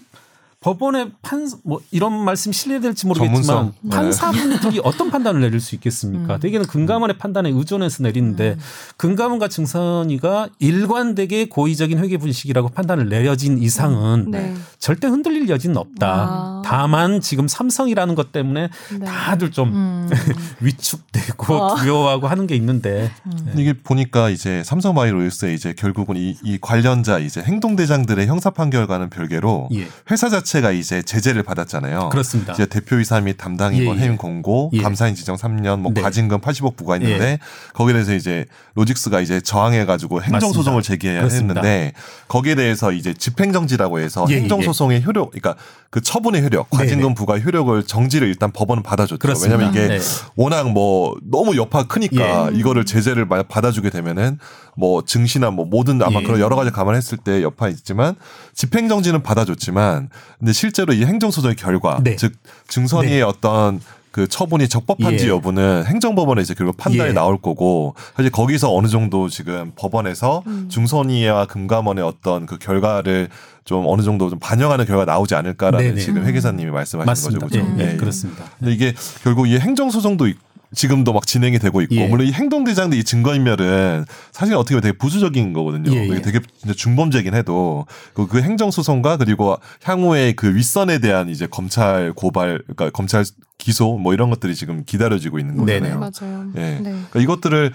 [0.62, 3.72] 법원의 판 뭐 이런 말씀 실례될지 모르겠지만 전문성.
[3.82, 3.90] 네.
[3.96, 6.36] 판사분들이 어떤 판단을 내릴 수 있겠습니까?
[6.36, 6.40] 음.
[6.40, 8.56] 대개는 금감원의 판단에 의존해서 내리는데
[8.96, 14.54] 금감원과 증선이가 일관되게 고의적인 회계 분식이라고 판단을 내려진 이상은 네.
[14.78, 16.06] 절대 흔들릴 여지는 없다.
[16.06, 16.62] 아.
[16.64, 19.06] 다만 지금 삼성이라는 것 때문에 네.
[19.06, 20.10] 다들 좀 음.
[20.60, 21.76] 위축되고 어.
[21.76, 23.10] 두려워하고 하는 게 있는데
[23.56, 29.88] 이게 보니까 이제 삼성바이오로스의 이제 결국은 이, 이 관련자 이제 행동대장들의 형사 판결과는 별개로 예.
[30.10, 32.10] 회사 자체 가 이제 제재를 받았잖아요.
[32.10, 32.52] 그렇습니다.
[32.52, 34.04] 이제 대표이사 및 담당 임원 예, 예.
[34.04, 34.82] 해임 공고, 예.
[34.82, 36.02] 감사인 지정 3년, 뭐 네.
[36.02, 37.38] 과징금 80억 부과했는데 예.
[37.72, 38.44] 거기에 대해서 이제
[38.74, 40.82] 로직스가 이제 저항해 가지고 행정 소송을.
[40.82, 41.22] 제기해야.
[41.22, 41.92] 했는데
[42.28, 45.54] 거기에 대해서 이제 집행 정지라고 해서 예, 예, 행정 소송의 효력, 그러니까
[45.90, 47.14] 그 처분의 효력, 과징금 네네.
[47.14, 49.18] 부과 효력을 정지를 일단 법원은 받아줬죠.
[49.18, 49.56] 그렇습니다.
[49.56, 50.00] 왜냐하면 이게 네.
[50.36, 52.58] 워낙 뭐 너무 여파가 크니까 예.
[52.58, 54.38] 이거를 제재를 마- 받아주게 되면은
[54.74, 56.24] 뭐 증시나 뭐 모든 아마 예.
[56.24, 58.14] 그런 여러 가지 감안했을 때 여파 있지만
[58.54, 60.08] 집행 정지는 받아줬지만
[60.42, 62.16] 근데 실제로 이 행정소송의 결과 네.
[62.16, 62.32] 즉
[62.66, 63.22] 증선이의 네.
[63.22, 63.80] 어떤
[64.10, 65.28] 그 처분이 적법한지 예.
[65.28, 67.12] 여부는 행정법원에 이제 결국 판단이 예.
[67.14, 70.68] 나올 거고 사실 거기서 어느 정도 지금 법원에서 음.
[70.68, 73.28] 중선이와 금감원의 어떤 그 결과를
[73.64, 76.00] 좀 어느 정도 좀 반영하는 결과가 나오지 않을까라는 네네.
[76.00, 77.46] 지금 회계사님이 말씀하신 맞습니다.
[77.46, 77.62] 거죠.
[77.64, 77.74] 그죠?
[77.78, 77.96] 예, 예, 예.
[77.96, 78.44] 그렇습니다.
[78.58, 80.36] 근데 이게 결국 이 행정소송도 있-
[80.74, 82.08] 지금도 막 진행이 되고 있고 예.
[82.08, 85.92] 물론 이 행동 대장들 이 증거인멸은 사실 어떻게 보면 되게 부수적인 거거든요.
[85.92, 86.22] 예, 예.
[86.22, 92.12] 되게 진짜 중범죄긴 해도 그, 그 행정 소송과 그리고 향후에 그 윗선에 대한 이제 검찰
[92.12, 93.24] 고발 그러니까 검찰
[93.58, 95.90] 기소 뭐 이런 것들이 지금 기다려지고 있는 네네.
[95.90, 95.98] 거잖아요.
[96.00, 96.52] 맞아요.
[96.56, 96.60] 예.
[96.60, 96.82] 네.
[96.82, 97.72] 그러니까 이것들을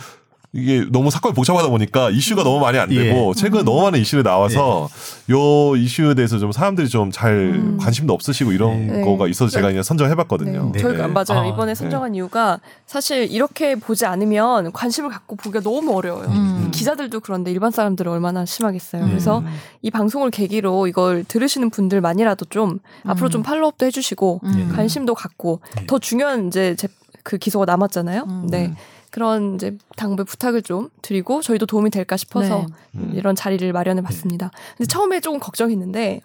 [0.54, 4.88] 이게 너무 사건이 복잡하다 보니까 이슈가 너무 많이 안 되고 최근에 너무 많은 이슈를 나와서
[5.30, 7.78] 요 이슈에 대해서 좀 사람들이 좀잘 음.
[7.80, 9.02] 관심도 없으시고 이런 네.
[9.02, 10.72] 거가 있어서 제가 그냥 선정해봤거든요.
[10.74, 10.80] 네.
[10.80, 11.42] 저희가 맞아요.
[11.42, 16.28] 아, 이번에 선정한 이유가 사실 이렇게 보지 않으면 관심을 갖고 보기가 너무 어려워요.
[16.30, 16.72] 음.
[16.72, 19.04] 기자들도 그런데 일반 사람들은 얼마나 심하겠어요.
[19.04, 19.10] 음.
[19.10, 19.44] 그래서
[19.82, 23.32] 이 방송을 계기로 이걸 들으시는 분들만이라도 좀 앞으로 음.
[23.32, 24.72] 좀 팔로업도 해주시고 음.
[24.74, 25.88] 관심도 갖고 네.
[25.88, 26.88] 더 중요한 이제 제,
[27.24, 28.24] 그 기소가 남았잖아요.
[28.28, 28.48] 음.
[28.50, 28.74] 네.
[29.12, 32.66] 그런 이제 당부의 부탁을 좀 드리고 저희도 도움이 될까 싶어서 네.
[32.96, 33.12] 음.
[33.16, 34.52] 이런 자리를 마련해 봤습니다.
[34.78, 36.22] 근데 처음에 조금 걱정했는데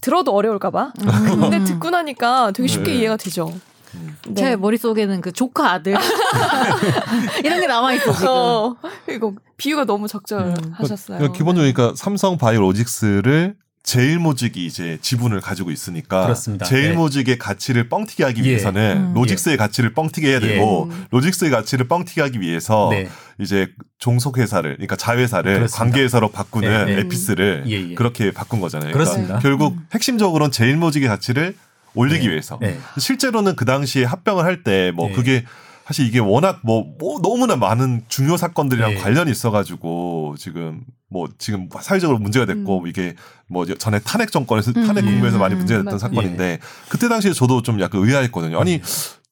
[0.00, 0.92] 들어도 어려울까봐.
[1.00, 1.40] 음.
[1.40, 2.98] 근데 듣고 나니까 되게 쉽게 네.
[2.98, 3.52] 이해가 되죠.
[3.94, 4.16] 음.
[4.28, 4.34] 네.
[4.34, 5.96] 제 머릿속에는 그 조카 아들
[7.44, 8.76] 이런 게 남아있어 지금 어,
[9.08, 11.18] 이거 비유가 너무 적절하셨어요.
[11.18, 16.66] 그러니까 기본적으로 그러니까 삼성 바이오로직스를 제일모직이 이제 지분을 가지고 있으니까 그렇습니다.
[16.66, 18.50] 제일모직의 가치를 뻥튀기 하기 예.
[18.50, 19.14] 위해서는 음.
[19.14, 20.40] 로직스의 가치를 뻥튀기 해야 예.
[20.40, 21.06] 되고 음.
[21.10, 23.08] 로직스의 가치를 뻥튀기 하기 위해서 네.
[23.40, 23.68] 이제
[23.98, 25.78] 종속회사를 그러니까 자회사를 그렇습니다.
[25.78, 27.00] 관계회사로 바꾸는 네, 네.
[27.00, 27.94] 에피스를 예, 예.
[27.94, 28.92] 그렇게 바꾼 거잖아요.
[28.92, 29.38] 그렇습니다.
[29.38, 31.54] 그러니까 결국 핵심적으로는 제일모직의 가치를
[31.94, 32.32] 올리기 네.
[32.32, 32.78] 위해서 네.
[32.98, 35.12] 실제로는 그 당시에 합병을 할 때뭐 네.
[35.12, 35.44] 그게
[35.88, 38.96] 사실 이게 워낙 뭐, 뭐 너무나 많은 중요 사건들이랑 네.
[38.98, 42.86] 관련이 있어가지고 지금 뭐 지금 사회적으로 문제가 됐고 음.
[42.86, 43.14] 이게
[43.48, 45.12] 뭐 전에 탄핵 정권에서 탄핵 음.
[45.12, 45.60] 국면에서 많이 음.
[45.60, 45.98] 문제가 됐던 맞아요.
[45.98, 46.58] 사건인데
[46.90, 48.60] 그때 당시에 저도 좀 약간 의아했거든요.
[48.60, 48.82] 아니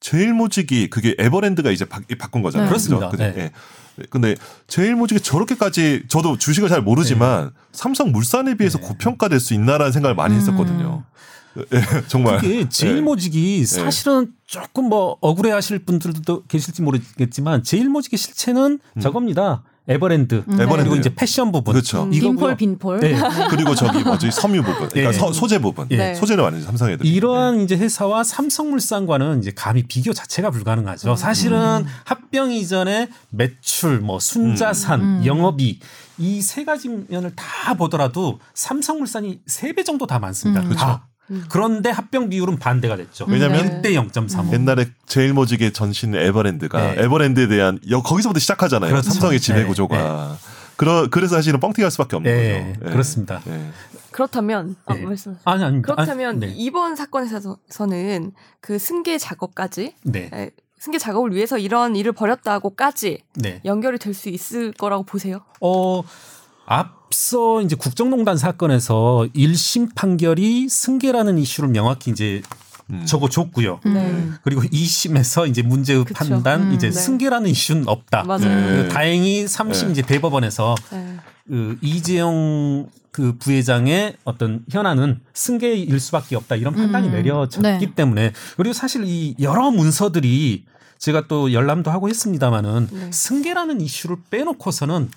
[0.01, 2.65] 제일 모직이 그게 에버랜드가 이제 바, 바꾼 거잖아요.
[2.65, 2.71] 네.
[2.71, 3.11] 그렇습니다.
[3.11, 3.23] 그죠?
[3.23, 3.35] 네.
[3.37, 3.53] 예.
[4.09, 4.35] 근데
[4.67, 8.87] 제일 모직이 저렇게까지 저도 주식을 잘 모르지만 삼성 물산에 비해서 네.
[8.87, 10.41] 고평가될 수 있나라는 생각을 많이 음.
[10.41, 11.05] 했었거든요.
[12.09, 19.63] 정말 그게 제일 모직이 사실은 조금 뭐 억울해하실 분들도 계실지 모르겠지만 제일 모직의 실체는 저겁니다.
[19.89, 20.97] 에버랜드 그리고 에버랜드.
[20.97, 22.09] 이제 패션 부분 그렇죠.
[22.13, 22.57] 이거고요.
[22.57, 23.01] 빈폴 빈폴.
[23.01, 23.17] 네.
[23.51, 25.17] 그리고 저기 뭐지 섬유 부분, 그러니까 네.
[25.17, 26.13] 서- 소재 부분, 네.
[26.17, 27.07] 소재는 완전 삼성 애들.
[27.07, 31.15] 이러한 이제 회사와 삼성물산과는 이제 감히 비교 자체가 불가능하죠.
[31.15, 35.79] 사실은 합병 이전에 매출, 뭐 순자산, 영업이
[36.19, 40.69] 이 세 가지 면을 다 보더라도 삼성물산이 세 배 정도 다 많습니다.
[40.71, 41.07] 다.
[41.49, 43.27] 그런데 합병 비율은 반대가 됐죠.
[43.29, 44.53] 왜냐면 1대 0.35.
[44.53, 47.03] 옛날에 제일 모직의 전신 에버랜드가 네.
[47.03, 48.91] 에버랜드에 대한 여, 거기서부터 시작하잖아요.
[48.91, 49.11] 그렇죠.
[49.11, 49.67] 삼성의 지배 네.
[49.67, 50.39] 구조가.
[50.77, 52.87] 그러, 그래서 사실은 뻥튀기할 수밖에 없는 네, 거죠.
[52.87, 52.91] 예.
[52.93, 53.43] 그렇습니다.
[53.49, 53.71] 예.
[54.11, 55.01] 그렇다면 아, 네.
[55.03, 55.37] 말씀.
[55.45, 55.95] 아니 아닙니다.
[55.95, 56.53] 그렇다면 아, 네.
[56.57, 60.31] 이번 사건에서는 그 승계 작업까지 네.
[60.33, 63.61] 에, 승계 작업을 위해서 이런 일을 벌였다고까지 네.
[63.65, 65.41] 연결이 될 수 있을 거라고 보세요?
[65.61, 66.03] 어
[66.69, 72.43] 앞 서 이제 국정농단 사건에서 1심 판결이 승계라는 이슈를 명확히 이제
[72.91, 73.05] 음.
[73.05, 73.81] 적어줬고요.
[73.85, 74.29] 네.
[74.43, 76.15] 그리고 2심에서 이제 문제의 그쵸.
[76.15, 76.93] 판단 음, 이제 네.
[76.93, 78.25] 승계라는 이슈는 없다.
[78.25, 78.83] 맞아요.
[78.83, 78.89] 네.
[78.89, 79.93] 다행히 3심 네.
[79.93, 81.17] 이제 대법원에서 네.
[81.49, 87.13] 그 이재용 그 부회장의 어떤 현안은 승계일 수밖에 없다 이런 판단이 음.
[87.13, 87.95] 내려졌기 네.
[87.95, 90.65] 때문에 그리고 사실 이 여러 문서들이
[90.99, 93.13] 제가 또 열람도 하고 했습니다마는 네.
[93.13, 95.11] 승계라는 이슈를 빼놓고서는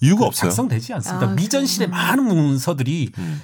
[0.00, 0.50] 이유가 그 없어요.
[0.50, 1.28] 작성되지 않습니다.
[1.28, 2.02] 아, 미전실의 그래요?
[2.02, 3.42] 많은 문서들이 음.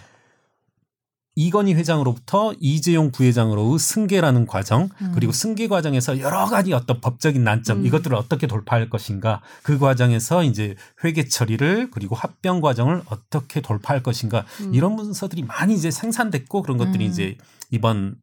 [1.39, 7.87] 이건희 회장으로부터 이재용 부회장으로의 승계라는 과정 그리고 승계 과정에서 여러 가지 어떤 법적인 난점 음.
[7.87, 14.47] 이것들을 어떻게 돌파할 것인가 그 과정에서 이제 회계 처리를 그리고 합병 과정을 어떻게 돌파할 것인가
[14.63, 14.75] 음.
[14.75, 17.11] 이런 문서들이 많이 이제 생산됐고 그런 것들이 음.
[17.11, 17.37] 이제
[17.71, 18.17] 이번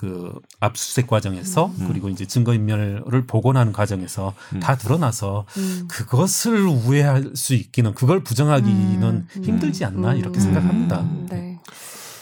[0.00, 1.84] 그 압수수색 과정에서 음.
[1.86, 4.60] 그리고 이제 증거인멸을 복원하는 과정에서 음.
[4.60, 5.88] 다 드러나서 음.
[5.88, 9.02] 그것을 우회할 수 있기는 그걸 부정하기는
[9.36, 9.44] 음.
[9.44, 10.16] 힘들지 않나 음.
[10.16, 11.00] 이렇게 생각합니다.
[11.00, 11.26] 음.
[11.30, 11.58] 네.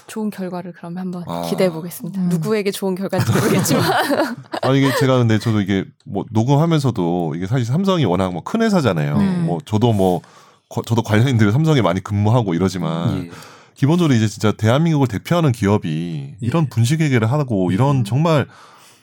[0.09, 1.43] 좋은 결과를 그러면 한번 아.
[1.49, 2.21] 기대해 보겠습니다.
[2.21, 2.29] 음.
[2.31, 3.85] 누구에게 좋은 결과인지 모르겠지만
[4.63, 9.19] 아 이게 제가 근데 저도 이게 뭐 녹음하면서도 이게 사실 삼성이 워낙 뭐 큰 회사잖아요.
[9.19, 9.37] 네.
[9.43, 10.21] 뭐 저도 뭐
[10.69, 13.31] 거- 저도 관련인들 삼성에 많이 근무하고 이러지만 예.
[13.79, 16.37] 기본적으로 이제 진짜 대한민국을 대표하는 기업이 예.
[16.41, 18.49] 이런 분식 회계를 하고 이런 정말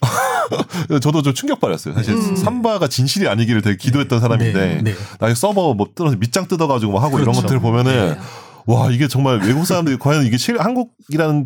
[1.02, 1.94] 저도 좀 충격받았어요.
[1.94, 2.36] 사실 음.
[2.36, 4.94] 삼바가 진실이 아니기를 되게 기도했던 사람인데 네, 네.
[5.18, 7.44] 나 서버 뭐 뜯어서 밑장 뜯어가지고 뭐 하고 이런 그렇죠.
[7.44, 8.20] 것들 보면은 네.
[8.66, 11.46] 와 이게 정말 외국 사람들이 과연 이게 실 한국이라는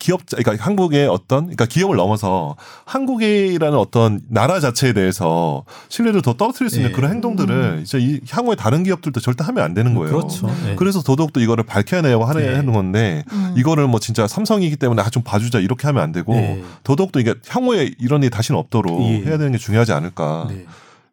[0.00, 6.68] 기업 그러니까 한국의 어떤 그러니까 기업을 넘어서 한국이라는 어떤 나라 자체에 대해서 신뢰를 더 떨어뜨릴
[6.68, 6.96] 수 있는 네.
[6.96, 10.10] 그런 행동들을 이제 이 향후에 다른 기업들도 절대 하면 안 되는 거예요.
[10.16, 10.48] 그렇죠.
[10.64, 10.74] 네.
[10.74, 12.54] 그래서 더더욱 또 이거를 밝혀내고 하는 네.
[12.54, 13.54] 하는 건데 음.
[13.56, 16.64] 이거를 뭐 진짜 삼성이기 때문에 아 좀 봐주자 이렇게 하면 안 되고 네.
[16.82, 19.18] 더더욱 또 이게 향후에 이런 일이 다시는 없도록 예.
[19.18, 20.48] 해야 되는 게 중요하지 않을까.
[20.48, 20.66] 네.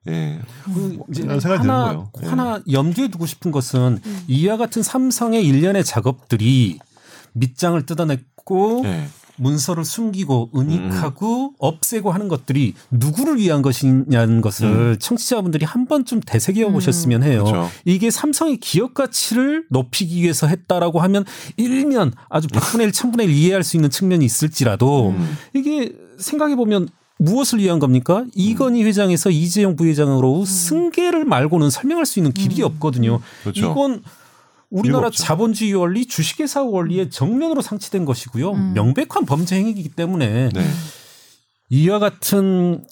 [0.08, 0.40] 예.
[0.64, 2.12] 그 이제 이런 생각이 드는 하나 거예요.
[2.24, 2.28] 예.
[2.28, 4.24] 하나 염두에 두고 싶은 것은 음.
[4.28, 6.80] 이와 같은 삼성의 일련의 작업들이
[7.34, 9.06] 밑장을 뜯어냈 고 예.
[9.36, 17.24] 문서를 숨기고 은닉하고 없애고 하는 것들이 누구를 위한 것이냐는 것을 청취자분들이 한 번쯤 되새겨 보셨으면
[17.24, 17.44] 해요.
[17.44, 17.70] 그렇죠.
[17.86, 21.26] 이게 삼성의 기업 가치를 높이기 위해서 했다라고 하면
[21.58, 25.38] 일면 아주 100분의 1, 1000분의 1 이해할 수 있는 측면이 있을지라도 음.
[25.54, 26.90] 이게 생각해 보면
[27.20, 28.26] 무엇을 위한 겁니까?
[28.34, 33.20] 이건희 회장에서 이재용 부회장으로 승계를 말고는 설명할 수 있는 길이 없거든요.
[33.44, 33.72] 그렇죠.
[33.72, 34.02] 이건
[34.70, 35.10] 우리나라.
[35.10, 38.52] 자본주의 원리, 주식회사 원리에 정면으로 상치된 것이고요.
[38.52, 38.74] 음.
[38.74, 40.68] 명백한 범죄 행위이기 때문에 네.
[41.70, 42.86] 이와 같은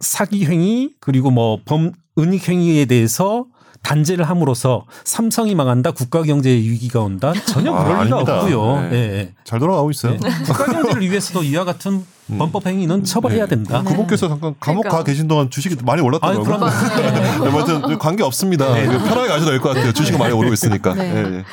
[0.00, 3.46] 사기 행위 그리고 뭐 범 은닉 행위에 대해서
[3.82, 8.40] 단죄를 함으로써 삼성이 망한다, 국가 경제에 위기가 온다 전혀 아, 그럴 리가 아닙니다.
[8.40, 8.80] 없고요.
[8.82, 8.88] 네.
[8.92, 9.32] 예, 예.
[9.44, 10.12] 잘 돌아가고 있어요.
[10.18, 10.28] 네.
[10.46, 12.38] 국가 경제를 위해서도 이와 같은 음.
[12.38, 13.50] 범법 행위는 처벌해야 네.
[13.56, 13.82] 된다.
[13.82, 14.98] 그분께서 잠깐 감옥 그러니까.
[14.98, 16.44] 가 계신 동안 주식이 많이 올랐더라고요.
[16.44, 18.72] 그럼 네, 아무튼 관계 없습니다.
[18.72, 18.86] 네.
[18.86, 19.92] 편하게 가셔도 될 것 같아요.
[19.92, 20.94] 주식이 많이 오르고 있으니까.
[20.94, 21.14] 네.
[21.14, 21.44] 예, 예.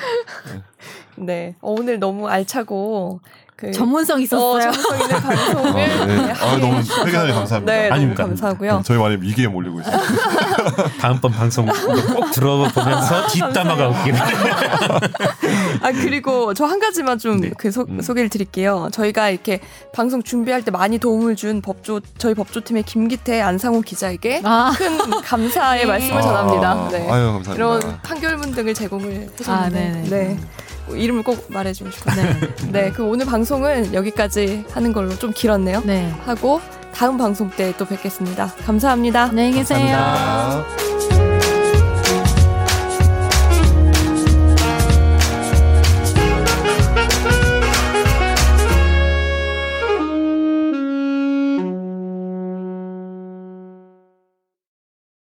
[1.15, 3.19] 네 어, 오늘 너무 알차고
[3.59, 4.71] 그 전문성 어, 있었어요.
[4.71, 6.15] 전문성 있는 방송을 아, 네.
[6.15, 7.73] 네, 아, 너무 회견하니 감사합니다.
[7.73, 8.23] 네, 아닙니다.
[8.25, 8.83] 감사하고요.
[8.85, 9.97] 저희 많이 위기에 몰리고 있어요.
[11.01, 14.19] 다음번 방송 꼭 들어보면서 뒷담화가 웃기네.
[15.83, 17.49] 아 그리고 저 한 가지만 좀 네.
[17.57, 17.99] 그 음.
[17.99, 18.89] 소개를 드릴게요.
[18.91, 19.59] 저희가 이렇게
[19.91, 25.81] 방송 준비할 때 많이 도움을 준 법조 저희 법조팀의 김기태 안상호 기자에게 아, 큰 감사의
[25.81, 25.85] 네.
[25.87, 26.89] 말씀을 아, 전합니다.
[26.91, 26.97] 네.
[27.09, 27.53] 아유 감사합니다.
[27.55, 30.09] 이런 판결문 등을 제공을 아, 해줬는데 네네.
[30.09, 30.39] 네.
[30.95, 32.15] 이름을 꼭 말해주고 싶어요.
[32.15, 32.71] 네.
[32.71, 35.81] 네, 그 오늘 방송은 여기까지 하는 걸로 좀 길었네요.
[35.85, 36.11] 네.
[36.25, 36.61] 하고
[36.93, 38.53] 다음 방송 때 또 뵙겠습니다.
[38.65, 39.23] 감사합니다.
[39.25, 39.79] 안녕히 계세요.
[39.79, 41.18] 감사합니다.